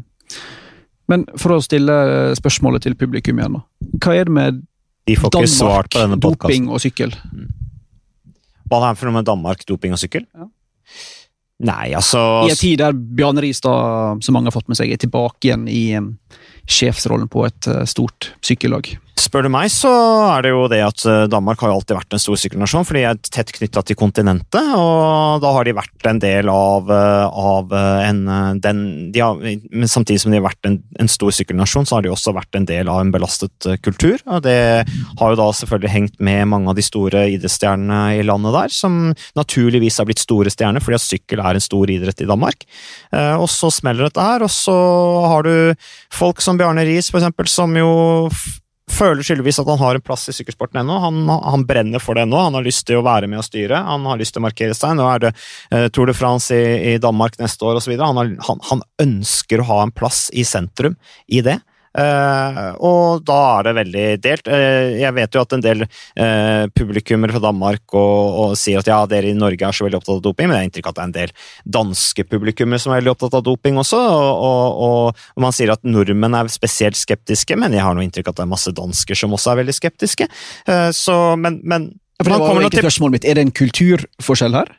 Men 1.11 1.25
for 1.35 1.57
å 1.57 1.59
stille 1.61 1.97
spørsmålet 2.39 2.85
til 2.87 2.95
publikum 2.97 3.41
igjen, 3.41 3.59
da. 3.59 3.65
Hva 3.99 4.15
er 4.15 4.29
det 4.29 4.35
med 4.37 4.63
Danmark, 5.05 5.91
doping 6.23 6.69
og 6.71 6.79
sykkel? 6.81 7.11
Hva 8.65 8.79
er 8.79 8.87
det 8.87 9.01
for 9.01 9.09
noe 9.09 9.19
med 9.19 9.27
Danmark, 9.27 9.67
doping 9.67 9.93
og 9.97 10.01
sykkel? 10.01 10.23
Ja. 10.31 10.47
Nei, 11.63 11.93
altså 11.95 12.19
I 12.43 12.51
en 12.51 12.59
tid 12.59 12.81
der 12.81 12.95
Bjarne 12.95 13.43
Ristad, 13.45 14.23
som 14.25 14.35
mange 14.35 14.51
har 14.51 14.55
fått 14.55 14.67
med 14.67 14.79
seg, 14.79 14.91
er 14.91 14.99
tilbake 14.99 15.47
igjen 15.47 15.69
i, 15.71 15.85
sjefsrollen 16.67 17.29
på 17.31 17.45
et 17.47 17.69
uh, 17.71 17.83
stort 17.87 18.33
sykkellag. 18.43 18.89
Spør 19.15 19.45
du 19.45 19.49
meg, 19.51 19.69
så 19.71 19.89
er 20.27 20.43
det 20.43 20.49
jo 20.51 20.65
det 20.67 20.81
at 20.83 21.03
eh, 21.07 21.25
Danmark 21.31 21.61
har 21.63 21.71
jo 21.71 21.77
alltid 21.77 21.95
vært 21.95 22.15
en 22.17 22.21
stor 22.21 22.35
sykkelnasjon, 22.39 22.83
for 22.83 22.97
de 22.97 23.05
er 23.07 23.19
tett 23.23 23.53
knytta 23.55 23.79
til 23.87 23.95
kontinentet, 23.95 24.73
og 24.75 25.39
da 25.43 25.53
har 25.55 25.63
de 25.63 25.73
vært 25.77 26.09
en 26.09 26.19
del 26.19 26.51
av, 26.51 26.91
eh, 26.91 27.39
av 27.51 27.71
eh, 27.71 28.09
en 28.09 28.19
den, 28.59 28.81
har, 29.15 29.39
Men 29.71 29.91
samtidig 29.91 30.19
som 30.19 30.35
de 30.35 30.41
har 30.41 30.45
vært 30.49 30.67
en, 30.67 30.81
en, 30.99 31.11
stor 31.11 31.31
sykkelnasjon, 31.37 31.87
så 31.87 31.95
har 31.95 32.03
de 32.03 32.11
også 32.11 32.33
vært 32.35 32.59
en 32.59 32.67
del 32.67 32.91
av 32.91 32.99
en 33.05 33.13
belastet 33.13 33.69
kultur, 33.85 34.19
og 34.27 34.43
det 34.43 34.57
har 34.83 35.31
jo 35.31 35.39
da 35.39 35.47
selvfølgelig 35.61 35.93
hengt 35.93 36.19
med 36.19 36.51
mange 36.51 36.73
av 36.73 36.75
de 36.75 36.83
store 36.83 37.23
idrettsstjernene 37.37 38.19
i 38.19 38.27
landet 38.27 38.55
der, 38.57 38.75
som 38.75 38.99
naturligvis 39.39 40.01
har 40.01 40.09
blitt 40.09 40.25
store 40.25 40.51
stjerner 40.51 40.83
fordi 40.83 40.99
at 40.99 41.05
sykkel 41.05 41.39
er 41.39 41.55
en 41.55 41.63
stor 41.63 41.91
idrett 41.93 42.25
i 42.25 42.27
Danmark. 42.27 42.67
Og 43.39 43.47
så 43.51 43.71
smeller 43.73 44.09
dette 44.09 44.27
her, 44.27 44.43
og 44.43 44.51
så 44.51 44.75
har 45.31 45.47
du 45.47 45.87
folk 46.13 46.43
som 46.43 46.59
Bjarne 46.59 46.83
Riis, 46.87 47.11
for 47.13 47.21
eksempel, 47.21 47.47
som 47.51 47.73
jo 47.79 47.89
føler 48.95 49.25
skyldigvis 49.25 49.59
at 49.61 49.69
han 49.69 49.81
har 49.81 49.97
en 49.97 50.05
plass 50.05 50.25
i 50.31 50.35
sykkelsporten 50.35 50.81
ennå. 50.81 50.97
Han, 51.03 51.21
han, 51.29 51.65
brenner 51.67 52.03
for 52.03 52.17
det 52.17 52.25
ennå. 52.25 52.39
Han 52.47 52.57
har 52.57 52.65
lyst 52.65 52.85
til 52.87 52.99
å 52.99 53.05
være 53.05 53.29
med 53.31 53.41
og 53.41 53.47
styre. 53.47 53.83
Han 53.87 54.07
har 54.09 54.19
lyst 54.21 54.35
til 54.35 54.43
å 54.43 54.47
markere 54.47 54.77
seg. 54.77 54.95
Nå 54.97 55.05
er 55.11 55.23
det 55.27 55.31
eh, 55.35 55.87
Tour 55.93 56.09
de 56.09 56.17
France 56.17 56.55
i, 56.55 56.95
i 56.95 56.97
Danmark 57.01 57.37
neste 57.41 57.67
år 57.67 57.81
osv. 57.81 57.95
Han, 58.01 58.35
han, 58.47 58.65
han 58.71 58.83
ønsker 59.03 59.61
å 59.61 59.69
ha 59.69 59.79
en 59.85 59.95
plass 59.95 60.27
i 60.33 60.47
sentrum 60.47 60.97
i 61.27 61.43
det. 61.45 61.59
Uh, 61.95 62.75
og 62.83 63.23
da 63.23 63.37
er 63.55 63.67
det 63.67 63.73
veldig 63.77 64.05
delt. 64.23 64.49
Uh, 64.51 64.95
jeg 64.99 65.15
vet 65.15 65.35
jo 65.35 65.43
at 65.45 65.55
en 65.55 65.63
del 65.63 65.85
uh, 65.85 66.65
publikummere 66.75 67.35
fra 67.35 67.43
Danmark 67.47 67.95
og, 67.95 68.39
og, 68.41 68.55
sier 68.59 68.81
at 68.81 68.89
ja, 68.91 68.99
dere 69.09 69.31
i 69.31 69.37
Norge 69.37 69.63
er 69.63 69.75
så 69.75 69.87
veldig 69.87 70.01
opptatt 70.01 70.17
av 70.17 70.23
doping, 70.27 70.49
men 70.49 70.57
jeg 70.57 70.65
har 70.65 70.69
inntrykk 70.69 70.91
av 70.91 70.93
at 70.93 70.97
det 70.97 71.05
er 71.05 71.09
en 71.09 71.17
del 71.17 71.35
danske 71.77 72.27
publikummere 72.27 72.83
som 72.83 72.91
er 72.91 72.99
veldig 72.99 73.15
opptatt 73.15 73.39
av 73.39 73.45
doping 73.47 73.79
også. 73.81 73.99
Og, 73.99 74.45
og, 74.49 74.85
og, 74.89 75.43
man 75.45 75.55
sier 75.55 75.71
at 75.75 75.87
nordmenn 75.87 76.35
er 76.35 76.51
spesielt 76.51 76.99
skeptiske, 76.99 77.57
men 77.59 77.75
jeg 77.75 77.85
har 77.85 77.95
noe 77.95 78.05
inntrykk 78.05 78.29
av 78.29 78.35
at 78.35 78.41
det 78.41 78.47
er 78.47 78.55
masse 78.55 78.75
dansker 78.75 79.21
som 79.23 79.35
også 79.35 79.53
er 79.53 79.61
veldig 79.63 79.75
skeptiske. 79.79 80.27
så, 80.95 81.19
men, 81.39 81.61
men 81.63 81.93
ja, 82.19 82.27
det 82.31 82.39
var 82.39 82.67
ikke 82.67 82.83
spørsmålet 82.85 83.19
mitt. 83.19 83.29
Er 83.29 83.37
det 83.37 83.47
en 83.47 83.55
kulturforskjell 83.55 84.55
her? 84.55 84.71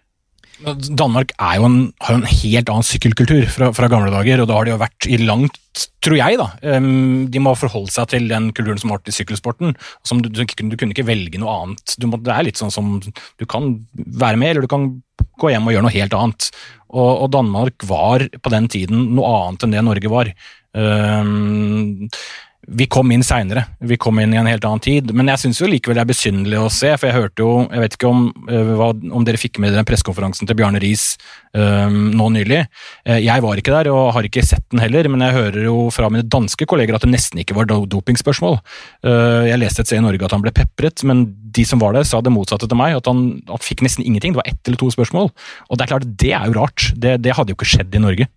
Danmark 0.65 1.35
jo 1.37 1.67
en, 1.69 1.79
har 2.01 2.15
jo 2.17 2.21
en 2.23 2.31
helt 2.31 2.71
annen 2.73 2.87
sykkelkultur 2.87 3.45
fra, 3.53 3.69
fra, 3.77 3.89
gamle 3.93 4.13
dager, 4.15 4.41
og 4.41 4.49
da 4.49 4.57
har 4.57 4.67
de 4.67 4.73
jo 4.73 4.79
vært 4.81 5.09
i 5.11 5.19
langt, 5.21 5.59
tror 6.05 6.17
jeg, 6.17 6.39
da. 6.41 6.47
De 7.29 7.43
må 7.45 7.53
forholde 7.61 7.93
seg 7.93 8.09
til 8.15 8.31
den 8.31 8.49
kulturen 8.57 8.81
som 8.81 8.93
har 8.93 9.01
vært 9.01 9.13
i 9.13 9.17
sykkelsporten. 9.19 9.77
Som 10.07 10.23
du, 10.25 10.31
du, 10.33 10.43
du, 10.47 10.77
kunne 10.81 10.97
ikke 10.97 11.09
velge 11.09 11.41
noe 11.43 11.59
annet. 11.61 11.97
Må, 12.09 12.21
det 12.25 12.33
er 12.33 12.49
litt 12.49 12.61
sånn 12.61 12.73
som 12.73 12.97
Du 13.05 13.45
kan 13.45 13.75
være 13.93 14.41
med, 14.41 14.55
eller 14.55 14.65
du 14.65 14.73
kan 14.73 14.89
gå 15.41 15.53
hjem 15.53 15.69
og 15.69 15.77
gjøre 15.77 15.87
noe 15.89 15.97
helt 15.97 16.17
annet. 16.17 16.49
Og, 16.89 17.11
og 17.27 17.33
Danmark 17.35 17.85
var 17.89 18.25
på 18.25 18.55
den 18.55 18.71
tiden 18.73 19.11
noe 19.19 19.35
annet 19.43 19.67
enn 19.67 19.77
det 19.77 19.85
Norge 19.85 20.13
var. 20.13 20.33
Um, 20.77 22.09
vi 22.67 22.87
kom 22.91 23.11
inn 23.15 23.23
seinere, 23.23 23.63
vi 23.79 23.97
kom 24.01 24.19
inn 24.19 24.33
i 24.35 24.39
en 24.41 24.49
helt 24.49 24.65
annen 24.67 24.83
tid. 24.83 25.13
Men 25.15 25.31
jeg 25.31 25.45
syns 25.45 25.61
likevel 25.71 25.99
det 25.99 26.03
er 26.03 26.11
besynderlig 26.11 26.59
å 26.59 26.71
se, 26.73 26.91
for 26.99 27.09
jeg 27.09 27.17
hørte 27.17 27.45
jo 27.45 27.51
Jeg 27.67 27.83
vet 27.83 27.97
ikke 27.97 28.11
om, 28.11 28.25
uh, 28.51 28.83
om 29.15 29.27
dere 29.27 29.41
fikk 29.41 29.61
med 29.63 29.75
dere 29.75 29.87
pressekonferansen 29.87 30.49
til 30.49 30.59
Bjarne 30.59 30.81
Riis 30.83 31.05
um, 31.55 32.11
nå 32.17 32.29
nylig. 32.35 32.65
Uh, 33.07 33.19
jeg 33.23 33.45
var 33.45 33.61
ikke 33.61 33.75
der 33.75 33.91
og 33.93 34.13
har 34.17 34.27
ikke 34.27 34.45
sett 34.47 34.65
den 34.73 34.83
heller, 34.83 35.07
men 35.13 35.23
jeg 35.23 35.37
hører 35.37 35.69
jo 35.69 35.77
fra 35.95 36.11
mine 36.11 36.27
danske 36.27 36.67
kolleger 36.69 36.99
at 36.99 37.07
det 37.07 37.13
nesten 37.13 37.43
ikke 37.43 37.57
var 37.59 37.71
dopingspørsmål. 37.71 38.59
Uh, 39.07 39.47
jeg 39.47 39.63
leste 39.63 39.85
et 39.85 39.91
sted 39.91 40.03
i 40.03 40.07
Norge 40.07 40.27
at 40.27 40.35
han 40.35 40.45
ble 40.45 40.55
pepret, 40.57 41.07
men 41.07 41.27
de 41.57 41.65
som 41.69 41.83
var 41.83 41.95
der, 41.97 42.07
sa 42.09 42.21
det 42.21 42.35
motsatte 42.35 42.69
til 42.69 42.79
meg. 42.79 42.99
At 42.99 43.11
han 43.11 43.45
at 43.53 43.65
fikk 43.67 43.87
nesten 43.87 44.05
ingenting. 44.05 44.35
Det 44.35 44.43
var 44.43 44.51
ett 44.51 44.67
eller 44.67 44.81
to 44.81 44.91
spørsmål. 44.93 45.31
Og 45.71 45.79
det 45.79 45.87
er 45.87 45.95
klart, 45.95 46.11
det 46.19 46.35
er 46.35 46.51
jo 46.51 46.59
rart. 46.59 46.91
Det, 46.99 47.17
det 47.23 47.37
hadde 47.39 47.55
jo 47.55 47.59
ikke 47.61 47.71
skjedd 47.77 47.95
i 47.95 48.03
Norge. 48.03 48.29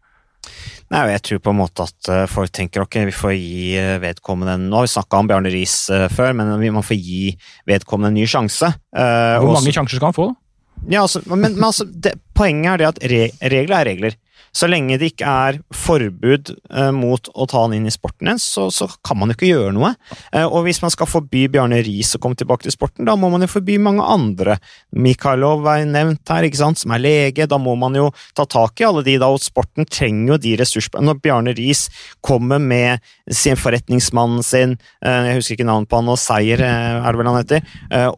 Nei, 0.90 1.04
jeg 1.12 1.22
tror 1.26 1.42
på 1.46 1.52
en 1.54 1.60
måte 1.60 1.86
at 1.86 2.10
eh, 2.10 2.26
folk 2.30 2.50
tenker 2.56 2.82
ok, 2.82 2.96
vi 3.12 3.14
får 3.14 3.34
gi 3.36 3.66
eh, 3.78 3.96
vedkommende 4.02 4.56
Nå 4.64 4.80
har 4.80 4.88
vi 4.88 4.94
snakka 4.96 5.20
om 5.22 5.28
Bjarne 5.30 5.52
Riis 5.54 5.84
eh, 5.94 6.08
før, 6.10 6.34
men 6.38 6.50
vi 6.62 6.72
må 6.74 6.82
få 6.86 6.98
gi 6.98 7.36
vedkommende 7.70 8.10
en 8.10 8.18
ny 8.18 8.26
sjanse. 8.30 8.72
Hvor 8.90 9.54
mange 9.54 9.74
sjanser 9.76 10.00
skal 10.00 10.10
han 10.10 10.18
få, 10.18 10.32
da? 10.32 10.40
Ja, 10.88 11.04
altså, 11.04 11.22
men, 11.28 11.44
men 11.44 11.68
altså, 11.68 11.86
det, 11.86 12.16
poenget 12.38 12.72
er 12.72 12.82
det 12.82 12.88
at 12.88 13.00
re, 13.12 13.22
regler 13.54 13.78
er 13.78 13.90
regler. 13.92 14.18
Så 14.56 14.70
lenge 14.70 14.98
det 15.00 15.12
ikke 15.14 15.30
er 15.30 15.60
forbud 15.76 16.52
eh, 16.54 16.90
mot 16.96 17.30
å 17.34 17.46
ta 17.50 17.64
han 17.66 17.76
inn 17.78 17.88
i 17.88 17.94
sporten 17.94 18.30
igjen, 18.30 18.42
så, 18.42 18.68
så, 18.74 18.88
kan 19.06 19.20
man 19.20 19.32
jo 19.32 19.38
ikke 19.38 19.50
gjøre 19.50 19.74
noe. 19.76 19.94
Eh, 20.34 20.46
og 20.46 20.66
hvis 20.66 20.82
man 20.84 20.94
skal 20.94 21.10
forby 21.10 21.46
Bjarne 21.52 21.82
Riis 21.86 22.16
å 22.18 22.22
komme 22.22 22.38
tilbake 22.40 22.66
til 22.66 22.74
sporten, 22.74 23.08
da 23.08 23.16
må 23.20 23.30
man 23.32 23.46
jo 23.46 23.52
forby 23.52 23.78
mange 23.82 24.06
andre. 24.06 24.58
Mikhailov 24.98 25.68
er 25.70 25.86
nevnt 25.90 26.34
her, 26.34 26.48
ikke 26.48 26.62
sant, 26.62 26.82
som 26.82 26.96
er 26.96 27.04
lege. 27.04 27.48
Da 27.50 27.60
må 27.62 27.76
man 27.80 27.98
jo 27.98 28.10
ta 28.38 28.48
tak 28.50 28.82
i 28.82 28.88
alle 28.88 29.06
de, 29.06 29.18
da, 29.22 29.30
og 29.30 29.44
sporten 29.44 29.88
trenger 29.90 30.34
jo 30.34 30.40
de 30.48 30.56
ressursene. 30.62 31.06
Når 31.06 31.22
Bjarne 31.24 31.56
Riis 31.58 31.88
kommer 32.26 32.62
med 32.62 33.06
sin 33.30 33.60
forretningsmannen 33.60 34.44
sin, 34.46 34.78
eh, 35.06 35.30
jeg 35.30 35.40
husker 35.40 35.60
ikke 35.60 35.70
navnet 35.70 35.92
på 35.92 36.02
han, 36.02 36.10
og 36.10 36.20
Seier 36.20 36.66
er 36.66 37.06
det 37.06 37.20
vel 37.20 37.30
han 37.30 37.40
heter, 37.40 37.66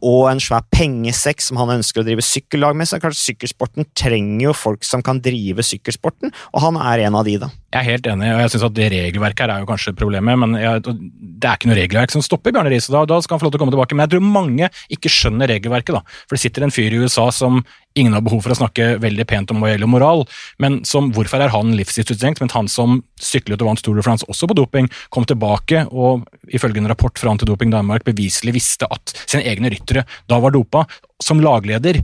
og 0.02 0.26
en 0.30 0.40
svær 0.42 0.64
pengesekk 0.72 1.42
som 1.44 1.58
han 1.60 1.76
ønsker 1.76 2.02
å 2.02 2.06
drive 2.06 2.24
sykkellag 2.24 2.76
med, 2.78 2.88
så 2.88 2.96
er 2.96 3.00
det 3.00 3.06
klart 3.06 3.20
sykkelsporten 3.20 3.88
trenger 3.98 4.48
jo 4.48 4.56
folk 4.56 4.86
som 4.86 5.04
kan 5.04 5.20
drive 5.22 5.64
sykkelsport 5.66 6.11
sporten, 6.12 6.32
og 6.52 6.62
han 6.62 6.78
er 6.78 7.06
en 7.08 7.18
av 7.18 7.26
de, 7.26 7.38
da. 7.42 7.50
Jeg 7.72 7.80
er 7.80 7.88
helt 7.88 8.06
enig, 8.06 8.28
og 8.34 8.40
jeg 8.42 8.52
syns 8.52 8.64
at 8.68 8.74
det 8.76 8.88
regelverket 8.92 9.42
her 9.46 9.52
er 9.54 9.62
jo 9.62 9.68
kanskje 9.70 9.94
problemet, 9.96 10.36
men 10.38 10.56
jeg, 10.60 10.82
det 10.84 11.48
er 11.48 11.56
ikke 11.56 11.70
noe 11.70 11.78
regelverk 11.78 12.12
som 12.12 12.24
stopper 12.24 12.52
Bjarne 12.52 12.72
Riise. 12.72 12.92
Da, 12.92 13.04
da 13.08 13.20
skal 13.24 13.36
han 13.38 13.40
få 13.40 13.48
lov 13.48 13.54
til 13.54 13.60
å 13.60 13.62
komme 13.62 13.72
tilbake. 13.72 13.96
Men 13.96 14.04
jeg 14.04 14.12
tror 14.12 14.26
mange 14.26 14.68
ikke 14.92 15.12
skjønner 15.12 15.48
regelverket, 15.48 15.96
da. 15.96 16.02
For 16.26 16.36
det 16.36 16.42
sitter 16.44 16.66
en 16.66 16.74
fyr 16.74 16.92
i 16.92 17.00
USA 17.00 17.30
som 17.32 17.62
ingen 17.96 18.16
har 18.16 18.24
behov 18.24 18.44
for 18.44 18.52
å 18.52 18.58
snakke 18.60 18.98
veldig 19.00 19.26
pent 19.28 19.52
om 19.52 19.64
hva 19.64 19.72
gjelder 19.72 19.90
moral, 19.90 20.24
men 20.62 20.80
som 20.88 21.10
hvorfor 21.16 21.44
er 21.44 21.52
han 21.52 21.74
livstidsutstengt, 21.76 22.40
men 22.40 22.52
han 22.52 22.68
som 22.72 23.00
syklet 23.20 23.60
og 23.64 23.72
vant 23.72 23.82
Tour 23.84 23.98
de 23.98 24.04
France 24.04 24.28
også 24.28 24.48
på 24.48 24.56
doping, 24.56 24.88
kom 25.12 25.26
tilbake 25.28 25.86
og 25.90 26.26
ifølge 26.52 26.80
en 26.82 26.92
rapport 26.92 27.16
fra 27.20 27.32
Antidoping 27.32 27.72
Danmark 27.72 28.04
beviselig 28.08 28.56
visste 28.56 28.88
at 28.92 29.16
sine 29.24 29.44
egne 29.48 29.72
ryttere 29.72 30.04
da 30.28 30.40
var 30.42 30.54
dopa. 30.54 30.86
Som 31.22 31.38
lagleder 31.38 32.00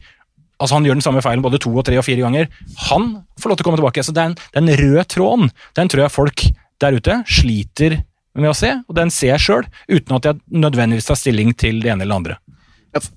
Altså 0.59 0.75
Han 0.75 0.87
gjør 0.87 0.99
den 0.99 1.05
samme 1.07 1.23
feilen 1.23 1.45
både 1.45 1.61
to, 1.63 1.71
og 1.71 1.87
tre 1.87 1.99
og 2.01 2.07
fire 2.07 2.25
ganger. 2.25 2.51
Han 2.91 3.11
får 3.39 3.53
lov 3.53 3.59
til 3.59 3.67
å 3.67 3.69
komme 3.69 3.81
tilbake. 3.81 4.05
Så 4.05 4.15
Den, 4.17 4.37
den 4.57 4.71
røde 4.81 5.07
tråden 5.07 5.53
den 5.79 5.91
tror 5.91 6.05
jeg 6.05 6.15
folk 6.15 6.45
der 6.83 6.99
ute 6.99 7.23
sliter 7.27 8.01
med 8.39 8.53
å 8.53 8.57
se, 8.57 8.71
og 8.87 8.95
den 8.95 9.11
ser 9.11 9.33
jeg 9.35 9.43
sjøl, 9.43 9.65
uten 9.91 10.15
at 10.15 10.29
jeg 10.29 10.39
nødvendigvis 10.63 11.09
tar 11.09 11.19
stilling 11.19 11.51
til 11.59 11.81
det 11.83 11.91
ene 11.91 12.07
eller 12.07 12.21
andre. 12.21 12.37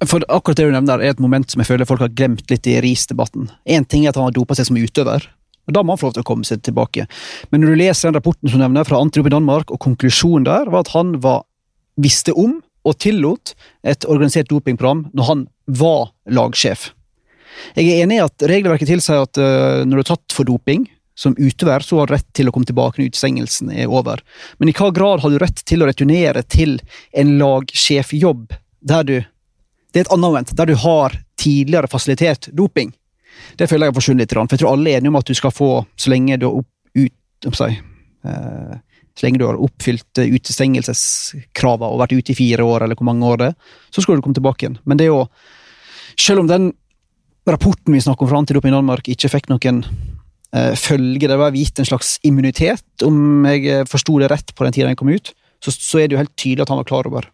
For 0.10 0.24
akkurat 0.28 0.60
det 0.60 0.66
du 0.68 0.74
nevner 0.74 1.02
er 1.02 1.14
et 1.14 1.22
moment 1.22 1.48
som 1.50 1.62
jeg 1.62 1.70
føler 1.70 1.88
folk 1.88 2.02
har 2.04 2.14
glemt 2.14 2.50
litt 2.52 2.68
i 2.68 2.80
RIS-debatten. 2.84 3.52
Én 3.70 3.86
ting 3.88 4.06
er 4.06 4.12
at 4.12 4.20
han 4.20 4.28
har 4.28 4.36
dopa 4.36 4.58
seg 4.58 4.68
som 4.68 4.80
utøver, 4.80 5.28
og 5.70 5.76
da 5.78 5.84
må 5.84 5.94
han 5.94 6.02
få 6.02 6.10
lov 6.10 6.18
til 6.18 6.26
å 6.26 6.28
komme 6.28 6.48
seg 6.48 6.64
tilbake. 6.66 7.06
Men 7.54 7.64
når 7.64 7.72
du 7.72 7.82
leser 7.84 8.10
den 8.10 8.18
rapporten 8.18 8.52
som 8.52 8.62
nevner 8.62 8.88
fra 8.88 9.00
Antirop 9.02 9.30
i 9.30 9.36
Danmark, 9.36 9.72
og 9.72 9.82
konklusjonen 9.86 10.48
der 10.50 10.72
var 10.74 10.86
at 10.86 10.94
han 10.96 11.16
var, 11.24 11.46
visste 12.02 12.34
om 12.34 12.60
og 12.88 12.98
tillot 12.98 13.54
et 13.86 14.08
organisert 14.10 14.50
dopingprogram 14.50 15.06
når 15.14 15.28
han 15.28 15.46
var 15.70 16.10
lagsjef. 16.34 16.90
Jeg 17.76 17.88
er 17.92 18.04
enig 18.06 18.18
i 18.20 18.24
at 18.24 18.48
regelverket 18.50 18.90
tilsier 18.90 19.24
at 19.24 19.40
uh, 19.42 19.84
når 19.88 20.02
du 20.02 20.04
er 20.04 20.12
tatt 20.14 20.36
for 20.36 20.48
doping, 20.48 20.88
som 21.22 21.36
utøver, 21.38 21.80
så 21.80 22.00
har 22.00 22.08
du 22.08 22.16
rett 22.16 22.30
til 22.34 22.50
å 22.50 22.54
komme 22.56 22.66
tilbake 22.66 22.98
når 22.98 23.12
utestengelsen 23.12 23.72
er 23.76 23.92
over. 23.92 24.24
Men 24.58 24.72
i 24.72 24.74
hva 24.74 24.90
grad 24.96 25.22
har 25.22 25.34
du 25.34 25.38
rett 25.42 25.60
til 25.68 25.84
å 25.84 25.90
returnere 25.90 26.42
til 26.50 26.80
en 27.12 27.36
lagsjefjobb 27.42 28.56
der 28.82 29.06
du 29.06 29.18
Det 29.92 30.00
er 30.00 30.06
et 30.06 30.12
annet 30.16 30.24
moment, 30.24 30.52
der 30.56 30.70
du 30.70 30.76
har 30.80 31.18
tidligere 31.36 31.90
fasilitert 31.92 32.48
doping. 32.56 32.94
Det 33.60 33.66
føler 33.68 33.90
jeg 33.90 33.92
har 33.92 33.98
forsvunnet 33.98 34.24
litt, 34.24 34.32
for 34.32 34.56
jeg 34.56 34.62
tror 34.62 34.70
alle 34.72 34.94
er 34.94 35.02
enige 35.02 35.12
om 35.12 35.18
at 35.20 35.28
du 35.28 35.36
skal 35.36 35.52
få, 35.52 35.72
så 36.00 36.14
lenge 36.14 36.38
du 36.40 36.46
har, 36.48 36.62
opp, 36.62 36.70
ut, 36.96 37.50
si, 37.60 37.68
uh, 38.24 38.78
så 39.20 39.26
lenge 39.26 39.42
du 39.42 39.46
har 39.50 39.60
oppfylt 39.60 40.22
utestengelseskravene 40.24 41.92
og 41.92 42.00
vært 42.06 42.16
ute 42.16 42.32
i 42.32 42.38
fire 42.38 42.64
år, 42.64 42.86
eller 42.86 42.96
hvor 42.96 43.10
mange 43.10 43.28
år 43.28 43.42
det 43.42 43.50
er, 43.52 43.76
så 43.92 44.06
skal 44.06 44.16
du 44.16 44.24
komme 44.24 44.40
tilbake 44.40 44.64
igjen. 44.64 44.80
Men 44.86 45.02
det 45.02 45.10
er 45.10 45.14
jo 45.18 45.26
Selv 46.20 46.42
om 46.42 46.48
den 46.48 46.72
rapporten 47.50 47.94
vi 47.94 48.02
snakker 48.02 48.26
om 48.26 48.32
fra 48.32 48.42
Antidoping 48.42 48.74
Danmark 48.76 49.10
ikke 49.12 49.32
fikk 49.32 49.52
noen 49.52 49.84
eh, 50.56 50.74
følge. 50.78 51.28
Det 51.28 51.40
var 51.40 51.58
gitt 51.58 51.82
en 51.82 51.90
slags 51.90 52.18
immunitet, 52.28 52.86
om 53.06 53.46
jeg 53.50 53.68
eh, 53.68 53.86
forsto 53.90 54.20
det 54.22 54.32
rett 54.32 54.56
på 54.56 54.68
den 54.68 54.76
tida 54.76 54.90
den 54.90 55.00
kom 55.00 55.12
ut. 55.12 55.34
Så, 55.62 55.74
så, 55.74 56.02
er 56.02 56.10
det 56.10 56.18
jo 56.18 56.24
helt 56.24 56.36
tydelig 56.40 56.66
at 56.66 56.74
han 56.74 56.82
var 56.82 56.90
klar 56.90 57.10
over 57.10 57.30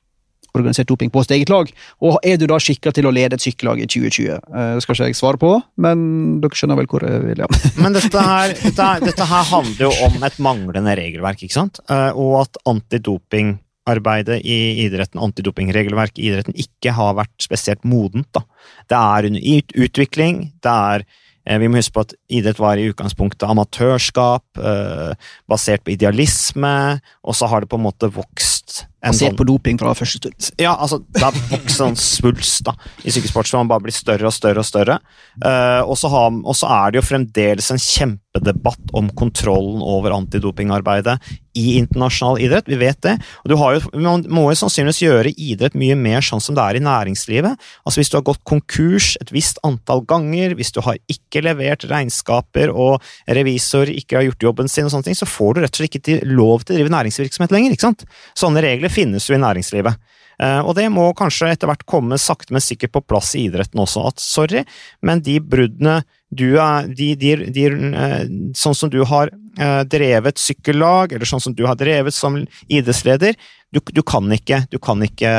organisert 0.57 0.89
doping 0.89 1.11
på 1.13 1.21
sitt 1.21 1.35
eget 1.35 1.51
lag. 1.51 1.69
Og 2.01 2.17
er 2.25 2.39
du 2.39 2.47
da 2.49 2.57
skikka 2.61 2.91
til 2.95 3.05
å 3.07 3.13
lede 3.13 3.37
et 3.37 3.43
sykkellag 3.43 3.81
i 3.83 3.85
2020? 3.85 4.39
Uh, 4.47 4.73
det 4.77 4.83
skal 4.83 4.95
ikke 4.95 5.09
jeg 5.11 5.19
svare 5.19 5.41
på, 5.41 5.51
men 5.83 5.99
dere 6.41 6.57
skjønner 6.57 6.79
vel 6.79 6.89
hvor 6.89 7.05
jeg 7.05 7.21
vil, 7.27 7.43
ja. 7.43 7.49
men 7.83 7.95
dette 7.95 8.23
her, 8.29 8.55
dette, 8.63 8.89
dette 9.05 9.29
her, 9.29 9.45
handler 9.51 9.85
jo 9.85 9.91
om 10.07 10.27
et 10.27 10.41
manglende 10.43 10.97
regelverk, 10.97 11.45
ikke 11.45 11.59
sant? 11.59 11.81
Uh, 11.91 12.09
og 12.17 12.41
at 12.45 12.59
antidoping 12.69 13.57
arbeidet 13.89 14.41
i 14.45 14.57
idretten, 14.85 15.21
antidopingregelverk 15.23 16.19
i 16.19 16.31
idretten, 16.31 16.57
ikke 16.57 16.95
har 16.97 17.15
vært 17.19 17.35
spesielt 17.43 17.85
modent. 17.87 18.29
Da. 18.35 18.43
Det 18.89 18.99
er 18.99 19.29
under 19.29 19.79
utvikling. 19.87 20.43
det 20.63 20.73
er 20.73 21.05
eh, 21.47 21.59
vi 21.61 21.69
må 21.69 21.79
huske 21.79 21.95
på 21.95 22.05
at 22.05 22.15
idrett 22.27 22.59
var 22.59 22.77
i 22.77 22.89
utgangspunktet 22.91 23.47
amatørskap, 23.47 24.45
eh, 24.59 25.31
basert 25.49 25.85
på 25.85 25.95
idealisme, 25.95 26.99
og 27.23 27.37
så 27.37 27.49
har 27.51 27.63
det 27.63 27.71
på 27.71 27.79
en 27.79 27.87
måte 27.87 28.11
vokst 28.11 28.83
en 29.07 29.13
Basert 29.13 29.31
sånn, 29.31 29.37
på 29.39 29.45
doping 29.47 29.77
fra 29.79 29.93
første 29.95 30.19
stund. 30.19 30.49
Ja, 30.59 30.73
altså, 30.75 30.99
det 31.13 31.23
har 31.23 31.35
vokst 31.51 31.81
en 31.85 31.95
svulst 32.01 32.65
da, 32.67 32.73
i 33.05 33.13
sykkelsport, 33.13 33.47
så 33.47 33.61
man 33.61 33.69
bare 33.71 33.85
blir 33.85 33.95
større 33.95 34.27
og 34.27 34.35
større 34.35 34.63
og 34.63 34.67
større. 34.67 34.99
Eh, 35.39 35.81
og 35.85 35.95
så 35.97 36.67
er 36.67 36.91
det 36.91 36.99
jo 36.99 37.05
fremdeles 37.07 37.71
en 37.71 37.81
kjempe 37.81 38.26
kjempedebatt 38.37 38.93
om 38.93 39.09
kontrollen 39.09 39.81
over 39.81 40.11
antidopingarbeidet 40.11 41.19
i 41.57 41.77
internasjonal 41.77 42.39
idrett. 42.39 42.67
Vi 42.67 42.75
vet 42.75 43.01
det. 43.01 43.17
Og 43.43 43.51
jo, 43.51 43.57
man 43.99 44.25
må 44.29 44.47
jo 44.51 44.57
sannsynligvis 44.59 45.01
gjøre 45.01 45.33
idrett 45.33 45.73
mye 45.75 45.95
mer 45.95 46.21
sånn 46.21 46.41
som 46.41 46.55
det 46.55 46.63
er 46.63 46.77
i 46.77 46.83
næringslivet. 46.83 47.57
Altså 47.85 47.99
Hvis 47.99 48.11
du 48.11 48.17
har 48.17 48.25
gått 48.27 48.43
konkurs 48.43 49.15
et 49.21 49.31
visst 49.31 49.57
antall 49.63 50.03
ganger, 50.05 50.55
hvis 50.55 50.71
du 50.71 50.81
har 50.81 50.97
ikke 51.09 51.41
levert 51.41 51.87
regnskaper 51.89 52.69
og 52.69 53.01
revisor 53.27 53.89
ikke 53.89 54.19
har 54.19 54.27
gjort 54.27 54.43
jobben 54.49 54.69
sin, 54.69 54.85
og 54.85 54.91
sånne 54.93 55.09
ting, 55.09 55.17
så 55.17 55.25
får 55.29 55.55
du 55.55 55.63
rett 55.63 55.73
og 55.73 55.81
slett 55.81 55.97
ikke 55.97 56.21
lov 56.27 56.63
til 56.63 56.75
å 56.75 56.79
drive 56.79 56.93
næringsvirksomhet 56.93 57.55
lenger. 57.55 57.73
ikke 57.73 57.89
sant? 57.89 58.05
Sånne 58.37 58.61
regler 58.61 58.93
finnes 58.93 59.27
jo 59.27 59.35
i 59.35 59.41
næringslivet. 59.41 59.97
Eh, 60.37 60.59
og 60.61 60.75
det 60.77 60.85
må 60.93 61.07
kanskje 61.17 61.49
etter 61.49 61.69
hvert 61.69 61.85
komme 61.89 62.19
sakte, 62.21 62.53
men 62.53 62.61
sikkert 62.61 62.93
på 62.93 63.05
plass 63.09 63.33
i 63.33 63.47
idretten 63.47 63.81
også. 63.81 64.05
At 64.11 64.21
sorry, 64.21 64.63
men 65.01 65.23
de 65.25 65.39
bruddene 65.41 66.03
du 66.29 66.57
er 66.59 66.87
de, 66.91 67.13
de, 67.15 67.35
de, 67.55 67.67
eh, 67.71 68.23
Sånn 68.57 68.75
som 68.75 68.91
du 68.91 68.99
har 69.07 69.31
eh, 69.31 69.83
drevet 69.87 70.41
sykkellag, 70.41 71.13
eller 71.15 71.29
sånn 71.29 71.43
som 71.43 71.55
du 71.55 71.63
har 71.67 71.77
drevet 71.79 72.15
som 72.15 72.39
idrettsleder, 72.67 73.37
du, 73.71 73.81
du, 73.91 74.01
kan 74.03 74.27
ikke, 74.31 74.61
du, 74.71 74.77
kan 74.79 75.01
ikke, 75.03 75.31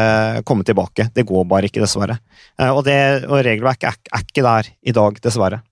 komme 0.49 0.65
tilbake. 0.65 1.09
Det 1.15 1.25
går 1.29 1.47
bare 1.49 1.69
ikke, 1.69 1.81
dessverre. 1.81 2.19
Og, 2.61 2.83
det, 2.85 2.99
og 3.25 3.41
regelverket 3.47 3.89
er, 3.89 4.01
er 4.13 4.27
ikke 4.27 4.45
der 4.45 4.69
i 4.85 4.93
dag, 4.97 5.21
dessverre. 5.25 5.63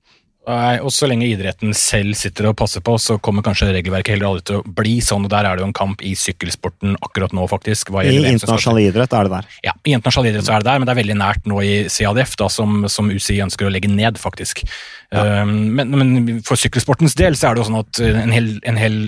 Nei, 0.47 0.77
og 0.79 0.93
Så 0.95 1.09
lenge 1.11 1.27
idretten 1.27 1.75
selv 1.75 2.15
sitter 2.19 2.47
og 2.53 2.57
passer 2.61 2.83
på, 2.85 2.95
så 3.03 3.17
kommer 3.19 3.43
kanskje 3.43 3.73
regelverket 3.75 4.15
heller 4.15 4.29
aldri 4.29 4.45
til 4.47 4.61
å 4.61 4.75
bli 4.79 4.95
sånn. 5.03 5.27
og 5.27 5.33
Der 5.33 5.49
er 5.49 5.59
det 5.59 5.65
jo 5.65 5.71
en 5.73 5.75
kamp 5.77 6.05
i 6.07 6.15
sykkelsporten 6.15 6.95
akkurat 7.03 7.35
nå, 7.35 7.49
faktisk. 7.51 7.91
I 7.99 8.15
internasjonal 8.31 8.85
idrett 8.85 9.17
er 9.17 9.27
det 9.27 9.35
der. 9.35 9.51
Ja, 9.67 9.75
i 9.83 9.97
internasjonal 9.97 10.31
idrett 10.31 10.47
så 10.47 10.55
er 10.55 10.63
det 10.63 10.71
der, 10.71 10.79
men 10.79 10.87
det 10.87 10.95
er 10.95 11.03
veldig 11.03 11.19
nært 11.19 11.51
nå 11.51 11.59
i 11.67 11.75
CADF, 11.91 12.39
da, 12.39 12.51
som, 12.53 12.87
som 12.93 13.11
UCI 13.11 13.41
ønsker 13.49 13.67
å 13.67 13.75
legge 13.75 13.91
ned, 13.91 14.23
faktisk. 14.23 14.63
Ja. 15.11 15.43
Um, 15.43 15.75
men, 15.75 15.91
men, 15.99 16.41
for 16.47 16.59
sykkelsportens 16.61 17.19
del 17.19 17.35
så 17.39 17.51
er 17.51 17.57
det 17.57 17.65
jo 17.65 17.69
sånn 17.73 17.83
at 17.83 18.03
en 18.07 18.35
hel, 18.35 18.53
en 18.71 18.79
hel 18.79 18.99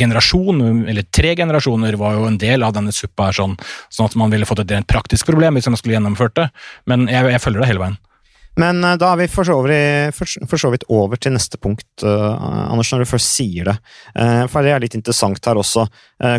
generasjon, 0.00 0.88
eller 0.88 1.04
tre 1.12 1.34
generasjoner, 1.36 1.96
var 2.00 2.16
jo 2.16 2.28
en 2.28 2.40
del 2.40 2.64
av 2.64 2.72
denne 2.76 2.92
suppa 2.94 3.28
her, 3.28 3.36
sånn, 3.36 3.60
sånn 3.92 4.08
at 4.08 4.16
man 4.16 4.32
ville 4.32 4.48
fått 4.48 4.64
et 4.64 4.72
rent 4.72 4.88
praktisk 4.88 5.28
problem 5.28 5.60
hvis 5.60 5.68
man 5.68 5.80
skulle 5.80 5.98
gjennomført 5.98 6.40
det. 6.40 6.52
Men 6.88 7.04
jeg, 7.10 7.34
jeg 7.34 7.44
følger 7.44 7.64
det 7.64 7.74
hele 7.74 7.84
veien. 7.84 8.06
Men 8.58 8.82
uh, 8.84 8.96
da 8.98 9.12
er 9.12 9.22
vi 9.22 9.30
for 9.30 9.46
så, 9.46 9.56
vidt, 9.64 10.16
for, 10.16 10.46
for 10.50 10.62
så, 10.62 10.70
vidt 10.72 10.86
over 10.90 11.20
til 11.20 11.34
neste 11.34 11.60
punkt, 11.60 11.88
uh, 12.02 12.70
Anders, 12.70 12.90
når 12.92 13.04
du 13.04 13.10
først 13.12 13.34
sier 13.36 13.70
det. 13.70 13.76
Uh, 14.16 14.46
for 14.50 14.66
det 14.66 14.74
er 14.74 14.82
litt 14.82 14.96
interessant 14.98 15.44
her 15.46 15.60
også. 15.60 15.86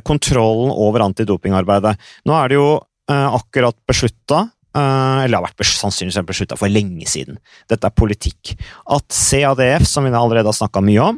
kontrollen 0.06 0.72
over 0.72 1.06
antidopingarbeidet. 1.08 1.96
Nå 2.28 2.38
er 2.38 2.52
det 2.52 2.60
jo 2.60 2.72
akkurat 3.12 3.76
beslutta 3.90 4.46
eller 4.72 5.36
har 5.36 5.44
vært 5.44 5.66
sannsynligvis 5.68 6.22
beslutta 6.30 6.56
for 6.56 6.72
lenge 6.72 7.04
siden. 7.10 7.42
Dette 7.68 7.90
er 7.90 7.98
politikk. 7.98 8.54
At 8.88 9.10
CADF, 9.12 9.84
som 9.90 10.06
vi 10.08 10.14
allerede 10.16 10.48
har 10.48 10.56
snakka 10.56 10.80
mye 10.86 11.10
om, 11.10 11.18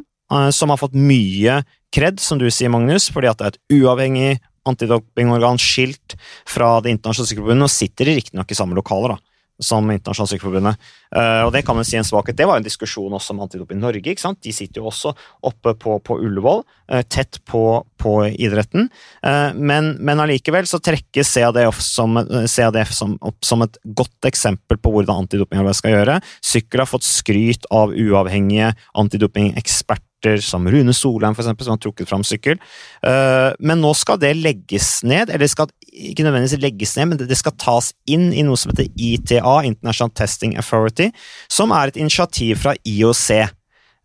som 0.50 0.72
har 0.72 0.80
fått 0.80 0.96
mye 0.98 1.60
kred, 1.94 2.18
som 2.18 2.40
du 2.40 2.48
sier, 2.48 2.72
Magnus, 2.72 3.06
fordi 3.14 3.30
at 3.30 3.38
det 3.38 3.46
er 3.46 3.54
et 3.54 3.76
uavhengig 3.76 4.32
antidopingorgan 4.66 5.60
skilt 5.62 6.16
fra 6.50 6.80
Det 6.82 6.96
internasjonale 6.96 7.30
sykkelforbundet, 7.30 7.68
og 7.68 7.76
sitter 7.76 8.10
riktignok 8.10 8.50
i 8.50 8.58
samme 8.58 8.80
lokaler, 8.80 9.14
da 9.14 9.33
som 9.62 9.90
Internasjonalt 9.90 10.32
Sykkelforbundet. 10.32 10.80
Uh, 11.14 11.46
og 11.46 11.52
Det 11.54 11.62
kan 11.66 11.76
man 11.78 11.86
si 11.86 11.96
en 11.98 12.06
svakhet. 12.06 12.36
Det 12.36 12.46
var 12.48 12.58
en 12.58 12.66
diskusjon 12.66 13.12
også 13.14 13.34
om 13.34 13.42
Antidoping 13.44 13.78
i 13.78 13.84
Norge. 13.84 14.02
ikke 14.02 14.22
sant? 14.22 14.40
De 14.42 14.52
sitter 14.52 14.82
jo 14.82 14.88
også 14.90 15.14
oppe 15.46 15.74
på, 15.78 15.98
på 16.02 16.18
Ullevål, 16.18 16.64
uh, 16.92 17.02
tett 17.02 17.38
på, 17.46 17.84
på 18.00 18.14
idretten. 18.32 18.88
Uh, 19.24 19.54
men, 19.54 19.94
men 20.00 20.22
allikevel 20.24 20.66
så 20.70 20.80
trekkes 20.82 21.34
CADF, 21.36 21.82
som, 21.82 22.18
CADF 22.50 22.94
som, 22.94 23.18
opp 23.22 23.46
som 23.46 23.62
et 23.66 23.78
godt 23.84 24.30
eksempel 24.30 24.80
på 24.80 24.94
hvordan 24.94 25.24
antidopingarbeid 25.24 25.78
skal 25.78 25.98
gjøre. 25.98 26.18
Sykkel 26.44 26.82
har 26.82 26.90
fått 26.90 27.06
skryt 27.06 27.70
av 27.70 27.94
uavhengige 27.94 28.74
antidopingeksperter 28.98 30.13
som 30.44 30.66
Rune 30.70 30.94
Solheim, 30.96 31.36
eksempel, 31.36 31.66
som 31.66 31.76
har 31.76 31.82
trukket 31.82 32.10
fram 32.10 32.24
sykkel. 32.26 32.60
Men 33.04 33.82
nå 33.82 33.92
skal 33.98 34.18
det 34.22 34.32
legges 34.38 34.88
ned, 35.06 35.32
eller 35.32 35.50
skal 35.50 35.68
ikke 35.94 36.24
nødvendigvis 36.26 36.62
legges 36.62 36.96
ned, 36.96 37.10
men 37.10 37.20
det 37.20 37.38
skal 37.38 37.54
tas 37.60 37.92
inn 38.10 38.30
i 38.34 38.44
noe 38.46 38.58
som 38.58 38.72
heter 38.72 38.90
ITA, 38.94 39.54
International 39.68 40.12
Testing 40.16 40.56
Authority, 40.60 41.10
som 41.52 41.74
er 41.74 41.92
et 41.92 42.00
initiativ 42.00 42.62
fra 42.64 42.74
IOC. 42.82 43.28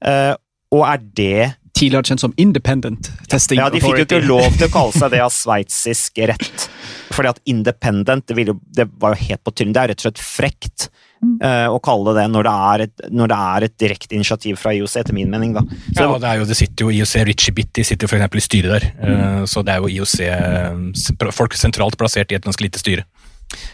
Uh, 0.06 0.36
og 0.76 0.86
er 0.88 1.02
det 1.18 1.40
Tidligere 1.80 2.10
kjent 2.10 2.20
som 2.20 2.34
Independent 2.42 3.08
Testing 3.32 3.60
Authority. 3.62 3.62
Ja, 3.62 3.70
De 3.72 3.80
fikk 3.80 4.00
jo 4.02 4.06
ikke 4.08 4.28
lov 4.28 4.56
til 4.58 4.66
å 4.68 4.72
kalle 4.74 5.00
seg 5.00 5.14
det 5.14 5.22
av 5.24 5.32
sveitsisk 5.44 6.18
rett. 6.28 6.66
Fordi 7.16 7.30
at 7.32 7.40
independent, 7.48 8.26
det, 8.28 8.36
jo, 8.50 8.58
det 8.76 8.90
var 9.00 9.16
jo 9.16 9.30
helt 9.30 9.44
på 9.48 9.54
tynn. 9.56 9.72
Det 9.76 9.84
er 9.84 9.94
rett 9.94 10.02
og 10.02 10.10
slett 10.10 10.20
frekt 10.20 10.90
å 11.20 11.80
kalle 11.84 12.14
det 12.16 12.26
når 12.32 12.48
det 12.48 12.54
er 12.70 12.84
et, 12.86 13.04
når 13.12 13.32
det 13.32 13.38
er 13.50 13.66
et 13.68 13.76
direkte 13.82 14.16
initiativ 14.16 14.60
fra 14.62 14.72
IOC, 14.76 14.96
etter 15.02 15.16
min 15.16 15.32
mening. 15.32 15.54
da. 15.58 15.66
Så, 15.92 16.06
ja, 16.06 16.08
det, 16.16 16.30
er 16.30 16.42
jo, 16.42 16.48
det 16.48 16.58
sitter 16.60 16.88
jo 16.88 16.94
IOC, 16.96 17.16
Richie 17.28 17.56
Bitty 17.56 17.84
sitter 17.88 18.08
f.eks. 18.08 18.40
i 18.40 18.46
styret 18.46 18.76
der. 18.76 18.88
Uh, 19.04 19.44
så 19.50 19.64
det 19.66 19.76
er 19.76 19.84
jo 19.84 19.92
IOC 19.92 20.16
eh, 20.26 21.32
folk 21.36 21.56
sentralt 21.60 22.00
plassert 22.00 22.32
i 22.32 22.40
et 22.40 22.46
ganske 22.46 22.64
lite 22.64 22.82
styre. 22.82 23.06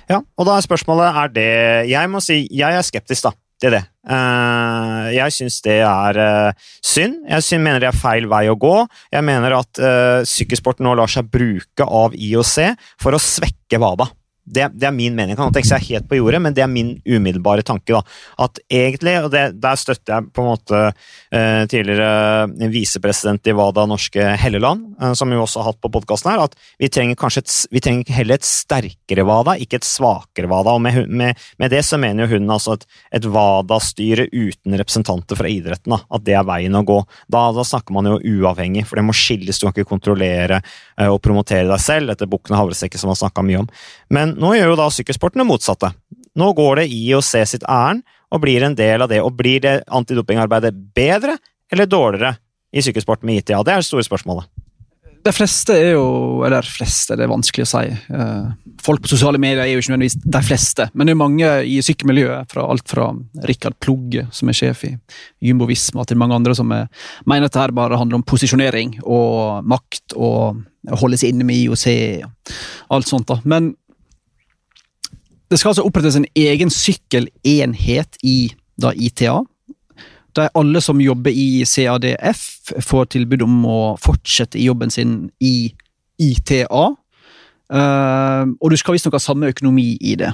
Ja, 0.10 0.22
og 0.22 0.48
da 0.48 0.56
er 0.56 0.64
spørsmålet 0.64 1.18
er 1.20 1.34
det 1.36 1.50
Jeg 1.92 2.08
må 2.08 2.22
si 2.24 2.46
jeg 2.48 2.78
er 2.78 2.86
skeptisk, 2.86 3.28
da. 3.28 3.36
Det 3.62 3.70
er 3.70 3.74
det. 3.78 3.86
Uh, 4.04 5.08
jeg 5.16 5.32
syns 5.32 5.62
det 5.64 5.78
er 5.88 6.20
uh, 6.20 6.72
synd. 6.84 7.22
Jeg 7.30 7.46
synes, 7.46 7.64
mener 7.64 7.80
det 7.80 7.88
er 7.88 7.98
feil 7.98 8.28
vei 8.32 8.44
å 8.52 8.58
gå. 8.60 8.76
Jeg 9.16 9.24
mener 9.26 9.56
at 9.62 9.80
uh, 9.80 10.28
sykkelsport 10.28 10.84
nå 10.84 10.92
lar 11.00 11.12
seg 11.12 11.30
bruke 11.32 11.88
av 11.88 12.16
IOC 12.20 12.76
for 13.02 13.16
å 13.16 13.22
svekke 13.22 13.80
WADA. 13.80 14.10
Det, 14.46 14.68
det, 14.78 14.86
er 14.86 14.94
min 14.94 15.16
mening. 15.18 15.36
Kan 15.38 15.54
tenke 15.54 15.70
seg 15.72 15.88
helt 15.90 16.08
på 16.10 16.20
jordet, 16.20 16.40
men 16.44 16.54
det 16.54 16.62
er 16.62 16.70
min 16.70 16.96
umiddelbare 17.02 17.66
tanke. 17.66 17.96
da, 17.96 18.02
At 18.46 18.60
egentlig, 18.70 19.16
og 19.24 19.32
det, 19.34 19.60
Der 19.62 19.80
støtter 19.80 20.14
jeg 20.14 20.30
på 20.36 20.44
en 20.44 20.50
måte 20.52 20.82
eh, 21.34 21.64
tidligere 21.72 22.70
visepresident 22.70 23.48
i 23.48 23.56
WADA 23.58 23.88
Norske 23.90 24.28
Helleland, 24.38 24.96
eh, 25.02 25.14
som 25.18 25.32
vi 25.32 25.40
også 25.40 25.64
har 25.64 25.72
hatt 25.72 25.82
på 25.82 25.92
podkasten 25.96 26.32
her, 26.32 26.46
at 26.46 26.56
vi 26.80 26.90
trenger 26.94 27.18
kanskje 27.20 27.46
et, 27.46 27.56
vi 27.74 27.82
trenger 27.82 28.14
heller 28.20 28.38
et 28.38 28.48
sterkere 28.48 29.26
WADA, 29.26 29.58
ikke 29.66 29.82
et 29.82 29.88
svakere 29.88 30.50
WADA. 30.52 30.78
Med, 30.86 31.02
med, 31.10 31.42
med 31.58 31.74
det 31.74 31.82
så 31.88 31.98
mener 32.02 32.26
jo 32.26 32.38
hun 32.38 32.54
altså 32.54 32.78
et, 32.78 32.86
et 33.18 33.26
WADA-styre 33.26 34.28
uten 34.30 34.78
representanter 34.78 35.40
fra 35.40 35.50
idretten. 35.50 35.96
da, 35.96 36.02
At 36.14 36.26
det 36.28 36.38
er 36.38 36.46
veien 36.48 36.78
å 36.78 36.86
gå. 36.86 37.02
Da, 37.32 37.48
da, 37.56 37.66
snakker 37.66 37.98
man 37.98 38.12
jo 38.12 38.20
uavhengig, 38.22 38.86
for 38.86 39.00
det 39.00 39.08
må 39.08 39.16
skilles. 39.18 39.58
Du 39.58 39.66
kan 39.68 39.74
ikke 39.74 39.90
kontrollere 39.96 40.62
og 41.04 41.22
promotere 41.24 41.68
deg 41.68 41.82
selv, 41.84 42.14
etter 42.14 42.30
Bukken 42.30 42.56
og 42.56 42.62
havresekken 42.64 43.02
som 43.02 43.12
man 43.12 43.20
snakka 43.20 43.44
mye 43.46 43.64
om. 43.64 43.70
Men 44.16 44.36
nå 44.40 44.54
gjør 44.56 44.74
jo 44.74 44.80
da 44.80 44.90
sykkelsporten 44.94 45.44
det 45.44 45.48
motsatte. 45.50 45.92
Nå 46.40 46.52
går 46.56 46.82
det 46.82 46.90
i 46.92 47.04
å 47.16 47.24
se 47.24 47.44
sitt 47.48 47.66
ærend 47.68 48.06
og 48.32 48.44
blir 48.44 48.64
en 48.66 48.76
del 48.76 49.04
av 49.04 49.12
det. 49.12 49.22
Og 49.24 49.36
blir 49.38 49.62
det 49.64 49.82
antidopingarbeidet 49.88 50.74
bedre 50.96 51.38
eller 51.72 51.90
dårligere 51.90 52.36
i 52.76 52.84
sykkelsport 52.84 53.24
med 53.28 53.44
ITA? 53.44 53.64
Det 53.64 53.76
er 53.76 53.84
det 53.84 53.90
store 53.90 54.08
spørsmålet. 54.08 54.48
De 55.26 55.32
fleste 55.34 55.74
er 55.74 55.96
jo 55.96 56.44
Eller 56.46 56.66
fleste, 56.70 57.16
det 57.18 57.26
er 57.26 57.32
vanskelig 57.32 57.66
å 57.66 57.70
si. 57.72 57.86
Eh, 57.90 58.74
folk 58.86 59.02
på 59.02 59.10
sosiale 59.10 59.40
medier 59.42 59.64
er 59.64 59.72
jo 59.72 59.82
ikke 59.82 59.96
nødvendigvis 59.96 60.20
de 60.36 60.42
fleste, 60.46 60.86
men 60.94 61.08
det 61.08 61.16
er 61.16 61.22
mange 61.22 61.50
i 61.66 61.80
sykkelmiljøet. 61.82 62.52
Fra 62.52 62.68
alt 62.70 62.86
fra 62.92 63.08
Rikard 63.50 63.80
Plugge, 63.82 64.28
som 64.36 64.52
er 64.52 64.58
sjef 64.60 64.84
i 64.86 64.92
Jumbo 65.48 65.66
Visma, 65.70 66.06
til 66.06 66.20
mange 66.22 66.38
andre 66.38 66.54
som 66.58 66.70
er, 66.76 66.86
mener 67.26 67.50
at 67.50 67.58
dette 67.58 67.78
bare 67.78 67.98
handler 67.98 68.20
om 68.20 68.28
posisjonering 68.28 69.00
og 69.02 69.66
makt 69.66 70.14
og 70.14 70.62
holde 70.92 71.18
seg 71.18 71.34
inne 71.34 71.48
med 71.48 71.58
IOC 71.58 71.88
og 72.26 72.96
alt 72.98 73.10
sånt. 73.10 73.28
da. 73.28 73.40
Men 73.44 73.74
det 75.50 75.60
skal 75.60 75.74
altså 75.74 75.86
opprettes 75.86 76.18
en 76.20 76.28
egen 76.36 76.72
sykkelenhet 76.74 78.18
i 78.24 78.54
da 78.82 78.92
ITA. 78.92 79.40
Der 80.36 80.52
alle 80.58 80.82
som 80.84 81.00
jobber 81.02 81.32
i 81.32 81.64
CADF, 81.66 82.74
får 82.84 83.12
tilbud 83.14 83.46
om 83.46 83.62
å 83.70 83.82
fortsette 84.02 84.60
i 84.60 84.66
jobben 84.66 84.92
sin 84.92 85.30
i 85.40 85.72
ITA. 86.20 86.86
Uh, 87.72 87.78
eh, 87.80 88.44
og 88.60 88.72
du 88.72 88.78
skal 88.78 88.98
visstnok 88.98 89.16
ha 89.16 89.22
samme 89.24 89.50
økonomi 89.54 89.96
i 90.02 90.18
det. 90.20 90.34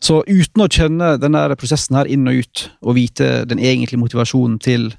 Så 0.00 0.22
uten 0.24 0.64
å 0.64 0.68
kjenne 0.72 1.14
denne 1.20 1.42
prosessen 1.60 1.96
her 1.98 2.08
inn 2.08 2.28
og 2.28 2.42
ut, 2.42 2.64
og 2.80 2.96
vite 2.96 3.44
den 3.48 3.60
egentlige 3.60 4.00
motivasjonen 4.00 4.58
til 4.62 4.90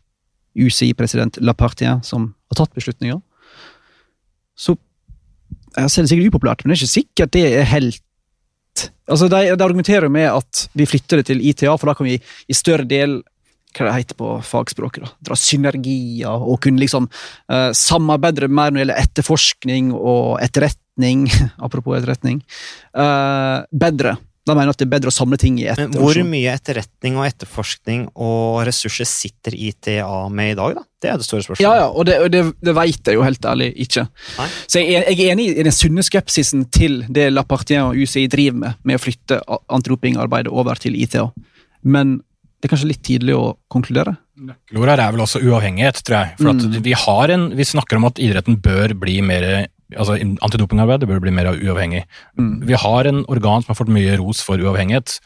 UCI-president 0.57 1.39
Lapartien, 1.41 2.03
som 2.05 2.33
har 2.51 2.61
tatt 2.61 2.75
beslutninga, 2.77 3.17
så 4.61 4.77
jeg 5.71 5.91
ser 5.91 6.05
det 6.05 6.11
sikkert 6.11 6.33
upopulært, 6.33 6.63
men 6.63 6.71
det 6.71 6.77
er 6.77 6.83
ikke 6.83 6.99
sikkert 6.99 7.35
det 7.35 7.45
er 7.49 7.69
helt 7.71 8.01
Altså, 9.11 9.27
de, 9.27 9.39
de, 9.51 9.63
argumenterer 9.65 10.07
med 10.07 10.29
at 10.29 10.61
vi 10.79 10.85
flytter 10.87 11.19
det 11.19 11.25
til 11.27 11.41
ITA, 11.43 11.73
for 11.75 11.89
da 11.89 11.95
kan 11.97 12.07
vi 12.07 12.13
i 12.15 12.55
større 12.55 12.85
del 12.87 13.17
hva 13.75 13.87
det 13.87 13.95
heter 13.97 14.17
på 14.19 14.29
fagspråket, 14.47 15.03
da, 15.03 15.09
dra 15.27 15.35
synergier 15.39 16.31
og 16.31 16.59
kunne 16.63 16.79
liksom 16.79 17.09
uh, 17.11 17.71
samarbeide 17.75 18.47
mer 18.47 18.71
når 18.71 18.77
det 18.77 18.83
gjelder 18.85 19.03
etterforskning 19.03 19.91
og 19.95 20.39
etterretning, 20.43 21.25
apropos 21.65 21.99
etterretning, 21.99 22.41
uh, 22.95 23.67
bedre. 23.71 24.15
Da 24.47 24.55
mener 24.57 24.71
jeg 24.71 24.73
at 24.73 24.79
det 24.81 24.85
er 24.87 24.91
bedre 24.95 25.11
å 25.11 25.13
samle 25.13 25.37
ting 25.37 25.59
i 25.61 25.67
ett. 25.69 25.77
Men 25.77 25.91
hvor 25.93 26.17
mye 26.25 26.53
etterretning 26.57 27.17
og 27.19 27.27
etterforskning 27.27 28.07
og 28.15 28.63
ressurser 28.65 29.05
sitter 29.05 29.53
ITA 29.53 30.07
med 30.33 30.53
i 30.53 30.55
dag, 30.57 30.79
da? 30.79 30.83
Det 31.01 31.11
er 31.11 31.19
det 31.21 31.27
store 31.27 31.43
spørsmålet. 31.45 31.61
Ja, 31.67 31.75
ja, 31.83 31.89
og 31.93 32.05
det, 32.09 32.15
det, 32.33 32.41
det 32.65 32.73
vet 32.77 33.11
jeg 33.11 33.17
jo 33.19 33.25
helt 33.25 33.45
ærlig 33.45 33.67
ikke. 33.85 34.07
Nei. 34.39 34.47
Så 34.65 34.81
jeg, 34.81 35.03
jeg, 35.05 35.19
er 35.27 35.31
enig 35.35 35.45
i 35.53 35.65
den 35.67 35.73
sunne 35.77 36.01
skepsisen 36.05 36.65
til 36.73 37.03
det 37.09 37.27
Lapartien 37.33 37.85
og 37.91 37.97
UCI 38.01 38.25
driver 38.33 38.57
med, 38.63 38.81
med 38.83 38.97
å 38.97 39.03
flytte 39.05 39.39
antidopingarbeidet 39.77 40.51
over 40.53 40.81
til 40.81 40.97
ITA. 40.97 41.27
Men 41.83 42.19
Det 42.61 42.67
er 42.69 42.75
kanskje 42.75 42.91
litt 42.91 43.01
tidlig 43.01 43.33
å 43.33 43.45
konkludere? 43.73 44.11
Nøkkelord 44.37 44.89
her 44.91 45.01
er 45.01 45.13
vel 45.15 45.21
også 45.23 45.39
uavhengighet, 45.41 46.01
tror 46.05 46.17
jeg. 46.19 46.35
For 46.37 46.49
at 46.51 46.61
Mm. 46.61 46.75
vi, 46.85 46.91
har 46.93 47.29
en, 47.33 47.45
vi 47.57 47.65
snakker 47.65 47.97
om 47.97 48.05
at 48.05 48.19
idretten 48.21 48.59
bør 48.61 48.93
bli 49.01 49.15
mer 49.25 49.47
altså 49.97 50.17
Antidopingarbeid 50.17 51.05
bør 51.09 51.21
bli 51.23 51.33
mer 51.35 51.51
uavhengig. 51.51 52.03
Mm. 52.39 52.67
Vi 52.67 52.79
har 52.79 53.09
en 53.09 53.23
organ 53.31 53.63
som 53.63 53.73
har 53.73 53.79
fått 53.79 53.93
mye 53.93 54.17
ros 54.21 54.43
for 54.45 54.61
uavhengighet, 54.61 55.19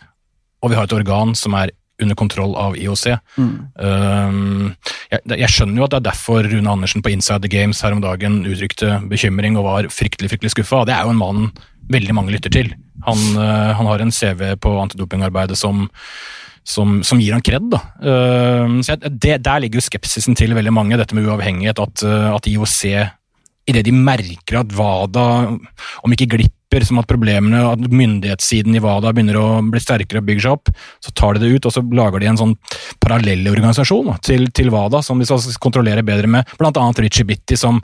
og 0.63 0.71
vi 0.71 0.79
har 0.79 0.87
et 0.87 0.97
organ 0.97 1.35
som 1.37 1.57
er 1.57 1.73
under 2.01 2.17
kontroll 2.19 2.55
av 2.59 2.75
IOC. 2.75 3.05
Mm. 3.39 3.51
Um, 3.79 4.71
jeg, 5.13 5.21
jeg 5.31 5.51
skjønner 5.53 5.79
jo 5.79 5.85
at 5.85 5.93
det 5.93 5.99
er 6.01 6.07
derfor 6.09 6.49
Rune 6.51 6.71
Andersen 6.71 7.03
på 7.05 7.13
Inside 7.13 7.45
the 7.45 7.51
Games 7.51 7.79
her 7.85 7.95
om 7.95 8.01
dagen 8.03 8.41
uttrykte 8.43 8.97
bekymring 9.11 9.55
og 9.59 9.67
var 9.69 9.89
fryktelig 9.93 10.33
fryktelig 10.33 10.55
skuffa. 10.57 10.83
Det 10.87 10.95
er 10.95 11.07
jo 11.07 11.13
en 11.15 11.21
mann 11.21 11.45
veldig 11.93 12.17
mange 12.17 12.35
lytter 12.35 12.51
til. 12.51 12.73
Han, 13.07 13.21
uh, 13.37 13.71
han 13.77 13.91
har 13.91 14.03
en 14.03 14.11
CV 14.15 14.57
på 14.59 14.79
antidopingarbeidet 14.81 15.59
som 15.59 15.85
som, 16.65 17.03
som, 17.05 17.19
gir 17.21 17.35
han 17.35 17.43
kred. 17.45 17.67
Da. 17.69 17.77
Uh, 18.01 18.79
så 18.81 18.95
jeg, 18.95 19.11
det, 19.21 19.35
der 19.45 19.61
ligger 19.61 19.77
jo 19.77 19.85
skepsisen 19.85 20.33
til 20.33 20.55
veldig 20.57 20.73
mange, 20.73 20.97
dette 20.97 21.13
med 21.13 21.27
uavhengighet. 21.29 21.77
At, 21.77 22.01
uh, 22.01 22.31
at 22.33 22.49
IOC, 22.49 22.79
idet 23.69 23.85
de 23.87 23.93
merker 23.95 24.59
at 24.61 24.73
WADA, 24.77 25.25
om 26.05 26.13
ikke 26.13 26.29
glipper, 26.35 26.83
som 26.85 26.99
at 26.99 27.07
problemene, 27.09 27.61
at 27.71 27.79
myndighetssiden 27.87 28.75
i 28.75 28.81
WADA 28.83 29.13
begynner 29.15 29.39
å 29.39 29.47
bli 29.71 29.81
sterkere 29.81 30.21
og 30.21 30.27
bygger 30.27 30.45
seg 30.45 30.57
opp, 30.57 30.73
så 31.03 31.13
tar 31.15 31.37
de 31.37 31.45
det 31.45 31.53
ut 31.55 31.69
og 31.69 31.73
så 31.73 31.83
lager 31.95 32.21
de 32.21 32.29
en 32.31 32.41
sånn 32.41 32.53
parallell 33.03 33.47
organisasjon 33.53 34.11
til, 34.25 34.49
til, 34.55 34.69
WADA, 34.73 35.01
som 35.05 35.21
de 35.21 35.29
skal 35.29 35.57
kontrollere 35.63 36.05
bedre 36.05 36.29
med, 36.31 36.55
annet 36.59 37.01
Richie 37.05 37.27
Bitty, 37.27 37.57
som 37.59 37.81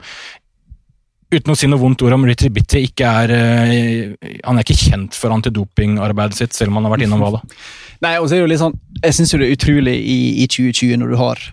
uten 1.32 1.54
å 1.54 1.56
si 1.56 1.70
noe 1.70 1.80
vondt 1.80 2.04
ord 2.04 2.18
om 2.18 2.26
Richie 2.28 2.52
Bitty, 2.52 2.84
ikke 2.90 3.08
er, 3.24 3.32
uh, 3.32 4.28
han 4.44 4.58
er 4.60 4.66
ikke 4.66 4.76
kjent 4.76 5.16
for 5.16 5.32
antidopingarbeidet 5.34 6.38
sitt, 6.38 6.56
selv 6.56 6.72
om 6.72 6.80
han 6.80 6.90
har 6.90 6.94
vært 6.98 7.08
innom 7.08 7.24
WADA. 7.24 7.42
Nei, 8.04 8.16
og 8.18 8.28
så 8.28 8.36
er 8.36 8.42
det 8.42 8.44
jo 8.44 8.50
litt 8.50 8.62
sånn, 8.62 8.78
Jeg 8.98 9.14
syns 9.16 9.32
det 9.34 9.46
er 9.46 9.56
utrolig 9.56 9.94
i, 9.96 10.20
i 10.42 10.46
2020 10.50 10.98
når 11.00 11.12
du 11.14 11.18
har 11.20 11.42
eh, 11.42 11.52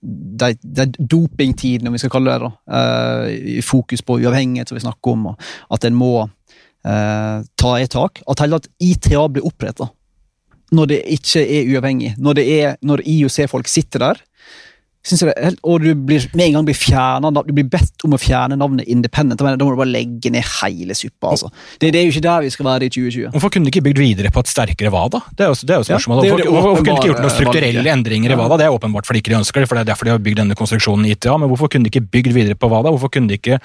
de, 0.00 0.48
de 0.62 0.86
dopingtiden, 0.98 1.88
om 1.88 1.96
vi 1.96 2.00
skal 2.00 2.12
kalle 2.14 2.32
det 2.32 2.46
det, 2.46 2.52
eh, 2.78 3.60
fokus 3.64 4.02
på 4.02 4.18
uavhengighet, 4.22 4.68
som 4.68 4.78
vi 4.78 4.84
snakker 4.84 5.12
om, 5.12 5.26
og 5.32 5.36
at 5.76 5.84
en 5.84 5.96
må 5.98 6.14
eh, 6.24 7.44
ta 7.56 7.74
et 7.80 7.92
tak. 7.92 8.22
At 8.28 8.40
hele 8.42 8.58
tatt 8.58 8.72
ITA 8.80 9.28
blir 9.28 9.46
oppretta 9.46 9.90
når 10.74 10.88
det 10.90 11.02
ikke 11.14 11.44
er 11.44 11.68
uavhengig. 11.76 12.16
Når, 12.18 12.38
det 12.40 12.46
er, 12.56 12.72
når 12.82 13.04
IOC-folk 13.06 13.68
sitter 13.70 14.02
der, 14.02 14.22
synes 15.06 15.22
jeg 15.22 15.30
det 15.30 15.34
er 15.36 15.48
helt, 15.50 15.60
og 15.62 15.84
du 15.84 15.92
blir 16.08 16.24
med 16.34 16.48
en 16.48 16.56
gang 16.58 16.66
blir 16.66 16.78
fjernet, 16.78 17.38
du 17.46 17.54
blir 17.54 17.68
bedt 17.70 18.06
om 18.06 18.16
å 18.16 18.20
fjerne 18.20 18.58
navnet 18.58 18.88
Independent. 18.90 19.38
Da 19.38 19.64
må 19.64 19.74
du 19.74 19.78
bare 19.78 19.90
legge 19.90 20.32
ned 20.34 20.44
hele 20.60 20.96
suppa. 20.98 21.32
altså. 21.34 21.50
Det, 21.80 21.92
det 21.94 22.00
er 22.00 22.08
jo 22.08 22.14
ikke 22.14 22.24
der 22.26 22.46
vi 22.46 22.52
skal 22.54 22.68
være 22.68 22.88
i 22.88 22.92
2020. 22.92 23.30
Hvorfor 23.36 23.52
kunne 23.54 23.68
de 23.68 23.72
ikke 23.74 23.84
bygd 23.86 24.02
videre 24.02 24.32
på 24.34 24.42
et 24.42 24.50
sterkere 24.50 24.92
WADA? 24.94 25.22
Det 25.30 25.46
er 25.46 25.52
jo, 25.52 25.58
det 25.62 25.76
er 25.76 25.82
jo 25.82 25.88
spørsmålet. 25.90 26.26
Ja, 26.26 26.38
det 26.40 26.46
er 26.46 26.50
jo 26.50 26.56
hvorfor, 26.56 26.82
kunne 26.82 26.88
de 26.88 26.96
ikke 26.96 27.12
gjort 27.12 27.22
noen 27.24 27.36
strukturelle 27.36 27.94
endringer 27.94 28.34
i. 28.34 28.40
WADA? 28.40 28.58
Det 28.60 28.66
er 28.66 28.78
åpenbart 28.80 29.08
fordi 29.08 29.22
ikke 29.22 29.34
de 29.34 29.38
ønsker 29.40 29.62
det, 29.62 29.70
for 29.70 29.78
det 29.78 29.86
er 29.86 29.92
derfor 29.92 30.08
de 30.10 30.14
har 30.16 30.24
bygd 30.26 30.42
denne 30.42 30.58
konstruksjonen 30.58 31.06
i 31.06 31.14
ITA. 31.14 31.38
Men 31.42 31.52
hvorfor 31.52 31.70
kunne 31.72 31.86
de 31.86 31.94
ikke 31.94 32.04
bygd 32.18 32.34
videre 32.36 32.58
på 32.58 32.70
WADA? 32.72 32.94
Hvorfor 32.96 33.12
kunne 33.14 33.30
de 33.30 33.38
ikke 33.38 33.60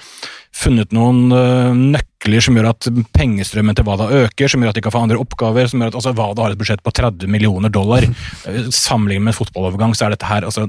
funnet 0.52 0.94
noen 0.94 1.32
øh, 1.32 1.72
nøkler 1.96 2.44
som 2.44 2.58
gjør 2.58 2.70
at 2.74 2.88
pengestrømmen 3.16 3.76
til 3.76 3.88
WADA 3.88 4.08
øker, 4.26 4.52
som 4.52 4.62
gjør 4.62 4.74
at 4.74 4.78
de 4.78 4.84
kan 4.84 4.94
få 4.94 5.02
andre 5.06 5.18
oppgaver, 5.18 5.70
som 5.70 5.82
gjør 5.82 5.94
at 5.94 5.98
altså, 5.98 6.14
WADA 6.18 6.46
har 6.46 6.54
et 6.54 6.60
budsjett 6.60 6.84
på 6.84 6.94
30 6.94 7.32
millioner 7.32 7.72
dollar. 7.72 8.06
Eh, 8.06 8.62
Sammenlignet 8.84 9.26
med 9.26 9.34
en 9.34 9.40
fotballovergang, 9.40 9.96
så 9.96 10.06
er 10.06 10.16
dette 10.16 10.28
her 10.28 10.46
altså 10.48 10.68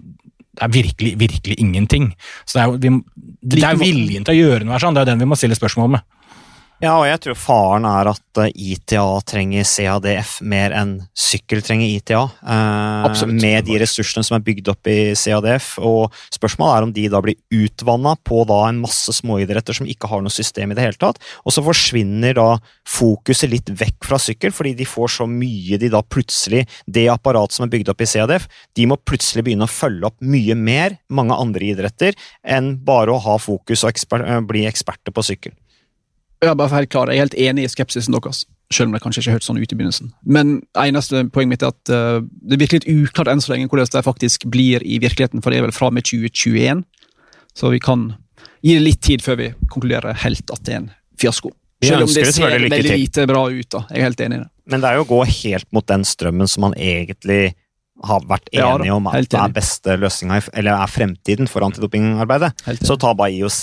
det 0.54 0.66
er 0.68 0.74
virkelig, 0.74 1.14
virkelig 1.20 1.56
ingenting. 1.60 2.12
Så 2.46 2.60
det 2.60 2.64
er 2.64 2.68
jo 2.70 2.78
vi, 2.78 3.30
det 3.56 3.64
er 3.66 3.80
viljen 3.80 4.26
til 4.26 4.36
å 4.36 4.38
gjøre 4.38 4.68
noe 4.68 4.76
her, 4.76 4.84
sånn. 4.84 4.98
det 4.98 5.04
er 5.04 5.12
den 5.14 5.24
vi 5.24 5.30
må 5.32 5.38
stille 5.40 5.58
spørsmål 5.58 5.96
med. 5.96 6.06
Ja, 6.84 6.98
og 7.00 7.06
jeg 7.08 7.20
tror 7.24 7.38
faren 7.40 7.86
er 7.88 8.10
at 8.12 8.40
eh, 8.44 8.50
ITA 8.74 9.04
trenger 9.24 9.64
CADF 9.64 10.34
mer 10.44 10.74
enn 10.76 10.98
sykkel 11.16 11.62
trenger 11.64 11.88
ITA. 11.88 12.24
Eh, 12.44 13.22
med 13.32 13.70
de 13.70 13.78
ressursene 13.80 14.26
som 14.28 14.36
er 14.36 14.44
bygd 14.44 14.68
opp 14.74 14.90
i 14.92 15.14
CADF. 15.16 15.78
Og 15.80 16.12
spørsmålet 16.36 16.74
er 16.76 16.88
om 16.90 16.92
de 16.98 17.06
da 17.14 17.22
blir 17.24 17.40
utvanna 17.56 18.18
på 18.28 18.42
da 18.50 18.60
en 18.68 18.84
masse 18.84 19.16
småidretter 19.16 19.80
som 19.80 19.88
ikke 19.88 20.12
har 20.12 20.26
noe 20.26 20.36
system 20.36 20.76
i 20.76 20.78
det 20.78 20.84
hele 20.84 21.00
tatt. 21.00 21.24
Og 21.48 21.56
så 21.56 21.64
forsvinner 21.64 22.36
da 22.36 22.50
fokuset 22.84 23.54
litt 23.54 23.72
vekk 23.72 24.12
fra 24.12 24.20
sykkel, 24.20 24.52
fordi 24.52 24.76
de 24.84 24.92
får 24.92 25.16
så 25.22 25.30
mye 25.30 25.80
de 25.80 25.94
da 25.94 26.04
plutselig 26.04 26.66
Det 26.84 27.08
apparatet 27.08 27.56
som 27.56 27.64
er 27.64 27.72
bygd 27.78 27.96
opp 27.96 28.04
i 28.04 28.12
CADF, 28.12 28.52
de 28.76 28.92
må 28.92 29.00
plutselig 29.00 29.48
begynne 29.48 29.70
å 29.70 29.72
følge 29.72 30.12
opp 30.12 30.20
mye 30.20 30.60
mer 30.60 31.00
mange 31.08 31.40
andre 31.40 31.72
idretter 31.72 32.18
enn 32.44 32.74
bare 32.84 33.16
å 33.16 33.24
ha 33.24 33.40
fokus 33.40 33.86
og 33.86 33.96
eksper 33.96 34.28
eh, 34.28 34.48
bli 34.52 34.68
eksperter 34.68 35.16
på 35.16 35.24
sykkel. 35.32 35.56
Ja, 36.44 36.54
bare 36.56 36.70
for 36.70 36.82
helt 36.82 36.92
klar, 36.92 37.10
Jeg 37.10 37.18
er 37.18 37.26
helt 37.26 37.40
enig 37.40 37.66
i 37.66 37.72
skepsisen 37.72 38.16
deres, 38.16 38.44
selv 38.74 38.90
om 38.90 38.96
det 38.96 39.02
kanskje 39.04 39.24
ikke 39.24 39.38
hørtes 39.38 39.48
sånn 39.48 39.62
ut 39.62 39.72
i 39.72 39.78
begynnelsen. 39.78 40.12
Men 40.26 40.58
eneste 40.76 41.24
poenget 41.32 41.54
mitt 41.54 41.64
er 41.64 41.72
at 41.72 41.94
uh, 41.94 42.20
det 42.22 42.60
virker 42.60 42.82
litt 42.82 42.90
uklart 42.92 43.32
enn 43.32 43.44
så 43.44 43.54
lenge 43.54 43.70
hvordan 43.72 43.92
det 43.94 44.04
faktisk 44.04 44.48
blir 44.52 44.84
i 44.84 45.00
virkeligheten, 45.04 45.44
for 45.44 45.54
det 45.54 45.62
er 45.62 45.68
vel 45.68 45.76
fra 45.76 45.88
og 45.92 45.96
med 45.96 46.08
2021. 46.10 46.84
Så 47.54 47.72
vi 47.72 47.80
kan 47.84 48.12
gi 48.64 48.76
det 48.76 48.84
litt 48.84 49.02
tid 49.06 49.24
før 49.24 49.40
vi 49.40 49.52
konkluderer 49.72 50.18
helt 50.26 50.52
at 50.52 50.64
det 50.66 50.74
er 50.76 50.82
en 50.84 50.92
fiasko. 51.22 51.54
Selv 51.84 52.06
om 52.08 52.14
det 52.16 52.30
ser 52.32 52.54
veldig 52.56 52.84
lite 52.88 53.28
bra 53.28 53.44
ut. 53.52 53.70
da. 53.72 53.84
Jeg 53.92 54.00
er 54.00 54.08
helt 54.08 54.24
enig 54.24 54.40
i 54.40 54.44
det. 54.44 54.50
Men 54.72 54.84
det 54.84 54.90
er 54.90 55.00
jo 55.00 55.04
å 55.04 55.12
gå 55.12 55.20
helt 55.28 55.68
mot 55.76 55.86
den 55.88 56.06
strømmen 56.08 56.48
som 56.48 56.64
man 56.68 56.76
egentlig 56.80 57.54
har 58.04 58.24
vært 58.28 58.50
enig 58.52 58.84
enige 58.84 58.96
om 58.96 59.08
at 59.08 59.28
det 59.32 59.40
er 59.40 59.54
beste 59.54 59.96
løsninga, 60.00 60.40
eller 60.58 60.76
er 60.76 60.92
fremtiden 60.92 61.50
for 61.52 61.64
antidopingarbeidet. 61.68 62.52
Så 62.84 62.98
ta 63.00 63.14
bare 63.16 63.36
IOC 63.36 63.62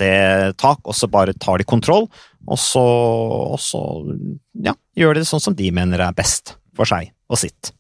tak, 0.61 0.81
og 0.85 0.97
så 0.97 1.11
bare 1.11 1.35
tar 1.37 1.61
de 1.61 1.67
kontroll, 1.69 2.07
og 2.49 2.59
så, 2.59 2.85
og 3.55 3.61
så 3.61 3.83
ja, 4.65 4.75
gjør 4.99 5.19
de 5.19 5.25
det 5.25 5.31
sånn 5.31 5.43
som 5.43 5.57
de 5.57 5.69
mener 5.75 6.03
er 6.03 6.17
best 6.17 6.57
for 6.77 6.89
seg 6.89 7.11
og 7.31 7.39
sitt. 7.39 7.73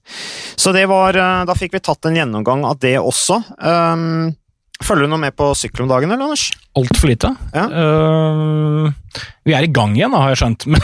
Så 0.60 0.74
det 0.76 0.84
var 0.90 1.16
eh, 1.18 1.46
Da 1.48 1.56
fikk 1.58 1.74
vi 1.74 1.82
tatt 1.82 2.06
en 2.06 2.18
gjennomgang 2.18 2.62
av 2.68 2.78
det 2.82 2.96
også. 3.00 3.40
Um, 3.58 4.30
følger 4.80 5.08
du 5.08 5.12
noe 5.12 5.22
med 5.24 5.34
på 5.36 5.50
sykkel 5.58 5.84
om 5.84 5.90
dagen, 5.90 6.12
eller, 6.12 6.30
Anders? 6.30 6.50
Altfor 6.78 7.10
lite. 7.10 7.32
Ja. 7.56 7.64
Uh, 7.66 9.24
vi 9.48 9.56
er 9.56 9.66
i 9.66 9.72
gang 9.74 9.96
igjen, 9.98 10.14
da, 10.14 10.22
har 10.22 10.34
jeg 10.34 10.42
skjønt. 10.44 10.68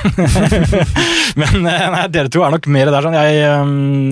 Men, 1.36 1.58
men 1.60 1.92
nei, 1.92 2.06
dere 2.08 2.30
to 2.32 2.40
er 2.40 2.54
nok 2.54 2.64
mer 2.72 2.88
der. 2.88 3.04
Sånn. 3.04 3.12
Jeg, 3.12 3.40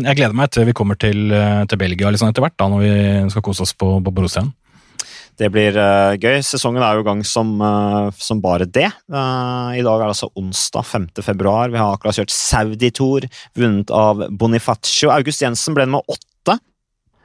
jeg 0.05 0.17
gleder 0.19 0.35
meg 0.37 0.51
til 0.53 0.67
vi 0.69 0.75
kommer 0.77 0.99
til, 1.01 1.33
til 1.71 1.79
Belgia 1.81 2.11
sånn 2.21 2.35
etter 2.35 2.45
hvert, 2.45 2.57
da, 2.61 2.67
når 2.69 2.83
vi 2.83 2.91
skal 3.33 3.45
kose 3.47 3.65
oss 3.65 3.73
på, 3.81 3.89
på 4.05 4.13
Borussia. 4.13 4.45
Det 5.41 5.49
blir 5.51 5.75
uh, 5.75 6.15
gøy. 6.15 6.39
Sesongen 6.47 6.83
er 6.85 6.95
jo 6.95 7.03
i 7.03 7.09
gang 7.09 7.25
som, 7.27 7.55
uh, 7.59 8.11
som 8.15 8.43
bare 8.43 8.69
det. 8.71 8.87
Uh, 9.11 9.75
I 9.75 9.83
dag 9.83 9.99
er 9.99 10.07
det 10.07 10.13
altså 10.13 10.31
onsdag 10.39 10.87
5. 10.87 11.09
februar. 11.27 11.73
Vi 11.75 11.81
har 11.81 11.97
akkurat 11.97 12.21
kjørt 12.21 12.35
Saudi-tour, 12.35 13.27
vunnet 13.59 13.91
av 13.95 14.27
Bonifacio. 14.31 15.11
August 15.15 15.43
Jensen 15.43 15.75
ble 15.77 15.89
med 15.91 16.07
åtte, 16.07 16.59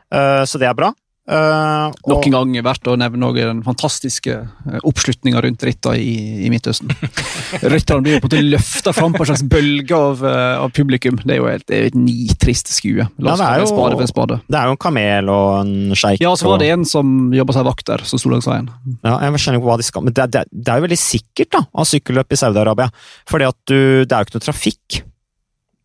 så 0.09 0.57
det 0.57 0.65
er 0.65 0.73
bra. 0.73 0.87
Og- 1.29 2.09
Nok 2.09 2.25
en 2.25 2.33
gang 2.33 2.53
verdt 2.65 2.87
å 2.89 2.95
nevne 2.97 3.27
også 3.29 3.45
den 3.51 3.59
fantastiske 3.65 4.33
eh, 4.33 4.79
oppslutninga 4.87 5.41
rundt 5.45 5.61
Rytta 5.67 5.93
i, 5.99 6.45
i 6.45 6.49
Midtøsten. 6.49 6.89
Rytterne 7.73 8.01
blir 8.05 8.15
jo 8.17 8.21
på 8.23 8.29
en 8.29 8.31
måte 8.31 8.41
løfta 8.55 8.93
fram 8.95 9.13
på 9.13 9.21
en 9.25 9.29
slags 9.29 9.43
bølge 9.51 9.93
av, 9.95 10.23
eh, 10.25 10.55
av 10.63 10.73
publikum. 10.73 11.19
Det 11.21 11.35
er 11.35 11.41
jo 11.41 11.49
er 11.51 11.61
et 11.89 11.97
nitrist 11.97 12.71
skue. 12.73 13.05
La 13.19 13.33
oss 13.35 13.43
Ja, 13.43 13.45
det 13.45 13.49
er 13.49 13.61
en 13.61 13.67
jo- 13.67 13.73
spade 13.75 14.01
en 14.01 14.11
spade. 14.13 14.39
Det 14.49 14.59
er 14.61 14.65
jo 14.71 14.75
en 14.77 14.81
kamel 14.87 15.29
og 15.33 15.49
en 15.61 15.75
sjeik. 15.99 16.19
Ja, 16.23 16.33
så 16.39 16.49
var 16.49 16.59
det 16.63 16.71
en 16.73 16.85
som 16.89 17.31
jobba 17.35 17.53
seg 17.59 17.67
vakt 17.69 17.85
der, 17.91 18.05
som 18.09 18.19
sto 18.21 18.29
langs 18.33 18.49
veien. 18.49 18.69
Ja, 19.03 19.19
jeg 19.27 19.43
skjønner 19.43 19.59
ikke 19.61 19.69
hva 19.69 19.77
de 19.77 19.87
skal 19.89 20.03
Men 20.07 20.13
det, 20.17 20.29
det, 20.33 20.45
det 20.51 20.73
er 20.73 20.81
jo 20.81 20.87
veldig 20.87 20.99
sikkert 21.01 21.53
da, 21.59 21.63
av 21.75 21.85
sykkelløp 21.89 22.33
i 22.33 22.41
Saudi-Arabia. 22.41 22.89
For 23.29 23.37
det 23.39 23.49
er 23.49 24.17
jo 24.17 24.25
ikke 24.25 24.39
noe 24.39 24.45
trafikk. 24.49 25.03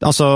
Altså, 0.04 0.26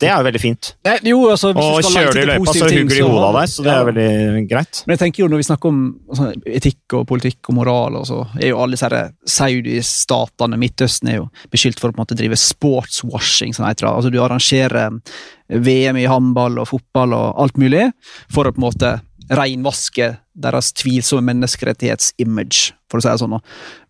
det 0.00 0.08
er 0.10 0.18
jo 0.18 0.26
veldig 0.26 0.40
fint. 0.42 0.70
Nei, 0.86 0.96
jo, 1.10 1.20
altså, 1.30 1.52
hvis 1.56 1.86
Og 1.86 1.94
kjører 1.94 2.16
du 2.16 2.20
i 2.20 2.26
løypa, 2.30 2.54
så 2.56 2.68
hugger 2.68 2.92
de 2.94 3.04
hodet 3.06 3.28
av 3.28 3.38
deg, 3.38 3.52
så 3.52 3.64
det 3.64 3.72
ja. 3.72 3.76
er 3.78 3.88
veldig 3.90 4.42
greit. 4.50 4.82
Men 4.84 4.96
jeg 4.96 5.02
tenker 5.04 5.22
jo 5.22 5.28
når 5.32 5.42
vi 5.42 5.46
snakker 5.48 5.72
om 5.72 5.80
altså, 6.10 6.28
etikk 6.58 6.96
og 6.98 7.06
politikk 7.10 7.52
og 7.52 7.58
moral, 7.60 7.98
og 8.00 8.06
så 8.10 8.20
er 8.40 8.50
jo 8.50 8.60
alle 8.62 8.78
disse 8.78 9.02
Saudi-statene, 9.36 10.60
Midtøsten, 10.60 11.12
er 11.12 11.20
jo 11.20 11.26
beskyldt 11.54 11.82
for 11.82 11.90
å 11.90 11.96
på 11.96 12.00
en 12.00 12.04
måte 12.04 12.18
drive 12.18 12.40
sportswashing. 12.40 13.56
Sånn 13.56 13.68
heter 13.68 13.88
det. 13.88 13.94
Altså, 13.94 14.12
du 14.14 14.20
arrangerer 14.24 14.98
VM 15.66 16.02
i 16.02 16.08
håndball 16.10 16.60
og 16.62 16.70
fotball 16.72 17.14
og 17.16 17.42
alt 17.44 17.60
mulig 17.62 17.88
for 18.32 18.48
å 18.48 18.54
på 18.54 18.60
en 18.60 18.66
måte 18.66 18.96
reinvaske 19.26 20.12
deres 20.38 20.70
tvilsomme 20.76 21.32
menneskerettighetsimage, 21.32 22.76
for 22.90 23.00
å 23.00 23.04
si 23.04 23.10
det 23.10 23.20
sånn. 23.22 23.38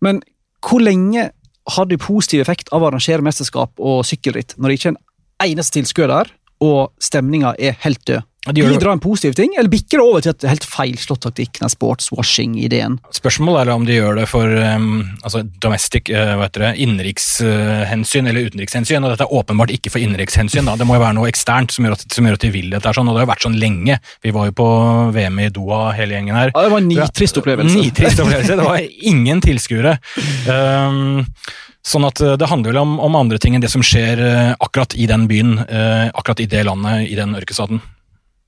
Men 0.05 0.21
hvor 0.63 0.81
lenge 0.81 1.29
har 1.75 1.87
det 1.89 1.99
positiv 2.01 2.41
effekt 2.41 2.71
av 2.71 2.83
å 2.83 2.89
arrangere 2.89 3.25
mesterskap 3.25 3.73
og 3.77 4.05
sykkelritt 4.07 4.55
når 4.57 4.69
det 4.69 4.79
ikke 4.79 4.89
er 4.89 4.95
en 4.95 5.51
eneste 5.51 5.77
tilskuer 5.77 6.11
der, 6.11 6.31
og 6.63 6.93
stemninga 7.03 7.53
er 7.59 7.77
helt 7.83 8.01
død? 8.07 8.25
Bidrar 8.53 8.93
en 8.95 9.01
positiv 9.03 9.33
ting, 9.37 9.53
eller 9.57 9.69
bikker 9.71 9.99
det 9.99 10.03
over 10.03 10.23
til 10.23 10.33
et 10.33 10.45
helt 10.47 10.65
feilslått 10.67 11.23
taktikk, 11.25 11.59
den 11.59 11.71
sportswashing-ideen? 11.71 12.97
Spørsmålet 13.15 13.65
er 13.65 13.73
om 13.73 13.87
de 13.87 13.97
gjør 13.97 14.21
det 14.21 14.27
for 14.31 14.47
um, 14.47 15.03
altså 15.21 15.43
domestic, 15.63 16.11
uh, 16.13 16.45
innenrikshensyn 16.77 18.29
eller 18.29 18.47
utenrikshensyn. 18.47 19.03
og 19.03 19.13
Dette 19.13 19.27
er 19.27 19.35
åpenbart 19.39 19.73
ikke 19.75 19.93
for 19.93 20.03
innenrikshensyn. 20.03 20.71
Det 20.79 20.87
må 20.87 20.97
jo 20.97 21.03
være 21.05 21.17
noe 21.19 21.29
eksternt 21.31 21.75
som 21.75 21.87
gjør 21.87 21.97
at, 21.97 22.07
som 22.13 22.27
gjør 22.27 22.39
at 22.39 22.47
de 22.47 22.53
vil 22.55 22.71
dette. 22.73 22.95
sånn, 22.95 23.09
og 23.09 23.15
Det 23.17 23.23
har 23.23 23.27
jo 23.27 23.33
vært 23.33 23.47
sånn 23.47 23.59
lenge. 23.61 23.99
Vi 24.23 24.35
var 24.35 24.49
jo 24.49 24.57
på 24.57 24.71
VM 25.17 25.43
i 25.43 25.51
Doha, 25.53 25.83
hele 25.97 26.17
gjengen 26.17 26.39
her. 26.39 26.53
Ja, 26.55 26.65
det 26.65 26.73
var 26.73 26.83
en 26.83 26.91
nitrist 26.91 27.41
opplevelse. 27.43 27.77
Nitrist 27.77 28.23
opplevelse. 28.23 28.59
Det 28.59 28.67
var 28.67 29.07
ingen 29.13 29.43
tilskuere. 29.43 29.97
Um, 30.47 31.25
Sånn 31.87 32.03
at 32.03 32.19
eh, 32.19 32.35
det 32.39 32.49
handler 32.51 32.73
vel 32.73 32.81
om, 32.81 32.97
om 32.99 33.15
andre 33.15 33.39
ting 33.39 33.55
enn 33.55 33.63
det 33.63 33.71
som 33.71 33.83
skjer 33.85 34.19
eh, 34.19 34.49
akkurat 34.59 34.91
i 34.99 35.07
den 35.07 35.27
byen, 35.29 35.53
akkurat 35.63 36.41
i 36.43 36.49
det 36.51 36.65
landet, 36.67 37.05
i 37.07 37.15
den 37.15 37.35
ørkestaten. 37.37 37.79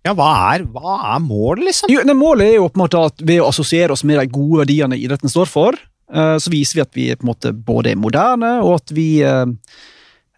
Ja, 0.09 0.15
hva 0.17 0.29
er, 0.55 0.65
hva 0.73 0.95
er 1.13 1.21
målet, 1.21 1.67
liksom? 1.67 1.91
Jo, 1.93 2.01
det 2.07 2.17
målet 2.17 2.47
er 2.47 2.57
jo 2.57 2.69
på 2.71 2.79
en 2.79 2.85
måte 2.87 3.05
at 3.11 3.21
ved 3.21 3.43
å 3.43 3.51
assosiere 3.51 3.93
oss 3.93 4.01
med 4.07 4.17
de 4.17 4.25
gode 4.33 4.63
verdiene 4.63 4.97
idretten 4.97 5.29
står 5.29 5.51
for, 5.51 5.77
eh, 5.77 6.35
så 6.41 6.53
viser 6.53 6.79
vi 6.79 6.85
at 6.85 6.97
vi 6.97 7.07
på 7.13 7.27
en 7.27 7.29
måte 7.29 7.53
både 7.53 7.93
er 7.93 7.99
moderne, 8.01 8.55
og 8.65 8.79
at 8.79 8.93
vi 8.95 9.07
uh, 9.21 9.45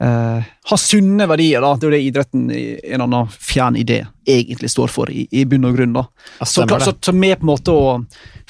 eh, 0.04 0.52
har 0.72 0.82
sunne 0.82 1.30
verdier. 1.32 1.64
da. 1.64 1.72
Det 1.78 1.88
er 1.88 1.92
jo 1.92 1.96
det 1.96 2.04
idretten 2.10 2.44
en 2.52 3.06
annen 3.08 3.32
fjern 3.32 3.80
idé 3.80 4.02
egentlig 4.28 4.74
står 4.76 4.92
for, 4.92 5.12
i, 5.12 5.24
i 5.32 5.46
bunn 5.48 5.70
og 5.70 5.80
grunn. 5.80 5.96
da. 5.96 6.06
Ja, 6.42 6.50
Så, 6.52 6.68
så, 6.68 6.98
så 7.00 7.16
med 7.16 7.40
på 7.40 7.48
en 7.48 7.54
måte 7.54 7.76
å 7.76 7.98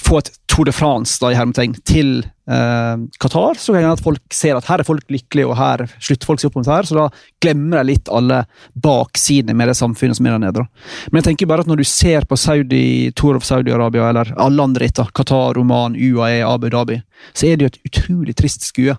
få 0.02 0.24
et 0.24 0.34
Tour 0.52 0.68
de 0.68 0.74
France 0.76 1.22
da, 1.22 1.30
i 1.32 1.38
hermetegn, 1.38 1.78
til 1.88 2.24
eh, 2.52 3.04
Qatar, 3.22 3.60
så 3.60 3.74
kan 3.74 3.86
det 3.86 3.94
at 3.96 4.04
folk 4.04 4.36
ser 4.36 4.58
at 4.58 4.68
her 4.70 4.82
er 4.82 4.88
folk 4.88 5.06
lykkelige, 5.12 5.48
og 5.48 5.58
her 5.60 5.86
slutter 5.98 6.30
folk 6.30 6.42
seg 6.42 6.50
opp 6.50 6.60
om 6.60 6.66
det 6.66 6.74
her, 6.74 6.90
så 6.90 6.98
da 6.98 7.06
glemmer 7.44 7.82
de 7.82 7.92
litt 7.94 8.12
alle 8.12 8.42
baksidene 8.84 9.56
med 9.58 9.72
det 9.72 9.78
samfunnet 9.80 10.20
som 10.20 10.28
er 10.28 10.36
der 10.36 10.44
nede. 10.46 10.66
da. 10.66 11.08
Men 11.12 11.22
jeg 11.22 11.30
tenker 11.30 11.52
bare 11.52 11.66
at 11.66 11.72
når 11.72 11.82
du 11.82 11.88
ser 11.88 12.28
på 12.30 12.40
Saudi, 12.40 12.84
Tour 13.18 13.40
of 13.40 13.48
Saudi-Arabia, 13.48 14.10
eller 14.10 14.34
alle 14.38 14.68
andre 14.68 14.86
ritt, 14.86 15.02
Qatar, 15.18 15.60
Oman, 15.62 15.96
UAE, 15.96 16.44
Abu 16.48 16.70
Dhabi, 16.70 17.02
så 17.34 17.48
er 17.48 17.58
det 17.58 17.68
jo 17.68 17.72
et 17.74 17.82
utrolig 17.92 18.38
trist 18.38 18.68
skue. 18.68 18.96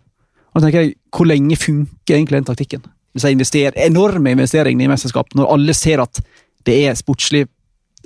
Og 0.53 0.61
da 0.61 0.66
tenker 0.66 0.86
jeg, 0.86 0.94
Hvor 1.12 1.28
lenge 1.28 1.57
funker 1.57 2.16
egentlig 2.16 2.38
den 2.40 2.48
taktikken? 2.48 2.84
Hvis 3.12 3.24
jeg 3.24 3.36
investerer, 3.36 3.76
enorme 3.76 4.32
investeringer 4.32 4.86
i 4.86 4.88
mesterskap, 4.88 5.34
når 5.36 5.50
alle 5.53 5.74
ser 5.76 6.00
at 6.00 6.22
det 6.64 6.78
er 6.88 6.96
sportslig 6.96 7.46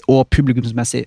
og 0.09 0.27
publikumsmessig 0.31 1.05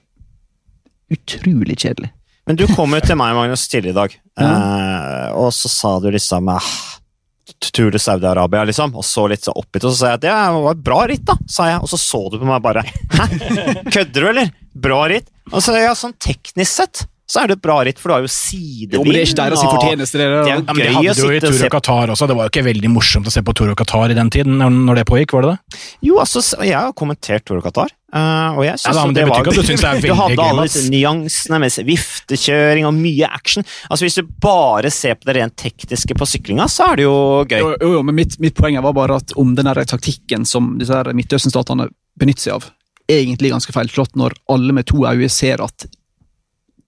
utrolig 1.12 1.76
kjedelig. 1.80 2.12
Men 2.50 2.58
du 2.58 2.66
kom 2.74 2.96
jo 2.98 3.00
til 3.06 3.18
meg, 3.20 3.36
Magnus, 3.38 3.68
tidligere 3.70 3.94
i 3.94 3.98
dag, 4.00 4.14
eh, 4.42 5.28
og 5.38 5.52
så 5.54 5.70
sa 5.70 5.92
du 6.02 6.10
liksom 6.16 6.50
eh, 6.56 6.72
Tur 7.60 7.92
til 7.92 8.00
Saudi-Arabia, 8.02 8.64
liksom, 8.70 8.94
og 8.98 9.04
så 9.06 9.26
litt 9.30 9.44
så 9.46 9.54
oppgitt, 9.58 9.84
og 9.86 9.92
så 9.94 9.98
sa 10.00 10.10
jeg 10.14 10.20
at 10.20 10.24
det 10.24 10.34
var 10.34 10.72
et 10.72 10.82
bra 10.86 11.00
ritt, 11.12 11.26
da, 11.28 11.36
sa 11.50 11.68
jeg, 11.70 11.82
og 11.84 11.92
så 11.92 12.00
så 12.02 12.22
du 12.32 12.40
på 12.40 12.48
meg 12.50 12.62
bare 12.64 12.82
Hæ? 12.88 13.28
Kødder 13.94 14.16
du, 14.18 14.28
eller? 14.32 14.52
Bra 14.74 15.04
ritt? 15.12 15.30
Og 15.52 15.62
så 15.66 15.76
ja, 15.78 15.94
sånn 15.98 16.16
teknisk 16.18 16.72
sett 16.80 17.06
så 17.30 17.44
er 17.44 17.52
det 17.52 17.60
et 17.60 17.62
bra 17.62 17.76
ritt, 17.86 18.00
for 18.02 18.10
du 18.10 18.16
har 18.16 18.24
jo 18.26 18.30
sidevind. 18.34 18.96
Jo, 18.98 19.04
men 19.06 19.14
det 19.14 19.20
er 19.20 19.28
ikke 19.28 19.38
der 19.38 19.54
å 19.54 19.58
si 19.60 19.68
fortjenester. 19.70 20.22
Det, 20.22 20.26
Det 20.26 20.34
er 20.34 20.40
jo. 20.40 20.46
Ja, 20.50 20.56
men 20.58 20.66
de 20.66 20.86
Gøy 20.88 20.96
hadde 20.96 21.22
jo 21.22 21.28
i 21.30 21.42
Tour 21.44 21.60
og 21.68 21.74
Qatar 21.76 22.14
også. 22.16 22.28
Det 22.32 22.38
var 22.40 22.48
jo 22.48 22.54
ikke 22.56 22.64
veldig 22.66 22.90
morsomt 22.90 23.30
å 23.30 23.34
se 23.36 23.44
på 23.46 23.54
Tour 23.60 23.70
og 23.76 23.78
Qatar 23.78 24.10
i 24.10 24.18
den 24.18 24.32
tiden, 24.34 24.58
når 24.88 24.98
det 24.98 25.04
pågikk, 25.12 25.36
var 25.38 25.46
det 25.46 25.52
det? 25.52 25.82
Jo, 26.10 26.18
altså, 26.24 26.42
jeg 26.66 26.74
har 26.74 26.96
kommentert 26.98 27.46
Tour 27.46 27.62
og 27.62 27.68
Qatar, 27.68 27.94
eh, 28.16 28.58
og 28.58 28.64
jeg 28.66 28.80
synes 28.80 28.90
Ja, 28.90 28.96
da, 28.98 29.04
det, 29.14 29.26
det 29.26 29.54
betyr 29.58 29.76
ikke 29.76 29.92
at 29.92 30.02
du 30.02 30.08
er 30.08 30.10
Du 30.14 30.16
hadde 30.22 30.48
alle 30.48 30.66
disse 30.68 30.86
nyansene 30.94 31.60
med 31.64 31.78
viftekjøring 31.90 32.88
og 32.90 32.96
mye 32.98 33.30
action. 33.30 33.68
Altså, 33.90 34.06
Hvis 34.06 34.20
du 34.20 34.34
bare 34.42 34.92
ser 34.94 35.20
på 35.20 35.30
det 35.30 35.38
rent 35.40 35.58
tekniske 35.60 36.18
på 36.18 36.30
syklinga, 36.30 36.68
så 36.72 36.92
er 36.92 37.02
det 37.02 37.08
jo 37.08 37.16
gøy. 37.46 37.60
Jo, 37.60 37.72
jo, 37.76 37.94
jo, 37.98 38.04
men 38.08 38.20
mitt, 38.22 38.40
mitt 38.42 38.58
poeng 38.58 38.80
var 38.84 38.98
bare 38.98 39.20
at 39.22 39.36
om 39.40 39.56
den 39.58 39.70
taktikken 39.80 40.48
som 40.48 40.76
disse 40.82 41.04
Midtøsten-statene 41.14 41.90
benytter 42.20 42.48
seg 42.50 42.58
av, 42.58 42.70
egentlig 43.10 43.54
ganske 43.54 43.74
feilslått 43.74 44.18
når 44.20 44.36
alle 44.54 44.76
med 44.76 44.88
to 44.90 45.04
øyne 45.08 45.30
ser 45.34 45.64
at 45.66 45.88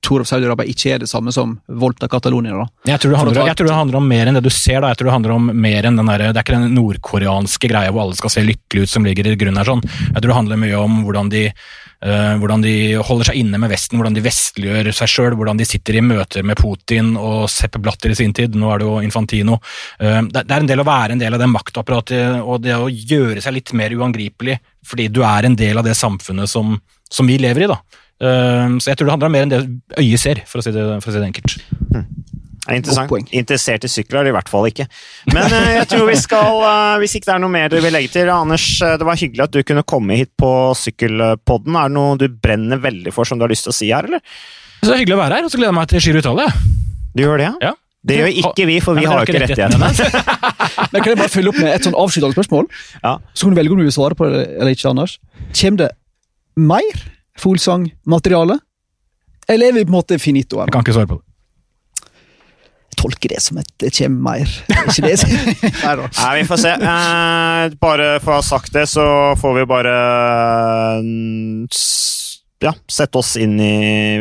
Tour 0.02 0.24
of 0.24 0.30
Saudi-Arabia 0.30 0.66
ikke 0.72 0.96
er 0.96 1.04
det 1.04 1.10
samme 1.10 1.30
som 1.34 1.54
voldta 1.70 2.08
Catalonia. 2.10 2.56
da. 2.58 2.66
Jeg 2.90 3.04
tror, 3.04 3.16
handler, 3.20 3.46
jeg 3.46 3.58
tror 3.58 3.68
det 3.70 3.76
handler 3.78 4.00
om 4.00 4.08
mer 4.10 4.30
enn 4.30 4.40
det 4.40 4.44
du 4.44 4.50
ser. 4.50 4.82
da. 4.82 4.90
Jeg 4.90 4.98
tror 4.98 5.12
Det 5.12 5.14
handler 5.14 5.36
om 5.36 5.52
mer 5.54 5.86
enn 5.86 6.00
den 6.00 6.10
der, 6.10 6.24
det 6.32 6.42
er 6.42 6.46
ikke 6.46 6.58
den 6.58 6.74
nordkoreanske 6.74 7.70
greia 7.70 7.92
hvor 7.94 8.08
alle 8.08 8.18
skal 8.18 8.34
se 8.34 8.44
lykkelige 8.48 8.90
ut 8.90 8.94
som 8.96 9.06
ligger 9.06 9.30
i 9.30 9.36
grunnen 9.38 9.62
her. 9.62 9.70
sånn. 9.70 9.86
Jeg 9.86 10.18
tror 10.18 10.32
det 10.32 10.40
handler 10.40 10.62
mye 10.64 10.82
om 10.82 10.98
hvordan 11.06 11.30
de, 11.30 11.44
eh, 12.02 12.34
hvordan 12.42 12.66
de 12.66 12.76
holder 12.98 13.30
seg 13.30 13.40
inne 13.44 13.62
med 13.62 13.70
Vesten, 13.70 14.00
hvordan 14.00 14.18
de 14.18 14.26
vestliggjør 14.26 14.92
seg 14.94 15.14
sjøl, 15.14 15.38
hvordan 15.38 15.62
de 15.62 15.70
sitter 15.70 16.00
i 16.00 16.02
møter 16.02 16.44
med 16.44 16.58
Putin 16.58 17.14
og 17.16 17.46
Sepp 17.54 17.78
Blatter 17.78 18.10
i 18.10 18.18
sin 18.18 18.34
tid. 18.34 18.58
Nå 18.58 18.74
er 18.74 18.82
det 18.82 18.90
jo 18.90 19.00
Infantino. 19.06 19.62
Eh, 20.00 20.22
det, 20.34 20.48
det 20.48 20.58
er 20.58 20.66
en 20.66 20.72
del 20.74 20.82
å 20.82 20.90
være 20.90 21.14
en 21.14 21.22
del 21.22 21.38
av 21.38 21.40
det 21.40 21.52
maktapparatet 21.52 22.42
og 22.42 22.62
det 22.66 22.74
å 22.74 22.90
gjøre 22.90 23.42
seg 23.42 23.54
litt 23.54 23.74
mer 23.78 23.94
uangripelig 23.94 24.58
fordi 24.82 25.12
du 25.14 25.22
er 25.22 25.46
en 25.46 25.56
del 25.56 25.78
av 25.78 25.86
det 25.86 25.94
samfunnet 25.94 26.50
som, 26.50 26.74
som 27.06 27.28
vi 27.30 27.38
lever 27.38 27.68
i. 27.68 27.70
da. 27.70 27.78
Eh, 28.22 28.78
så 28.78 28.92
jeg 28.92 29.00
tror 29.00 29.10
det 29.10 29.16
handler 29.16 29.32
om 29.32 29.36
mer 29.38 29.48
enn 29.48 29.54
det 29.54 29.62
øyet 29.98 30.22
ser, 30.22 30.44
for 30.50 30.62
å 30.62 30.66
si 30.66 30.74
det, 30.76 30.88
for 31.02 31.10
å 31.10 31.16
si 31.16 31.22
det 31.22 31.30
enkelt. 31.32 31.58
Det 32.62 32.76
er 32.76 32.78
interessant. 32.78 33.32
Interessert 33.34 33.86
i 33.88 33.90
sykler 33.90 34.20
er 34.20 34.28
det 34.28 34.32
i 34.32 34.36
hvert 34.36 34.50
fall 34.52 34.68
ikke. 34.70 34.86
Men 35.34 35.48
eh, 35.50 35.70
jeg 35.80 35.88
tror 35.90 36.06
vi 36.12 36.18
skal, 36.22 36.60
eh, 36.70 36.98
hvis 37.02 37.16
ikke 37.18 37.32
det 37.32 37.34
er 37.34 37.42
noe 37.42 37.54
mer 37.54 37.72
du 37.74 37.80
vil 37.82 37.96
legge 37.96 38.12
til 38.14 38.30
Anders, 38.30 38.66
eh, 38.86 38.94
det 39.02 39.08
var 39.08 39.18
hyggelig 39.18 39.48
at 39.48 39.56
du 39.56 39.64
kunne 39.66 39.84
komme 39.88 40.20
hit 40.20 40.30
på 40.40 40.52
Sykkelpodden. 40.78 41.78
Er 41.82 41.90
det 41.90 41.98
noe 41.98 42.20
du 42.22 42.28
brenner 42.30 42.82
veldig 42.84 43.14
for 43.16 43.26
som 43.28 43.42
du 43.42 43.48
har 43.48 43.52
lyst 43.54 43.66
til 43.66 43.74
å 43.74 43.78
si 43.80 43.90
her, 43.90 44.06
eller? 44.06 44.22
Så 44.86 44.94
hyggelig 44.94 45.18
å 45.18 45.22
være 45.24 45.40
her, 45.40 45.48
og 45.48 45.54
så 45.54 45.58
gleder 45.58 45.74
jeg 45.74 45.80
meg 45.80 45.90
til 45.90 46.06
Giro 46.06 46.22
Italia. 46.22 46.54
Du 47.18 47.24
gjør 47.26 47.42
det, 47.42 47.54
Ja. 47.66 47.74
Det 48.02 48.16
gjør 48.18 48.32
ikke 48.34 48.66
vi, 48.66 48.76
for 48.82 48.98
vi 48.98 49.04
har 49.06 49.20
jo 49.22 49.30
ikke 49.30 49.42
rettighetene. 49.44 49.90
Men 50.92 51.04
Kan 51.04 51.12
jeg 51.12 51.20
bare 51.20 51.30
følge 51.30 51.52
opp 51.52 51.60
med 51.62 51.70
et 51.70 51.86
sånn 51.86 51.98
avsluttende 52.02 52.34
spørsmål? 52.34 52.70
Ja. 53.04 53.12
Så 53.38 53.46
kan 53.46 53.54
du 53.54 53.60
velge 53.60 53.76
om 53.76 53.82
du 53.82 53.86
vil 53.86 53.94
svare 53.94 54.18
på 54.18 54.26
det 54.26 54.40
eller 54.56 54.74
ikke, 54.74 54.90
Anders. 54.90 55.20
Kommer 55.54 55.84
det 55.84 55.90
mer 56.58 57.04
Folsang-materiale, 57.40 58.60
eller 59.50 59.68
er 59.72 59.74
vi 59.80 59.86
på 59.86 59.92
en 59.92 59.98
måte 60.00 60.20
finito? 60.22 60.60
Jeg 60.62 60.74
kan 60.74 60.84
ikke 60.84 60.96
svare 60.96 61.10
på 61.12 61.20
det. 61.20 61.26
Jeg 62.92 63.00
tolker 63.00 63.32
det 63.32 63.40
som 63.42 63.58
et 63.58 63.70
det 63.80 63.90
kommer 63.96 64.36
mer. 64.36 64.52
Er 64.70 64.90
Ikke 64.92 65.06
det? 65.08 65.16
Nei 66.20 66.34
vi 66.42 66.48
får 66.50 66.60
se. 66.60 66.74
Eh, 66.76 67.76
bare 67.82 68.10
for 68.22 68.36
å 68.36 68.40
ha 68.42 68.44
sagt 68.46 68.74
det, 68.76 68.84
så 68.92 69.06
får 69.40 69.56
vi 69.62 69.64
bare 69.70 69.96
mm, 71.02 71.70
ja, 72.62 72.76
sette 72.92 73.18
oss 73.18 73.34
inn 73.42 73.56
i 73.62 73.74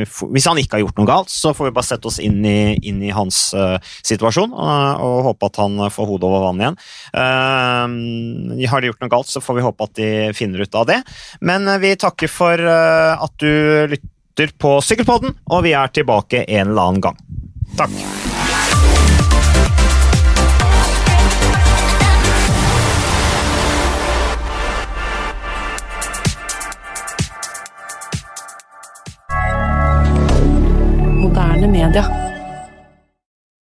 Hvis 0.05 0.47
han 0.49 0.59
ikke 0.61 0.79
har 0.79 0.85
gjort 0.85 1.01
noe 1.01 1.09
galt, 1.09 1.33
så 1.33 1.53
får 1.57 1.69
vi 1.69 1.75
bare 1.77 1.89
sette 1.91 2.09
oss 2.09 2.21
inn 2.23 2.41
i, 2.47 2.75
inn 2.89 3.03
i 3.05 3.13
hans 3.15 3.51
uh, 3.53 3.77
situasjon 4.07 4.55
uh, 4.57 5.03
og 5.05 5.27
håpe 5.29 5.51
at 5.51 5.61
han 5.61 5.77
får 5.93 6.09
hodet 6.09 6.29
over 6.29 6.47
vann 6.47 6.63
igjen. 6.65 6.81
Uh, 7.13 8.65
har 8.71 8.81
de 8.81 8.91
gjort 8.91 9.05
noe 9.05 9.13
galt, 9.13 9.31
så 9.31 9.43
får 9.45 9.59
vi 9.59 9.67
håpe 9.67 9.87
at 9.87 9.95
de 9.99 10.11
finner 10.37 10.65
ut 10.65 10.75
av 10.75 10.89
det. 10.89 11.01
Men 11.41 11.69
eh, 11.69 11.81
vi 11.83 11.95
takker 11.97 12.31
for 12.31 12.61
eh, 12.61 13.25
at 13.25 13.37
du 13.43 13.87
lytter 13.95 14.55
på 14.59 14.79
Sykkelpodden, 14.85 15.37
og 15.51 15.65
vi 15.67 15.77
er 15.77 15.93
tilbake 15.95 16.45
en 16.47 16.71
eller 16.71 16.91
annen 16.91 17.09
gang. 17.11 17.25
Takk. 17.79 18.30
moderne 31.61 31.69
media. 31.69 32.30